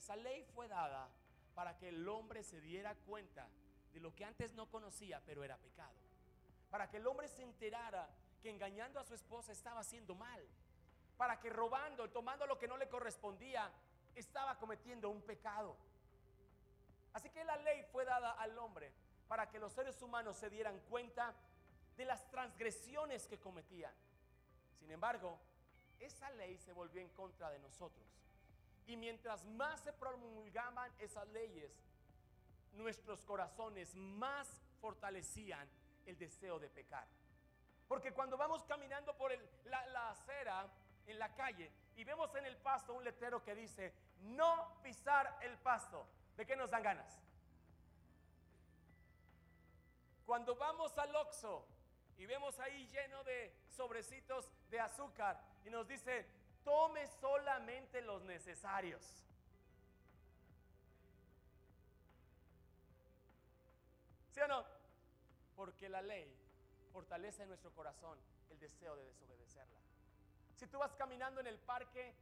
Esa 0.02 0.16
ley 0.16 0.42
fue 0.42 0.66
dada 0.66 1.08
para 1.54 1.78
que 1.78 1.90
el 1.90 2.08
hombre 2.08 2.42
se 2.42 2.60
diera 2.60 2.92
cuenta 3.06 3.46
de 3.92 4.00
lo 4.00 4.12
que 4.16 4.24
antes 4.24 4.52
no 4.52 4.68
conocía, 4.68 5.22
pero 5.24 5.44
era 5.44 5.56
pecado. 5.56 5.94
Para 6.72 6.90
que 6.90 6.96
el 6.96 7.06
hombre 7.06 7.28
se 7.28 7.44
enterara 7.44 8.08
que 8.42 8.50
engañando 8.50 8.98
a 8.98 9.04
su 9.04 9.14
esposa 9.14 9.52
estaba 9.52 9.78
haciendo 9.78 10.16
mal. 10.16 10.44
Para 11.16 11.38
que 11.38 11.50
robando, 11.50 12.10
tomando 12.10 12.48
lo 12.48 12.58
que 12.58 12.66
no 12.66 12.76
le 12.78 12.88
correspondía, 12.88 13.70
estaba 14.16 14.58
cometiendo 14.58 15.08
un 15.08 15.22
pecado. 15.22 15.76
Así 17.12 17.30
que 17.30 17.44
la 17.44 17.56
ley 17.58 17.84
fue 17.92 18.04
dada 18.04 18.32
al 18.32 18.58
hombre 18.58 18.92
para 19.28 19.50
que 19.50 19.60
los 19.60 19.72
seres 19.72 20.02
humanos 20.02 20.34
se 20.34 20.50
dieran 20.50 20.80
cuenta 20.90 21.32
de 21.96 22.06
las 22.06 22.28
transgresiones 22.28 23.28
que 23.28 23.38
cometían. 23.38 23.94
Sin 24.80 24.90
embargo, 24.90 25.38
esa 26.00 26.28
ley 26.30 26.58
se 26.58 26.72
volvió 26.72 27.00
en 27.00 27.10
contra 27.10 27.50
de 27.50 27.60
nosotros. 27.60 28.12
Y 28.86 28.96
mientras 28.96 29.44
más 29.44 29.80
se 29.80 29.92
promulgaban 29.92 30.92
esas 30.98 31.28
leyes, 31.28 31.72
nuestros 32.72 33.24
corazones 33.24 33.94
más 33.94 34.48
fortalecían 34.80 35.68
el 36.06 36.18
deseo 36.18 36.58
de 36.58 36.68
pecar. 36.68 37.06
Porque 37.88 38.12
cuando 38.12 38.36
vamos 38.36 38.64
caminando 38.64 39.16
por 39.16 39.32
la, 39.64 40.10
acera 40.10 40.68
en 41.06 41.18
la 41.18 41.34
calle 41.34 41.70
y 41.96 42.04
vemos 42.04 42.34
en 42.34 42.46
el 42.46 42.56
pasto 42.56 42.94
un 42.94 43.04
letrero 43.04 43.42
que 43.42 43.54
dice, 43.54 43.94
no 44.20 44.80
pisar 44.82 45.38
el 45.42 45.56
pasto, 45.58 46.06
¿De 46.36 46.46
qué 46.46 46.56
nos 46.56 46.70
dan 46.70 46.82
ganas? 46.82 47.20
Cuando 50.24 50.56
vamos 50.56 50.96
al 50.96 51.14
Oxxo 51.14 51.66
y 52.16 52.26
vemos 52.26 52.58
ahí 52.60 52.86
lleno 52.88 53.22
de 53.24 53.54
sobrecitos 53.68 54.48
de 54.70 54.80
azúcar 54.80 55.40
y 55.64 55.70
nos 55.70 55.86
dice, 55.86 56.26
tome 56.64 57.06
solamente 57.20 58.00
los 58.02 58.22
necesarios. 58.22 59.02
¿Sí 64.30 64.40
o 64.40 64.48
no? 64.48 64.64
Porque 65.54 65.88
la 65.88 66.02
ley 66.02 66.34
fortalece 66.92 67.42
en 67.42 67.48
nuestro 67.48 67.70
corazón 67.72 68.18
el 68.50 68.58
deseo 68.58 68.96
de 68.96 69.04
desobedecerla. 69.04 69.80
Si 70.56 70.66
tú 70.66 70.78
vas 70.78 70.94
caminando 70.94 71.40
en 71.40 71.46
el 71.46 71.58
parque 71.58 72.14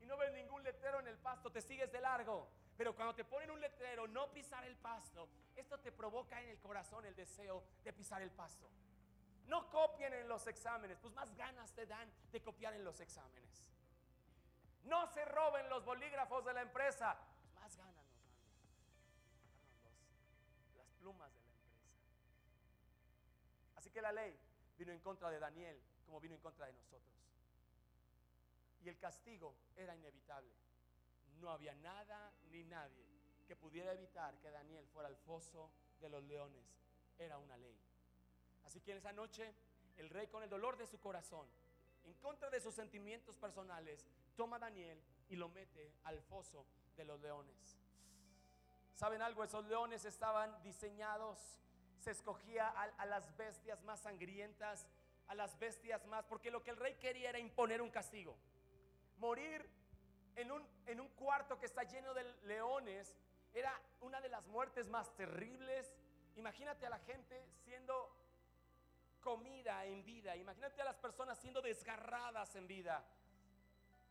y 0.00 0.06
no 0.06 0.16
ves 0.16 0.32
ningún 0.32 0.62
letrero 0.62 1.00
en 1.00 1.08
el 1.08 1.16
pasto, 1.18 1.50
te 1.50 1.60
sigues 1.60 1.90
de 1.90 2.00
largo. 2.00 2.48
Pero 2.76 2.94
cuando 2.94 3.14
te 3.14 3.24
ponen 3.24 3.50
un 3.50 3.60
letrero, 3.60 4.06
no 4.06 4.30
pisar 4.32 4.64
el 4.64 4.76
pasto, 4.76 5.28
esto 5.56 5.78
te 5.80 5.90
provoca 5.90 6.40
en 6.42 6.50
el 6.50 6.58
corazón 6.58 7.06
el 7.06 7.16
deseo 7.16 7.64
de 7.82 7.92
pisar 7.92 8.20
el 8.20 8.30
pasto. 8.30 8.68
No 9.46 9.70
copien 9.70 10.12
en 10.12 10.28
los 10.28 10.46
exámenes, 10.46 10.98
pues 10.98 11.14
más 11.14 11.34
ganas 11.36 11.72
te 11.72 11.86
dan 11.86 12.10
de 12.32 12.42
copiar 12.42 12.74
en 12.74 12.84
los 12.84 13.00
exámenes. 13.00 13.75
No 14.86 15.06
se 15.08 15.24
roben 15.24 15.68
los 15.68 15.84
bolígrafos 15.84 16.44
de 16.44 16.52
la 16.52 16.62
empresa, 16.62 17.16
más 17.54 17.76
ganas 17.76 18.06
nos 19.72 19.82
dan 19.82 20.76
las 20.76 20.88
plumas 20.98 21.32
de 21.34 21.40
la 21.40 21.46
empresa. 21.46 21.86
Así 23.76 23.90
que 23.90 24.00
la 24.00 24.12
ley 24.12 24.38
vino 24.76 24.92
en 24.92 25.00
contra 25.00 25.30
de 25.30 25.38
Daniel 25.38 25.80
como 26.04 26.20
vino 26.20 26.34
en 26.34 26.40
contra 26.40 26.66
de 26.66 26.72
nosotros. 26.72 27.16
Y 28.80 28.88
el 28.88 28.98
castigo 28.98 29.56
era 29.76 29.96
inevitable. 29.96 30.54
No 31.40 31.50
había 31.50 31.74
nada 31.74 32.32
ni 32.50 32.62
nadie 32.64 33.04
que 33.46 33.56
pudiera 33.56 33.92
evitar 33.92 34.38
que 34.38 34.50
Daniel 34.50 34.86
fuera 34.86 35.08
al 35.08 35.16
foso 35.16 35.70
de 36.00 36.08
los 36.08 36.22
leones. 36.24 36.64
Era 37.18 37.38
una 37.38 37.56
ley. 37.56 37.76
Así 38.64 38.80
que 38.80 38.92
en 38.92 38.98
esa 38.98 39.12
noche 39.12 39.52
el 39.96 40.10
rey 40.10 40.28
con 40.28 40.42
el 40.42 40.50
dolor 40.50 40.76
de 40.76 40.86
su 40.86 41.00
corazón, 41.00 41.48
en 42.06 42.14
contra 42.14 42.48
de 42.50 42.60
sus 42.60 42.74
sentimientos 42.74 43.36
personales, 43.36 44.06
toma 44.36 44.56
a 44.56 44.60
Daniel 44.60 45.02
y 45.28 45.36
lo 45.36 45.48
mete 45.48 45.92
al 46.04 46.20
foso 46.22 46.64
de 46.96 47.04
los 47.04 47.20
leones. 47.20 47.78
¿Saben 48.94 49.20
algo? 49.20 49.44
Esos 49.44 49.66
leones 49.66 50.04
estaban 50.04 50.62
diseñados, 50.62 51.60
se 51.98 52.12
escogía 52.12 52.68
a, 52.68 53.06
las 53.06 53.36
bestias 53.36 53.82
más 53.82 54.00
sangrientas, 54.00 54.86
a 55.26 55.34
las 55.34 55.58
bestias 55.58 56.06
más, 56.06 56.24
porque 56.24 56.50
lo 56.50 56.62
que 56.62 56.70
el 56.70 56.76
rey 56.76 56.94
quería 56.94 57.30
era 57.30 57.38
imponer 57.38 57.82
un 57.82 57.90
castigo. 57.90 58.38
Morir 59.18 59.68
en 60.36 60.52
un, 60.52 60.66
en 60.86 61.00
un 61.00 61.08
cuarto 61.08 61.58
que 61.58 61.66
está 61.66 61.82
lleno 61.82 62.14
de 62.14 62.24
leones 62.44 63.16
era 63.52 63.78
una 64.00 64.20
de 64.20 64.28
las 64.28 64.46
muertes 64.46 64.88
más 64.88 65.14
terribles. 65.16 65.92
Imagínate 66.36 66.86
a 66.86 66.90
la 66.90 66.98
gente 67.00 67.44
siendo 67.64 68.15
comida 69.26 69.84
en 69.84 70.04
vida. 70.04 70.36
Imagínate 70.36 70.80
a 70.82 70.84
las 70.84 70.94
personas 70.98 71.36
siendo 71.40 71.60
desgarradas 71.60 72.54
en 72.54 72.68
vida. 72.68 73.04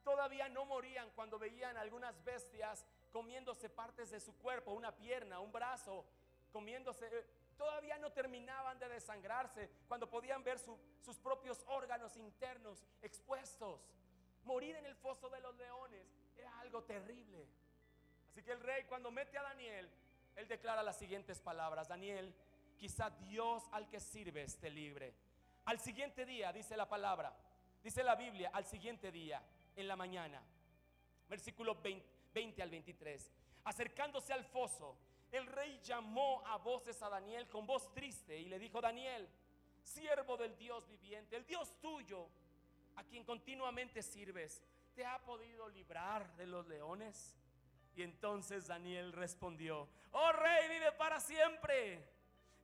Todavía 0.03 0.49
no 0.49 0.66
morían 0.66 1.09
cuando 1.11 1.39
veían 1.39 1.78
algunas 1.78 2.22
bestias 2.26 2.86
comiéndose 3.13 3.70
partes 3.70 4.11
de 4.11 4.20
su 4.20 4.38
cuerpo, 4.38 4.74
una 4.74 4.93
pierna, 4.93 5.39
un 5.39 5.53
brazo, 5.53 6.05
comiéndose. 6.51 7.05
Eh, 7.07 7.26
todavía 7.57 7.97
no 7.97 8.11
terminaban 8.11 8.78
de 8.78 8.89
desangrarse 8.89 9.70
cuando 9.88 10.09
podían 10.09 10.43
ver 10.43 10.59
sus 10.59 11.18
propios 11.20 11.63
órganos 11.68 12.18
internos 12.18 12.84
expuestos. 13.01 13.80
Morir 14.43 14.76
en 14.76 14.86
el 14.86 14.97
foso 14.97 15.30
de 15.30 15.39
los 15.39 15.55
leones 15.55 16.05
era 16.36 16.59
algo 16.59 16.84
terrible. 16.84 17.47
Así 18.32 18.43
que 18.43 18.51
el 18.51 18.59
rey 18.59 18.84
cuando 18.84 19.11
mete 19.11 19.38
a 19.38 19.43
Daniel, 19.43 19.89
él 20.36 20.47
declara 20.49 20.84
las 20.84 20.97
siguientes 20.97 21.39
palabras. 21.39 21.88
Daniel, 21.88 22.36
quizá 22.78 23.10
Dios 23.10 23.64
al 23.72 23.90
que 23.90 24.00
sirves 24.00 24.58
te 24.58 24.70
libre. 24.70 25.14
Al 25.66 25.80
siguiente 25.80 26.26
día, 26.26 26.54
dice 26.54 26.78
la 26.78 26.88
palabra, 26.88 27.36
dice 27.84 28.04
la 28.04 28.16
Biblia, 28.16 28.52
al 28.54 28.66
siguiente 28.66 29.12
día, 29.12 29.42
en 29.76 29.88
la 29.88 29.96
mañana, 29.96 30.42
versículo 31.28 31.82
20, 31.82 32.62
al 32.62 32.70
23, 32.70 33.32
acercándose 33.64 34.34
al 34.34 34.46
foso, 34.46 34.96
el 35.32 35.48
rey 35.48 35.80
llamó 35.84 36.46
a 36.46 36.58
voces 36.58 37.02
a 37.02 37.10
Daniel 37.10 37.48
con 37.50 37.66
voz 37.66 37.92
triste 37.94 38.40
y 38.40 38.46
le 38.46 38.60
dijo, 38.60 38.80
Daniel, 38.80 39.28
siervo 39.82 40.38
del 40.38 40.56
Dios 40.58 40.88
viviente, 40.88 41.36
el 41.36 41.46
Dios 41.46 41.74
tuyo, 41.82 42.30
a 42.96 43.04
quien 43.04 43.24
continuamente 43.24 44.02
sirves, 44.02 44.64
¿te 44.94 45.06
ha 45.06 45.20
podido 45.26 45.68
librar 45.70 46.36
de 46.38 46.48
los 46.48 46.66
leones? 46.68 47.36
Y 47.96 48.04
entonces 48.04 48.68
Daniel 48.68 49.14
respondió, 49.14 49.88
oh 50.12 50.32
rey, 50.32 50.70
vive 50.70 50.92
para 50.94 51.20
siempre. 51.20 52.14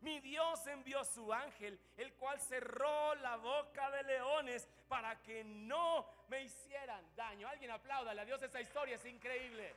Mi 0.02 0.20
Dios 0.20 0.66
envió 0.66 1.04
su 1.06 1.32
ángel, 1.32 1.80
el 1.98 2.14
cual 2.14 2.40
cerró 2.40 3.14
la 3.16 3.38
boca 3.38 3.92
de 3.92 4.04
leones 4.04 4.68
para 4.88 5.16
que 5.22 5.44
no 5.44 6.06
me 6.28 6.42
hicieran 6.42 7.06
daño. 7.16 7.48
Alguien 7.48 7.70
aplauda 7.72 8.12
a 8.12 8.26
Dios, 8.26 8.42
esa 8.42 8.60
historia 8.60 8.96
es 8.96 9.06
increíble. 9.06 9.76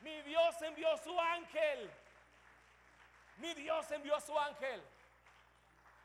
Mi 0.00 0.22
Dios 0.22 0.60
envió 0.62 0.96
su 0.96 1.18
ángel. 1.20 1.90
Mi 3.38 3.52
Dios 3.54 3.90
envió 3.90 4.18
su 4.20 4.38
ángel. 4.38 4.82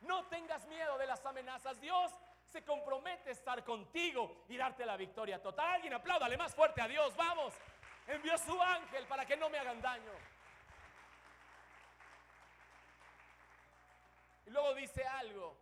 No 0.02 0.26
tengas 0.26 0.66
miedo 0.68 0.98
de 0.98 1.08
las 1.08 1.26
amenazas. 1.26 1.80
Dios 1.80 2.12
se 2.46 2.64
compromete 2.64 3.30
a 3.30 3.34
estar 3.34 3.64
contigo 3.64 4.44
y 4.50 4.58
darte 4.58 4.86
la 4.86 4.98
victoria 4.98 5.42
total. 5.42 5.76
Alguien 5.76 5.94
apláudale 5.94 6.38
más 6.38 6.54
fuerte 6.54 6.82
a 6.82 6.88
Dios. 6.88 7.16
Vamos. 7.16 7.54
Envió 8.08 8.38
su 8.38 8.62
ángel 8.62 9.06
para 9.06 9.26
que 9.26 9.38
no 9.38 9.50
me 9.50 9.58
hagan 9.58 9.82
daño. 9.82 10.12
Y 14.48 14.50
luego 14.50 14.74
dice 14.76 15.04
algo 15.04 15.58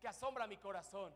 que 0.00 0.08
asombra 0.08 0.46
mi 0.46 0.56
corazón. 0.56 1.14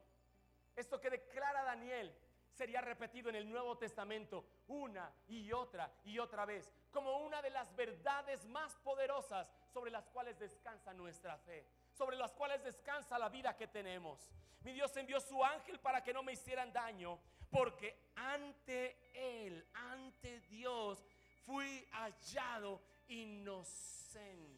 Esto 0.76 1.00
que 1.00 1.08
declara 1.08 1.62
Daniel 1.62 2.14
sería 2.52 2.82
repetido 2.82 3.30
en 3.30 3.36
el 3.36 3.48
Nuevo 3.48 3.78
Testamento 3.78 4.44
una 4.68 5.10
y 5.26 5.50
otra 5.50 5.90
y 6.04 6.18
otra 6.18 6.44
vez, 6.44 6.70
como 6.90 7.18
una 7.18 7.40
de 7.40 7.48
las 7.48 7.74
verdades 7.74 8.44
más 8.46 8.76
poderosas 8.76 9.50
sobre 9.72 9.90
las 9.90 10.08
cuales 10.10 10.38
descansa 10.38 10.92
nuestra 10.92 11.38
fe, 11.38 11.66
sobre 11.92 12.16
las 12.16 12.34
cuales 12.34 12.62
descansa 12.62 13.18
la 13.18 13.30
vida 13.30 13.56
que 13.56 13.68
tenemos. 13.68 14.30
Mi 14.60 14.74
Dios 14.74 14.94
envió 14.98 15.18
su 15.18 15.42
ángel 15.42 15.80
para 15.80 16.04
que 16.04 16.12
no 16.12 16.22
me 16.22 16.34
hicieran 16.34 16.70
daño, 16.70 17.18
porque 17.50 18.10
ante 18.14 19.10
Él, 19.14 19.66
ante 19.72 20.40
Dios, 20.40 21.02
fui 21.46 21.88
hallado 21.92 22.82
inocente. 23.08 24.55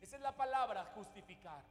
Esa 0.00 0.16
es 0.16 0.22
la 0.22 0.34
palabra 0.34 0.84
justificar. 0.94 1.62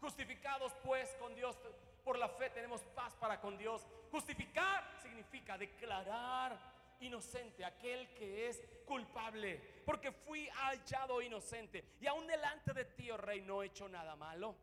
Justificados 0.00 0.72
pues 0.82 1.08
con 1.20 1.34
Dios, 1.34 1.56
por 2.04 2.18
la 2.18 2.28
fe 2.28 2.50
tenemos 2.50 2.80
paz 2.94 3.14
para 3.14 3.40
con 3.40 3.56
Dios. 3.56 3.86
Justificar 4.10 4.84
significa 5.02 5.56
declarar 5.56 6.58
inocente 7.00 7.64
aquel 7.64 8.08
que 8.14 8.48
es 8.48 8.62
culpable, 8.86 9.60
porque 9.84 10.12
fui 10.12 10.48
hallado 10.48 11.20
inocente 11.20 11.84
y 12.00 12.06
aún 12.06 12.26
delante 12.26 12.72
de 12.72 12.84
ti, 12.84 13.10
oh 13.10 13.16
rey, 13.16 13.40
no 13.42 13.62
he 13.62 13.66
hecho 13.66 13.88
nada 13.88 14.16
malo. 14.16 14.54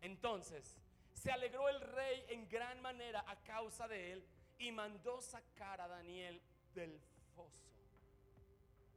Entonces 0.00 0.76
se 1.12 1.30
alegró 1.32 1.68
el 1.68 1.80
rey 1.80 2.24
en 2.28 2.48
gran 2.48 2.80
manera 2.80 3.24
a 3.26 3.36
causa 3.36 3.88
de 3.88 4.12
él 4.12 4.24
y 4.58 4.70
mandó 4.72 5.20
sacar 5.20 5.80
a 5.80 5.88
Daniel 5.88 6.40
del 6.74 7.00
foso. 7.34 7.64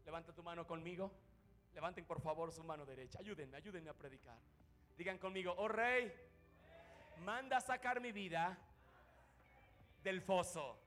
Levanta 0.05 0.33
tu 0.33 0.43
mano 0.43 0.65
conmigo. 0.65 1.11
Levanten 1.73 2.05
por 2.05 2.21
favor 2.21 2.51
su 2.51 2.63
mano 2.63 2.85
derecha. 2.85 3.19
Ayúdenme, 3.19 3.57
ayúdenme 3.57 3.89
a 3.89 3.93
predicar. 3.93 4.37
Digan 4.97 5.17
conmigo, 5.17 5.53
oh 5.57 5.67
rey, 5.67 6.13
manda 7.19 7.59
sacar 7.61 8.01
mi 8.01 8.11
vida 8.11 8.57
del 10.03 10.21
foso. 10.21 10.77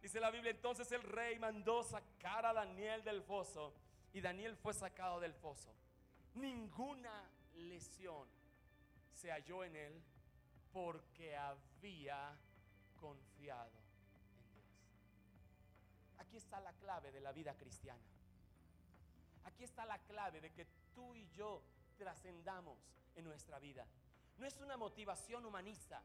Dice 0.00 0.20
la 0.20 0.30
Biblia, 0.30 0.50
entonces 0.50 0.90
el 0.92 1.02
rey 1.02 1.38
mandó 1.38 1.82
sacar 1.82 2.46
a 2.46 2.52
Daniel 2.52 3.02
del 3.02 3.22
foso 3.22 3.74
y 4.12 4.20
Daniel 4.20 4.56
fue 4.56 4.72
sacado 4.72 5.18
del 5.20 5.34
foso. 5.34 5.74
Ninguna 6.34 7.28
lesión 7.54 8.28
se 9.12 9.30
halló 9.30 9.64
en 9.64 9.74
él 9.74 10.02
porque 10.72 11.34
había 11.36 12.36
confiado 13.00 13.70
en 13.70 14.46
Dios. 14.46 14.64
Aquí 16.18 16.36
está 16.36 16.60
la 16.60 16.72
clave 16.74 17.10
de 17.10 17.20
la 17.20 17.32
vida 17.32 17.54
cristiana. 17.56 18.02
Aquí 19.46 19.64
está 19.64 19.86
la 19.86 19.98
clave 20.00 20.40
de 20.40 20.52
que 20.52 20.66
tú 20.94 21.14
y 21.14 21.28
yo 21.30 21.62
trascendamos 21.96 22.78
en 23.14 23.24
nuestra 23.24 23.58
vida. 23.58 23.86
No 24.38 24.46
es 24.46 24.60
una 24.60 24.76
motivación 24.76 25.44
humanista. 25.46 26.02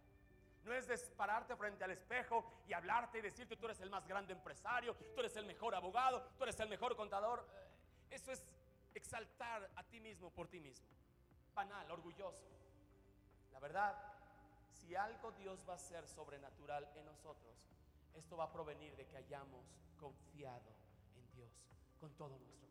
No 0.63 0.73
es 0.73 0.87
dispararte 0.87 1.55
frente 1.55 1.83
al 1.83 1.91
espejo 1.91 2.45
y 2.67 2.73
hablarte 2.73 3.17
y 3.17 3.21
decirte 3.21 3.57
tú 3.57 3.65
eres 3.65 3.79
el 3.81 3.89
más 3.89 4.07
grande 4.07 4.31
empresario, 4.31 4.95
tú 4.95 5.19
eres 5.19 5.35
el 5.35 5.45
mejor 5.45 5.73
abogado, 5.73 6.21
tú 6.37 6.43
eres 6.43 6.59
el 6.59 6.69
mejor 6.69 6.95
contador. 6.95 7.43
Eh, 7.51 8.15
eso 8.15 8.31
es 8.31 8.45
exaltar 8.93 9.71
a 9.75 9.83
ti 9.83 9.99
mismo 9.99 10.29
por 10.29 10.47
ti 10.47 10.59
mismo. 10.59 10.87
Banal, 11.55 11.89
orgulloso. 11.89 12.45
La 13.51 13.59
verdad, 13.59 13.97
si 14.71 14.95
algo 14.95 15.31
Dios 15.31 15.65
va 15.67 15.73
a 15.73 15.77
hacer 15.77 16.07
sobrenatural 16.07 16.87
en 16.95 17.05
nosotros, 17.05 17.57
esto 18.13 18.37
va 18.37 18.45
a 18.45 18.51
provenir 18.51 18.95
de 18.95 19.07
que 19.07 19.17
hayamos 19.17 19.65
confiado 19.97 20.75
en 21.15 21.31
Dios 21.31 21.51
con 21.99 22.13
todo 22.13 22.37
nuestro 22.37 22.70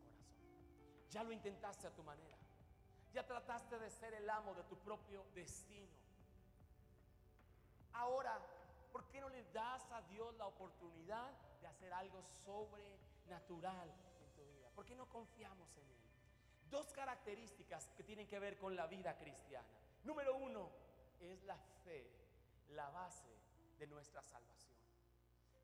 ya 1.11 1.23
lo 1.25 1.33
intentaste 1.33 1.87
a 1.87 1.91
tu 1.91 2.03
manera. 2.03 2.37
Ya 3.13 3.27
trataste 3.27 3.79
de 3.79 3.91
ser 3.91 4.15
el 4.15 4.31
amo 4.31 4.55
de 4.55 4.63
tu 4.65 4.77
propio 4.79 5.25
destino. 5.35 5.89
Ahora, 7.93 8.39
¿por 8.93 9.05
qué 9.09 9.21
no 9.21 9.29
le 9.29 9.43
das 9.53 9.91
a 9.93 10.03
Dios 10.03 10.35
la 10.37 10.47
oportunidad 10.47 11.33
de 11.61 11.67
hacer 11.67 11.93
algo 11.93 12.23
sobrenatural 12.45 13.91
en 14.21 14.33
tu 14.35 14.45
vida? 14.45 14.71
¿Por 14.75 14.87
qué 14.87 14.95
no 14.95 15.09
confiamos 15.09 15.77
en 15.77 15.91
Él? 15.91 15.99
Dos 16.71 16.93
características 16.93 17.89
que 17.97 18.05
tienen 18.05 18.29
que 18.29 18.39
ver 18.39 18.57
con 18.57 18.77
la 18.77 18.87
vida 18.87 19.17
cristiana. 19.19 19.67
Número 20.05 20.37
uno 20.37 20.71
es 21.21 21.43
la 21.43 21.57
fe, 21.85 22.09
la 22.71 22.89
base 22.91 23.29
de 23.79 23.87
nuestra 23.89 24.23
salvación. 24.23 24.79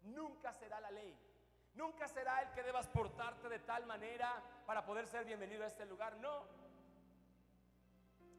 Nunca 0.03 0.53
será 0.53 0.81
la 0.81 0.91
ley, 0.91 1.17
Nunca 1.77 2.09
será 2.09 2.41
el 2.41 2.51
que 2.53 2.63
debas 2.63 2.89
portarte 2.89 3.51
de 3.51 3.59
tal 3.59 3.85
manera 3.85 4.43
para 4.65 4.85
poder 4.85 5.07
ser 5.07 5.27
bienvenido 5.27 5.63
a 5.63 5.67
este 5.67 5.85
lugar. 5.85 6.17
No. 6.17 6.45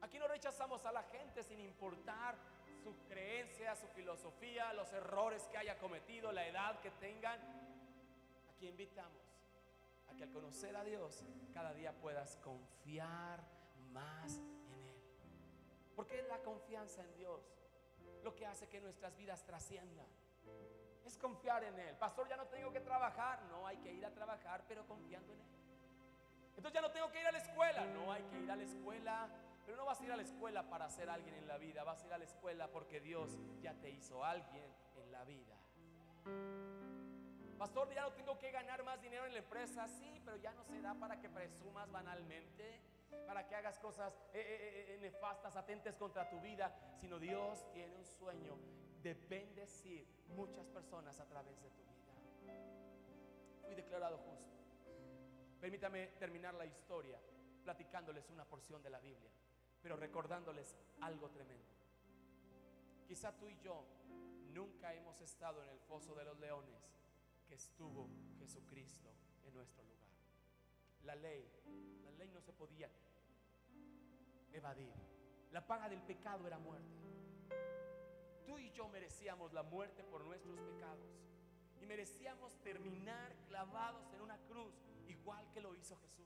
Aquí 0.02 0.18
no 0.18 0.28
rechazamos 0.28 0.84
a 0.88 0.92
la 0.92 1.04
gente 1.04 1.44
sin 1.44 1.60
importar 1.60 2.36
su 2.84 2.96
creencia, 3.08 3.76
su 3.76 3.88
filosofía, 3.90 4.74
los 4.74 4.92
errores 4.92 5.48
que 5.50 5.58
haya 5.58 5.78
cometido, 5.78 6.32
la 6.32 6.48
edad 6.48 6.80
que 6.80 6.90
tengan. 6.92 7.40
Aquí 8.56 8.68
invitamos 8.68 9.22
a 10.10 10.16
que 10.16 10.24
al 10.24 10.32
conocer 10.32 10.76
a 10.76 10.84
Dios 10.84 11.24
cada 11.54 11.74
día 11.74 11.94
puedas 11.94 12.38
confiar 12.38 13.44
más 13.92 14.38
en 14.38 14.84
Él. 14.84 15.02
Porque 15.96 16.20
es 16.20 16.28
la 16.28 16.40
confianza 16.40 17.04
en 17.04 17.14
Dios 17.16 17.54
lo 18.24 18.34
que 18.34 18.48
hace 18.48 18.68
que 18.68 18.82
nuestras 18.82 19.16
vidas 19.16 19.44
trasciendan. 19.44 20.08
Es 21.08 21.18
confiar 21.18 21.64
en 21.64 21.80
Él. 21.80 21.96
Pastor, 21.96 22.28
ya 22.28 22.36
no 22.36 22.48
tengo 22.48 22.70
que 22.70 22.82
trabajar. 22.82 23.42
No, 23.44 23.66
hay 23.66 23.78
que 23.78 23.94
ir 23.94 24.06
a 24.06 24.12
trabajar, 24.12 24.66
pero 24.68 24.86
confiando 24.86 25.32
en 25.32 25.40
Él. 25.40 25.48
Entonces 26.58 26.74
ya 26.74 26.82
no 26.82 26.92
tengo 26.92 27.10
que 27.10 27.22
ir 27.22 27.28
a 27.28 27.32
la 27.32 27.38
escuela. 27.38 27.86
No, 27.86 28.12
hay 28.12 28.24
que 28.24 28.40
ir 28.40 28.52
a 28.52 28.58
la 28.58 28.64
escuela. 28.64 29.30
Pero 29.66 29.78
no 29.78 29.86
vas 29.86 30.02
a 30.02 30.04
ir 30.04 30.12
a 30.12 30.18
la 30.18 30.24
escuela 30.24 30.70
para 30.70 30.90
ser 30.90 31.10
alguien 31.10 31.34
en 31.36 31.48
la 31.48 31.58
vida. 31.58 31.86
Vas 31.86 32.04
a 32.04 32.08
ir 32.08 32.14
a 32.14 32.18
la 32.18 32.26
escuela 32.26 32.68
porque 32.68 33.00
Dios 33.00 33.40
ya 33.62 33.74
te 33.76 33.90
hizo 33.90 34.26
alguien 34.26 34.66
en 34.98 35.12
la 35.14 35.24
vida. 35.24 35.56
Pastor, 37.58 37.90
ya 37.94 38.02
no 38.02 38.12
tengo 38.12 38.38
que 38.38 38.52
ganar 38.52 38.84
más 38.84 39.02
dinero 39.02 39.26
en 39.26 39.32
la 39.32 39.40
empresa. 39.40 39.88
Sí, 39.88 40.22
pero 40.26 40.36
ya 40.36 40.52
no 40.52 40.66
se 40.66 40.82
da 40.82 40.94
para 40.94 41.22
que 41.22 41.30
presumas 41.30 41.90
banalmente 41.90 42.82
para 43.26 43.48
que 43.48 43.56
hagas 43.56 43.80
cosas 43.80 44.14
eh, 44.34 44.42
eh, 44.42 44.96
eh, 44.96 44.98
nefastas, 45.00 45.56
atentes 45.56 45.96
contra 45.96 46.30
tu 46.30 46.42
vida, 46.42 46.76
sino 46.96 47.18
Dios 47.18 47.66
tiene 47.72 47.96
un 47.96 48.04
sueño 48.04 48.58
de 49.02 49.14
bendecir 49.14 50.08
muchas 50.30 50.68
personas 50.68 51.20
a 51.20 51.28
través 51.28 51.62
de 51.62 51.70
tu 51.70 51.84
vida. 51.84 52.58
Fui 53.66 53.76
declarado 53.76 54.18
justo. 54.18 54.58
Permítame 55.60 56.08
terminar 56.20 56.54
la 56.54 56.66
historia 56.66 57.20
platicándoles 57.64 58.30
una 58.30 58.46
porción 58.46 58.82
de 58.82 58.90
la 58.90 59.00
Biblia, 59.00 59.32
pero 59.82 59.98
recordándoles 59.98 60.76
algo 61.02 61.30
tremendo. 61.30 61.76
Quizá 63.08 63.38
tú 63.38 63.50
y 63.50 63.58
yo 63.60 63.86
nunca 64.54 64.94
hemos 64.94 65.20
estado 65.22 65.62
en 65.64 65.70
el 65.70 65.80
foso 65.80 66.16
de 66.16 66.26
los 66.26 66.40
leones 66.40 66.82
que 67.48 67.56
estuvo 67.56 68.10
Jesucristo 68.40 69.10
en 69.46 69.54
nuestro 69.54 69.84
lugar. 69.84 70.10
La 71.04 71.16
ley, 71.16 71.50
la 72.04 72.12
ley 72.12 72.30
no 72.32 72.42
se 72.42 72.54
podía 72.54 72.90
evadir. 74.52 74.94
La 75.52 75.66
paga 75.66 75.88
del 75.88 76.02
pecado 76.02 76.46
era 76.48 76.60
muerte. 76.60 76.98
Tú 78.48 78.58
y 78.58 78.72
yo 78.72 78.88
merecíamos 78.88 79.52
la 79.52 79.62
muerte 79.62 80.06
por 80.06 80.24
nuestros 80.24 80.58
pecados. 80.62 81.06
Y 81.82 81.86
merecíamos 81.86 82.56
terminar 82.64 83.36
clavados 83.50 84.12
en 84.14 84.22
una 84.22 84.38
cruz, 84.48 84.74
igual 85.06 85.46
que 85.52 85.60
lo 85.60 85.76
hizo 85.76 85.98
Jesús. 85.98 86.26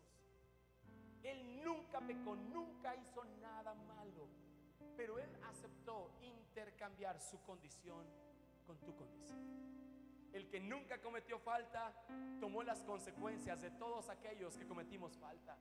Él 1.23 1.63
nunca 1.63 1.99
pecó, 1.99 2.35
nunca 2.35 2.95
hizo 2.95 3.25
nada 3.41 3.73
malo. 3.73 4.27
Pero 4.95 5.17
Él 5.17 5.35
aceptó 5.49 6.11
intercambiar 6.21 7.19
su 7.19 7.41
condición 7.41 8.05
con 8.67 8.77
tu 8.81 8.95
condición. 8.95 9.39
El 10.31 10.47
que 10.47 10.59
nunca 10.59 11.01
cometió 11.01 11.39
falta 11.39 11.91
tomó 12.39 12.61
las 12.61 12.83
consecuencias 12.83 13.61
de 13.61 13.71
todos 13.71 14.09
aquellos 14.09 14.55
que 14.57 14.67
cometimos 14.67 15.17
falta. 15.17 15.57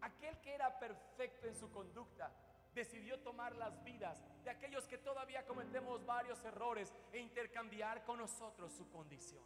Aquel 0.00 0.40
que 0.40 0.54
era 0.54 0.78
perfecto 0.78 1.48
en 1.48 1.56
su 1.56 1.70
conducta 1.70 2.32
decidió 2.74 3.18
tomar 3.20 3.54
las 3.56 3.82
vidas 3.84 4.22
de 4.44 4.50
aquellos 4.50 4.86
que 4.86 4.98
todavía 4.98 5.44
cometemos 5.46 6.04
varios 6.04 6.42
errores 6.44 6.92
e 7.12 7.18
intercambiar 7.18 8.04
con 8.04 8.18
nosotros 8.18 8.72
su 8.72 8.88
condición. 8.90 9.44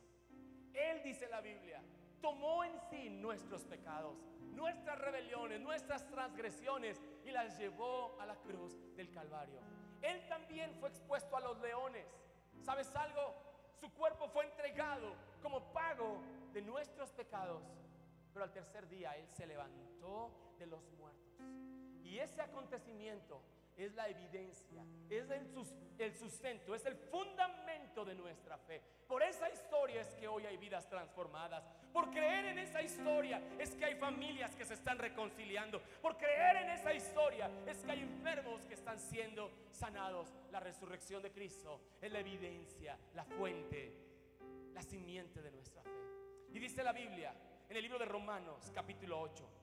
Él 0.72 1.02
dice 1.02 1.28
la 1.28 1.40
Biblia, 1.40 1.82
tomó 2.20 2.64
en 2.64 2.72
sí 2.90 3.10
nuestros 3.10 3.64
pecados, 3.64 4.16
nuestras 4.52 4.98
rebeliones, 4.98 5.60
nuestras 5.60 6.06
transgresiones 6.08 7.00
y 7.24 7.30
las 7.30 7.58
llevó 7.58 8.16
a 8.20 8.26
la 8.26 8.36
cruz 8.36 8.76
del 8.96 9.10
Calvario. 9.10 9.60
Él 10.02 10.26
también 10.28 10.74
fue 10.80 10.88
expuesto 10.88 11.36
a 11.36 11.40
los 11.40 11.58
leones. 11.60 12.06
¿Sabes 12.62 12.94
algo? 12.94 13.34
Su 13.80 13.92
cuerpo 13.92 14.28
fue 14.28 14.44
entregado 14.44 15.14
como 15.42 15.72
pago 15.72 16.20
de 16.52 16.62
nuestros 16.62 17.10
pecados. 17.12 17.62
Pero 18.32 18.44
al 18.44 18.52
tercer 18.52 18.88
día 18.88 19.16
Él 19.16 19.28
se 19.28 19.46
levantó 19.46 20.30
de 20.58 20.66
los 20.66 20.90
muertos. 20.92 21.85
Ese 22.20 22.40
acontecimiento 22.40 23.42
es 23.76 23.94
la 23.94 24.08
evidencia, 24.08 24.82
es 25.10 25.28
el, 25.30 25.46
sustento, 26.14 26.74
es 26.74 26.86
el 26.86 26.96
fundamento 26.96 28.04
de 28.04 28.14
nuestra 28.14 28.56
fe. 28.56 28.80
Por 29.06 29.22
esa 29.22 29.50
historia 29.50 30.00
es 30.00 30.14
que 30.14 30.26
hoy 30.26 30.46
hay 30.46 30.56
vidas 30.56 30.88
transformadas. 30.88 31.62
Por 31.92 32.10
creer 32.10 32.46
en 32.46 32.58
esa 32.58 32.82
historia 32.82 33.42
es 33.58 33.74
que 33.74 33.84
hay 33.84 33.94
familias 33.96 34.54
que 34.54 34.64
se 34.64 34.74
están 34.74 34.98
reconciliando. 34.98 35.80
Por 36.00 36.16
creer 36.16 36.56
en 36.56 36.70
esa 36.70 36.94
historia 36.94 37.50
es 37.66 37.78
que 37.84 37.92
hay 37.92 38.00
enfermos 38.00 38.64
que 38.64 38.74
están 38.74 38.98
siendo 38.98 39.50
sanados. 39.70 40.32
La 40.50 40.60
resurrección 40.60 41.22
de 41.22 41.30
Cristo 41.30 41.80
es 42.00 42.10
la 42.10 42.20
evidencia, 42.20 42.98
la 43.14 43.24
fuente, 43.24 43.92
la 44.72 44.82
simiente 44.82 45.42
de 45.42 45.50
nuestra 45.50 45.82
fe. 45.82 45.90
Y 46.52 46.58
dice 46.58 46.82
la 46.82 46.92
Biblia 46.92 47.34
en 47.68 47.76
el 47.76 47.82
libro 47.82 47.98
de 47.98 48.06
Romanos 48.06 48.70
capítulo 48.74 49.20
8. 49.20 49.55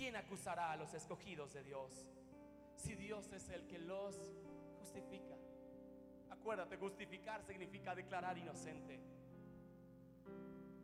¿Quién 0.00 0.16
acusará 0.16 0.72
a 0.72 0.76
los 0.76 0.94
escogidos 0.94 1.52
de 1.52 1.62
Dios? 1.62 2.08
Si 2.74 2.94
Dios 2.94 3.30
es 3.34 3.50
el 3.50 3.66
que 3.66 3.78
los 3.78 4.16
justifica. 4.78 5.36
Acuérdate, 6.30 6.78
justificar 6.78 7.42
significa 7.42 7.94
declarar 7.94 8.38
inocente. 8.38 8.98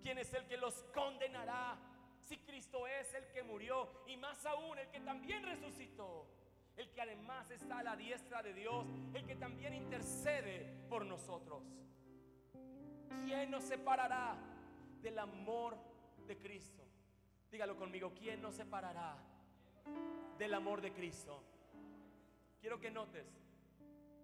¿Quién 0.02 0.18
es 0.18 0.34
el 0.34 0.46
que 0.46 0.58
los 0.58 0.82
condenará? 0.94 1.78
Si 2.24 2.36
Cristo 2.40 2.86
es 2.86 3.14
el 3.14 3.26
que 3.32 3.42
murió 3.42 3.88
y 4.06 4.18
más 4.18 4.44
aún 4.44 4.78
el 4.78 4.90
que 4.90 5.00
también 5.00 5.42
resucitó, 5.44 6.26
el 6.76 6.90
que 6.90 7.00
además 7.00 7.50
está 7.50 7.78
a 7.78 7.84
la 7.84 7.96
diestra 7.96 8.42
de 8.42 8.52
Dios, 8.52 8.86
el 9.14 9.24
que 9.24 9.36
también 9.36 9.72
intercede 9.72 10.84
por 10.90 11.06
nosotros. 11.06 11.62
¿Quién 13.24 13.50
nos 13.50 13.64
separará 13.64 14.36
del 15.00 15.18
amor 15.18 15.78
de 16.26 16.36
Cristo? 16.36 16.85
Dígalo 17.56 17.78
conmigo, 17.78 18.12
¿quién 18.12 18.42
nos 18.42 18.54
separará 18.54 19.16
del 20.36 20.52
amor 20.52 20.82
de 20.82 20.92
Cristo? 20.92 21.42
Quiero 22.60 22.78
que 22.78 22.90
notes 22.90 23.26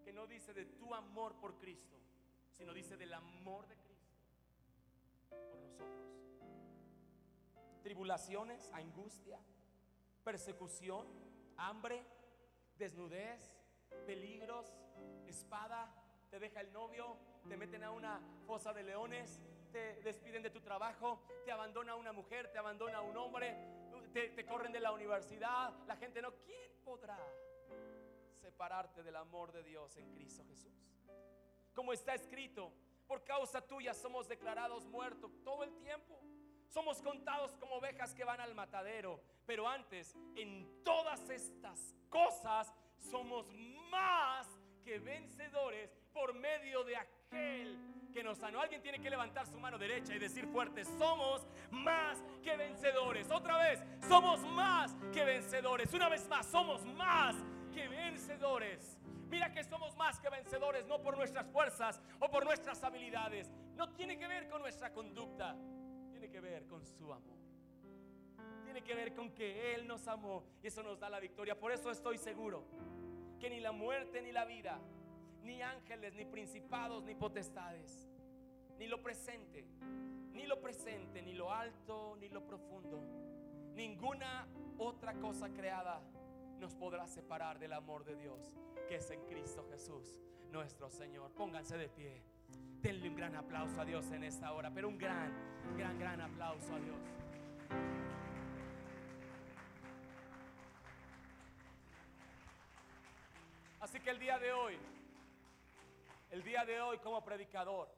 que 0.05 0.12
no 0.12 0.26
dice 0.26 0.53
de 0.53 0.66
tu 0.66 0.95
amor 0.95 1.37
por 1.37 1.57
Cristo, 1.57 1.97
sino 2.51 2.74
dice 2.74 2.95
del 2.99 3.14
amor 3.14 3.66
de 3.68 3.78
Cristo 3.78 4.12
por 5.30 5.59
nosotros. 5.59 5.89
Tribulaciones, 7.83 8.70
angustia, 8.74 9.41
persecución, 10.22 11.07
hambre, 11.57 12.05
desnudez, 12.76 13.51
peligros, 14.05 14.76
espada, 15.26 15.91
te 16.28 16.39
deja 16.39 16.61
el 16.61 16.70
novio, 16.70 17.16
te 17.49 17.57
meten 17.57 17.83
a 17.83 17.93
una 17.93 18.20
fosa 18.47 18.74
de 18.74 18.83
leones, 18.83 19.41
te 19.73 19.95
despiden 20.03 20.43
de 20.43 20.51
tu 20.51 20.61
trabajo, 20.61 21.23
te 21.45 21.51
abandona 21.51 21.97
una 21.97 22.12
mujer, 22.12 22.53
te 22.53 22.59
abandona 22.59 23.01
un 23.01 23.16
hombre, 23.16 23.57
te, 24.12 24.45
corren 24.45 24.70
de 24.70 24.81
la 24.81 24.93
universidad, 24.93 25.73
la 25.87 25.97
gente 25.97 26.20
no, 26.20 26.33
¿quién 26.45 26.70
podrá 26.85 27.18
separarte 28.41 29.03
del 29.03 29.16
amor 29.16 29.51
de 29.51 29.62
Dios 29.62 29.97
en 29.97 30.12
Cristo 30.12 30.45
Jesús? 30.45 30.73
Como 31.75 31.93
está 31.95 32.14
escrito, 32.14 32.70
por 33.07 33.25
causa 33.25 33.66
tuya 33.66 33.95
somos 33.95 34.29
declarados 34.29 34.85
muertos 34.87 35.33
todo 35.43 35.64
el 35.64 35.75
tiempo. 35.79 36.20
Somos 36.68 37.03
contados 37.03 37.55
como 37.57 37.77
ovejas 37.77 38.14
que 38.14 38.25
van 38.25 38.41
al 38.41 38.55
matadero. 38.55 39.20
Pero 39.45 39.68
antes, 39.68 40.14
en 40.37 40.83
todas 40.83 41.29
estas 41.29 41.95
cosas, 42.09 42.73
somos 42.99 43.47
más 43.91 44.49
que 44.83 44.99
vencedores 44.99 45.95
por 46.12 46.35
medio 46.35 46.85
de 46.85 46.97
aquel 46.97 48.01
que 48.13 48.23
nos 48.23 48.39
sanó. 48.39 48.61
Alguien 48.61 48.83
tiene 48.83 49.01
que 49.01 49.11
levantar 49.11 49.47
su 49.47 49.59
mano 49.59 49.79
derecha 49.79 50.15
y 50.15 50.19
decir 50.19 50.47
fuerte, 50.47 50.85
somos 50.85 51.47
más 51.71 52.23
que 52.43 52.57
vencedores. 52.57 53.31
Otra 53.31 53.59
vez, 53.59 53.83
somos 54.07 54.41
más 54.41 54.95
que 55.13 55.25
vencedores. 55.25 55.93
Una 55.93 56.09
vez 56.09 56.29
más, 56.29 56.47
somos 56.47 56.85
más 56.85 57.37
que 57.73 57.89
vencedores. 57.89 58.99
Mira 59.29 59.51
que 59.53 59.65
somos 59.65 59.97
más 59.97 60.21
que 60.21 60.29
vencedores, 60.29 60.87
no 60.87 61.01
por 61.01 61.17
nuestras 61.17 61.47
fuerzas 61.49 62.01
o 62.21 62.31
por 62.31 62.45
nuestras 62.45 62.83
habilidades. 62.85 63.51
No 63.77 63.89
tiene 63.95 64.19
que 64.19 64.29
ver 64.29 64.49
con 64.49 64.61
nuestra 64.61 64.93
conducta, 64.93 65.57
tiene 66.11 66.29
que 66.29 66.41
ver 66.41 66.67
con 66.67 66.85
su 66.85 67.11
amor. 67.13 67.39
Tiene 68.65 68.83
que 68.83 68.95
ver 68.95 69.15
con 69.15 69.31
que 69.33 69.75
Él 69.75 69.87
nos 69.87 70.07
amó 70.07 70.45
y 70.63 70.67
eso 70.67 70.83
nos 70.83 71.01
da 71.01 71.09
la 71.09 71.19
victoria. 71.19 71.59
Por 71.59 71.73
eso 71.73 71.91
estoy 71.91 72.19
seguro 72.19 72.65
que 73.41 73.49
ni 73.49 73.61
la 73.61 73.73
muerte 73.73 74.21
ni 74.23 74.33
la 74.33 74.45
vida 74.45 74.79
ni 75.43 75.62
ángeles, 75.62 76.14
ni 76.14 76.24
principados, 76.24 77.05
ni 77.05 77.14
potestades, 77.14 78.09
ni 78.78 78.86
lo 78.86 79.03
presente, 79.03 79.64
ni 80.32 80.47
lo 80.47 80.61
presente, 80.61 81.22
ni 81.22 81.34
lo 81.34 81.53
alto, 81.53 82.16
ni 82.20 82.28
lo 82.28 82.45
profundo. 82.47 83.01
Ninguna 83.74 84.47
otra 84.78 85.14
cosa 85.14 85.49
creada 85.51 86.01
nos 86.59 86.74
podrá 86.74 87.07
separar 87.07 87.59
del 87.59 87.72
amor 87.72 88.05
de 88.05 88.16
Dios 88.16 88.57
que 88.88 88.97
es 88.97 89.11
en 89.11 89.20
Cristo 89.26 89.66
Jesús, 89.70 90.22
nuestro 90.51 90.90
Señor. 90.90 91.32
Pónganse 91.32 91.76
de 91.76 91.88
pie. 91.88 92.22
Denle 92.80 93.09
un 93.09 93.16
gran 93.16 93.36
aplauso 93.36 93.80
a 93.80 93.84
Dios 93.84 94.11
en 94.11 94.24
esta 94.24 94.53
hora, 94.53 94.70
pero 94.72 94.88
un 94.88 94.99
gran, 94.99 95.32
gran, 95.76 95.99
gran 95.99 96.20
aplauso 96.20 96.74
a 96.74 96.80
Dios. 96.80 96.99
que 104.03 104.11
el 104.11 104.18
día 104.18 104.38
de 104.38 104.53
hoy, 104.53 104.76
el 106.33 106.43
día 106.43 106.64
de 106.64 106.80
hoy 106.80 106.99
como 106.99 107.22
predicador, 107.22 107.95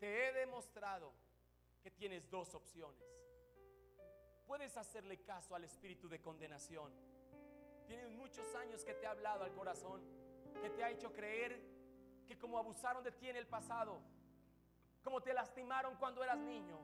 te 0.00 0.28
he 0.28 0.32
demostrado 0.32 1.12
que 1.80 1.92
tienes 1.92 2.28
dos 2.28 2.52
opciones. 2.52 3.00
Puedes 4.44 4.76
hacerle 4.76 5.22
caso 5.22 5.54
al 5.54 5.62
espíritu 5.62 6.08
de 6.08 6.20
condenación. 6.20 6.92
Tienes 7.86 8.10
muchos 8.10 8.52
años 8.56 8.84
que 8.84 8.94
te 8.94 9.06
ha 9.06 9.12
hablado 9.12 9.44
al 9.44 9.52
corazón, 9.52 10.02
que 10.60 10.70
te 10.70 10.82
ha 10.82 10.90
hecho 10.90 11.12
creer 11.12 11.62
que 12.26 12.36
como 12.36 12.58
abusaron 12.58 13.04
de 13.04 13.12
ti 13.12 13.28
en 13.28 13.36
el 13.36 13.46
pasado, 13.46 14.00
como 15.04 15.20
te 15.20 15.32
lastimaron 15.32 15.94
cuando 15.96 16.24
eras 16.24 16.38
niño, 16.38 16.80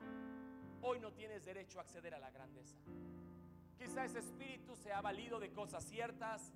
hoy 0.81 1.01
no 1.01 1.11
tienes 1.11 1.43
derecho 1.43 1.79
a 1.79 1.81
acceder 1.81 2.15
a 2.15 2.19
la 2.19 2.31
grandeza. 2.31 2.77
Quizá 3.77 4.05
ese 4.05 4.19
espíritu 4.19 4.77
se 4.77 4.93
ha 4.93 5.01
valido 5.01 5.37
de 5.37 5.51
cosas 5.51 5.83
ciertas 5.83 6.53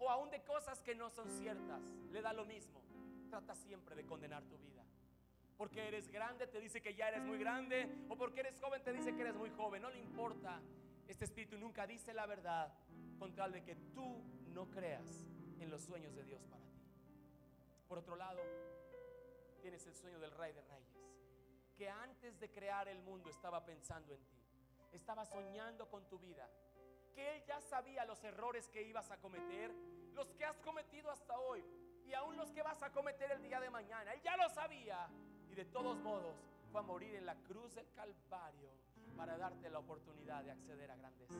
o 0.00 0.10
aún 0.10 0.28
de 0.30 0.42
cosas 0.42 0.82
que 0.82 0.96
no 0.96 1.08
son 1.08 1.30
ciertas. 1.30 1.82
Le 2.10 2.20
da 2.20 2.32
lo 2.32 2.44
mismo. 2.44 2.82
Trata 3.32 3.54
siempre 3.54 3.96
de 3.96 4.04
condenar 4.04 4.44
tu 4.44 4.58
vida. 4.58 4.84
Porque 5.56 5.88
eres 5.88 6.10
grande 6.10 6.46
te 6.48 6.60
dice 6.60 6.82
que 6.82 6.94
ya 6.94 7.08
eres 7.08 7.22
muy 7.22 7.38
grande 7.38 7.88
o 8.10 8.14
porque 8.14 8.40
eres 8.40 8.60
joven 8.60 8.82
te 8.82 8.92
dice 8.92 9.14
que 9.14 9.22
eres 9.22 9.34
muy 9.34 9.48
joven. 9.48 9.80
No 9.80 9.88
le 9.88 9.98
importa. 9.98 10.60
Este 11.08 11.24
espíritu 11.24 11.56
nunca 11.56 11.86
dice 11.86 12.12
la 12.12 12.26
verdad 12.26 12.70
con 13.18 13.34
tal 13.34 13.52
de 13.52 13.64
que 13.64 13.74
tú 13.94 14.22
no 14.48 14.68
creas 14.68 15.24
en 15.60 15.70
los 15.70 15.80
sueños 15.80 16.14
de 16.14 16.24
Dios 16.24 16.44
para 16.44 16.62
ti. 16.66 16.84
Por 17.88 17.96
otro 18.00 18.16
lado, 18.16 18.42
tienes 19.62 19.86
el 19.86 19.94
sueño 19.94 20.18
del 20.18 20.32
Rey 20.32 20.52
de 20.52 20.60
Reyes, 20.60 21.00
que 21.74 21.88
antes 21.88 22.38
de 22.38 22.50
crear 22.50 22.86
el 22.86 23.00
mundo 23.00 23.30
estaba 23.30 23.64
pensando 23.64 24.12
en 24.12 24.20
ti 24.26 24.42
estaba 24.92 25.24
soñando 25.24 25.88
con 25.88 26.06
tu 26.06 26.18
vida, 26.18 26.46
que 27.14 27.36
Él 27.36 27.42
ya 27.46 27.62
sabía 27.62 28.04
los 28.04 28.22
errores 28.24 28.68
que 28.68 28.82
ibas 28.82 29.10
a 29.10 29.16
cometer, 29.16 29.72
los 30.12 30.34
que 30.34 30.44
has 30.44 30.58
cometido 30.58 31.10
hasta 31.10 31.38
hoy 31.38 31.64
y 32.06 32.14
aún 32.14 32.36
los 32.36 32.50
que 32.50 32.62
vas 32.62 32.82
a 32.82 32.90
cometer 32.90 33.30
el 33.32 33.42
día 33.42 33.60
de 33.60 33.70
mañana. 33.70 34.12
Él 34.12 34.20
ya 34.22 34.36
lo 34.36 34.48
sabía. 34.48 35.08
Y 35.50 35.54
de 35.54 35.64
todos 35.66 35.98
modos 35.98 36.34
fue 36.70 36.80
a 36.80 36.84
morir 36.84 37.14
en 37.14 37.26
la 37.26 37.34
cruz 37.34 37.74
del 37.74 37.90
Calvario 37.92 38.70
para 39.16 39.36
darte 39.36 39.68
la 39.68 39.78
oportunidad 39.78 40.42
de 40.42 40.50
acceder 40.50 40.90
a 40.90 40.96
grandeza, 40.96 41.38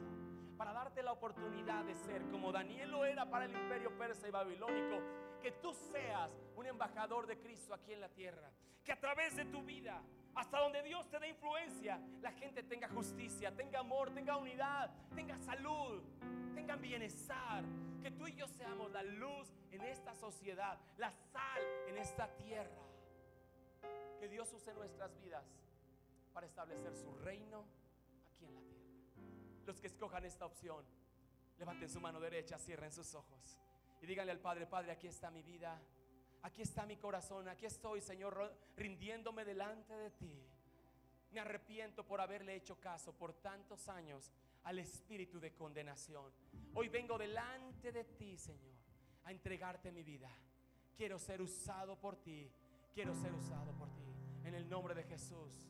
para 0.59 0.73
darte 0.73 1.03
la 1.03 1.13
oportunidad 1.13 1.85
de 1.85 1.95
ser 1.95 2.23
como 2.31 2.53
Daniel 2.53 2.91
lo 2.91 3.05
era 3.05 3.29
para 3.29 3.47
el 3.47 3.53
imperio 3.53 3.97
persa 3.97 4.29
y 4.29 4.31
babilónico, 4.31 5.01
que 5.41 5.53
tú 5.53 5.73
seas 5.73 6.31
un 6.55 6.67
embajador 6.67 7.27
de 7.27 7.39
Cristo 7.39 7.73
aquí 7.73 7.93
en 7.95 8.01
la 8.01 8.11
tierra, 8.11 8.51
que 8.85 8.93
a 8.93 9.01
través 9.01 9.35
de 9.37 9.47
tu 9.47 9.63
vida 9.63 10.03
hasta 10.35 10.59
donde 10.59 10.83
Dios 10.83 11.09
te 11.11 11.19
dé 11.19 11.29
influencia, 11.29 12.01
la 12.21 12.33
gente 12.33 12.63
tenga 12.63 12.89
justicia, 12.89 13.55
tenga 13.55 13.81
amor, 13.81 14.11
tenga 14.11 14.37
unidad, 14.37 14.91
tenga 15.15 15.39
salud, 15.39 16.03
tenga 16.55 16.77
bienestar. 16.77 17.65
Que 18.03 18.11
tú 18.11 18.27
y 18.27 18.35
yo 18.35 18.49
seamos 18.49 18.91
la 18.91 19.03
luz 19.03 19.53
en 19.71 19.83
esta 19.83 20.15
sociedad, 20.15 20.79
la 20.97 21.11
sal 21.11 21.63
en 21.89 21.99
esta 21.99 22.27
tierra. 22.37 22.83
Que 24.19 24.29
Dios 24.29 24.53
use 24.53 24.73
nuestras 24.75 25.17
vidas 25.19 25.45
para 26.33 26.47
establecer 26.47 26.97
su 26.97 27.13
reino 27.17 27.65
aquí 28.33 28.47
en 28.47 28.55
la 28.55 28.61
tierra. 28.63 28.87
Los 29.67 29.81
que 29.81 29.87
escojan 29.87 30.25
esta 30.25 30.47
opción, 30.47 30.85
levanten 31.59 31.89
su 31.89 32.01
mano 32.01 32.21
derecha, 32.21 32.59
cierren 32.59 32.91
sus 32.91 33.15
ojos 33.15 33.59
y 34.03 34.07
díganle 34.07 34.33
al 34.33 34.41
Padre, 34.41 34.67
Padre, 34.67 34.91
aquí 34.91 35.07
está 35.07 35.31
mi 35.31 35.43
vida. 35.43 35.81
Aquí 36.43 36.63
está 36.63 36.85
mi 36.87 36.97
corazón, 36.97 37.49
aquí 37.49 37.67
estoy, 37.67 38.01
Señor, 38.01 38.53
rindiéndome 38.77 39.45
delante 39.45 39.95
de 39.95 40.11
ti. 40.11 40.45
Me 41.31 41.41
arrepiento 41.41 42.05
por 42.05 42.21
haberle 42.21 42.55
hecho 42.57 42.79
caso 42.81 43.13
por 43.13 43.33
tantos 43.35 43.89
años 43.89 44.33
al 44.65 44.79
espíritu 44.79 45.41
de 45.41 45.55
condenación. 45.55 46.33
Hoy 46.75 46.89
vengo 46.89 47.17
delante 47.17 47.93
de 47.93 48.05
ti, 48.05 48.37
Señor, 48.37 48.75
a 49.25 49.31
entregarte 49.31 49.93
mi 49.93 50.03
vida. 50.03 50.31
Quiero 50.97 51.19
ser 51.19 51.41
usado 51.41 51.99
por 51.99 52.17
ti. 52.17 52.51
Quiero 52.93 53.15
ser 53.15 53.33
usado 53.33 53.73
por 53.73 53.89
ti. 53.95 54.05
En 54.45 54.55
el 54.55 54.69
nombre 54.69 54.95
de 54.95 55.05
Jesús. 55.05 55.69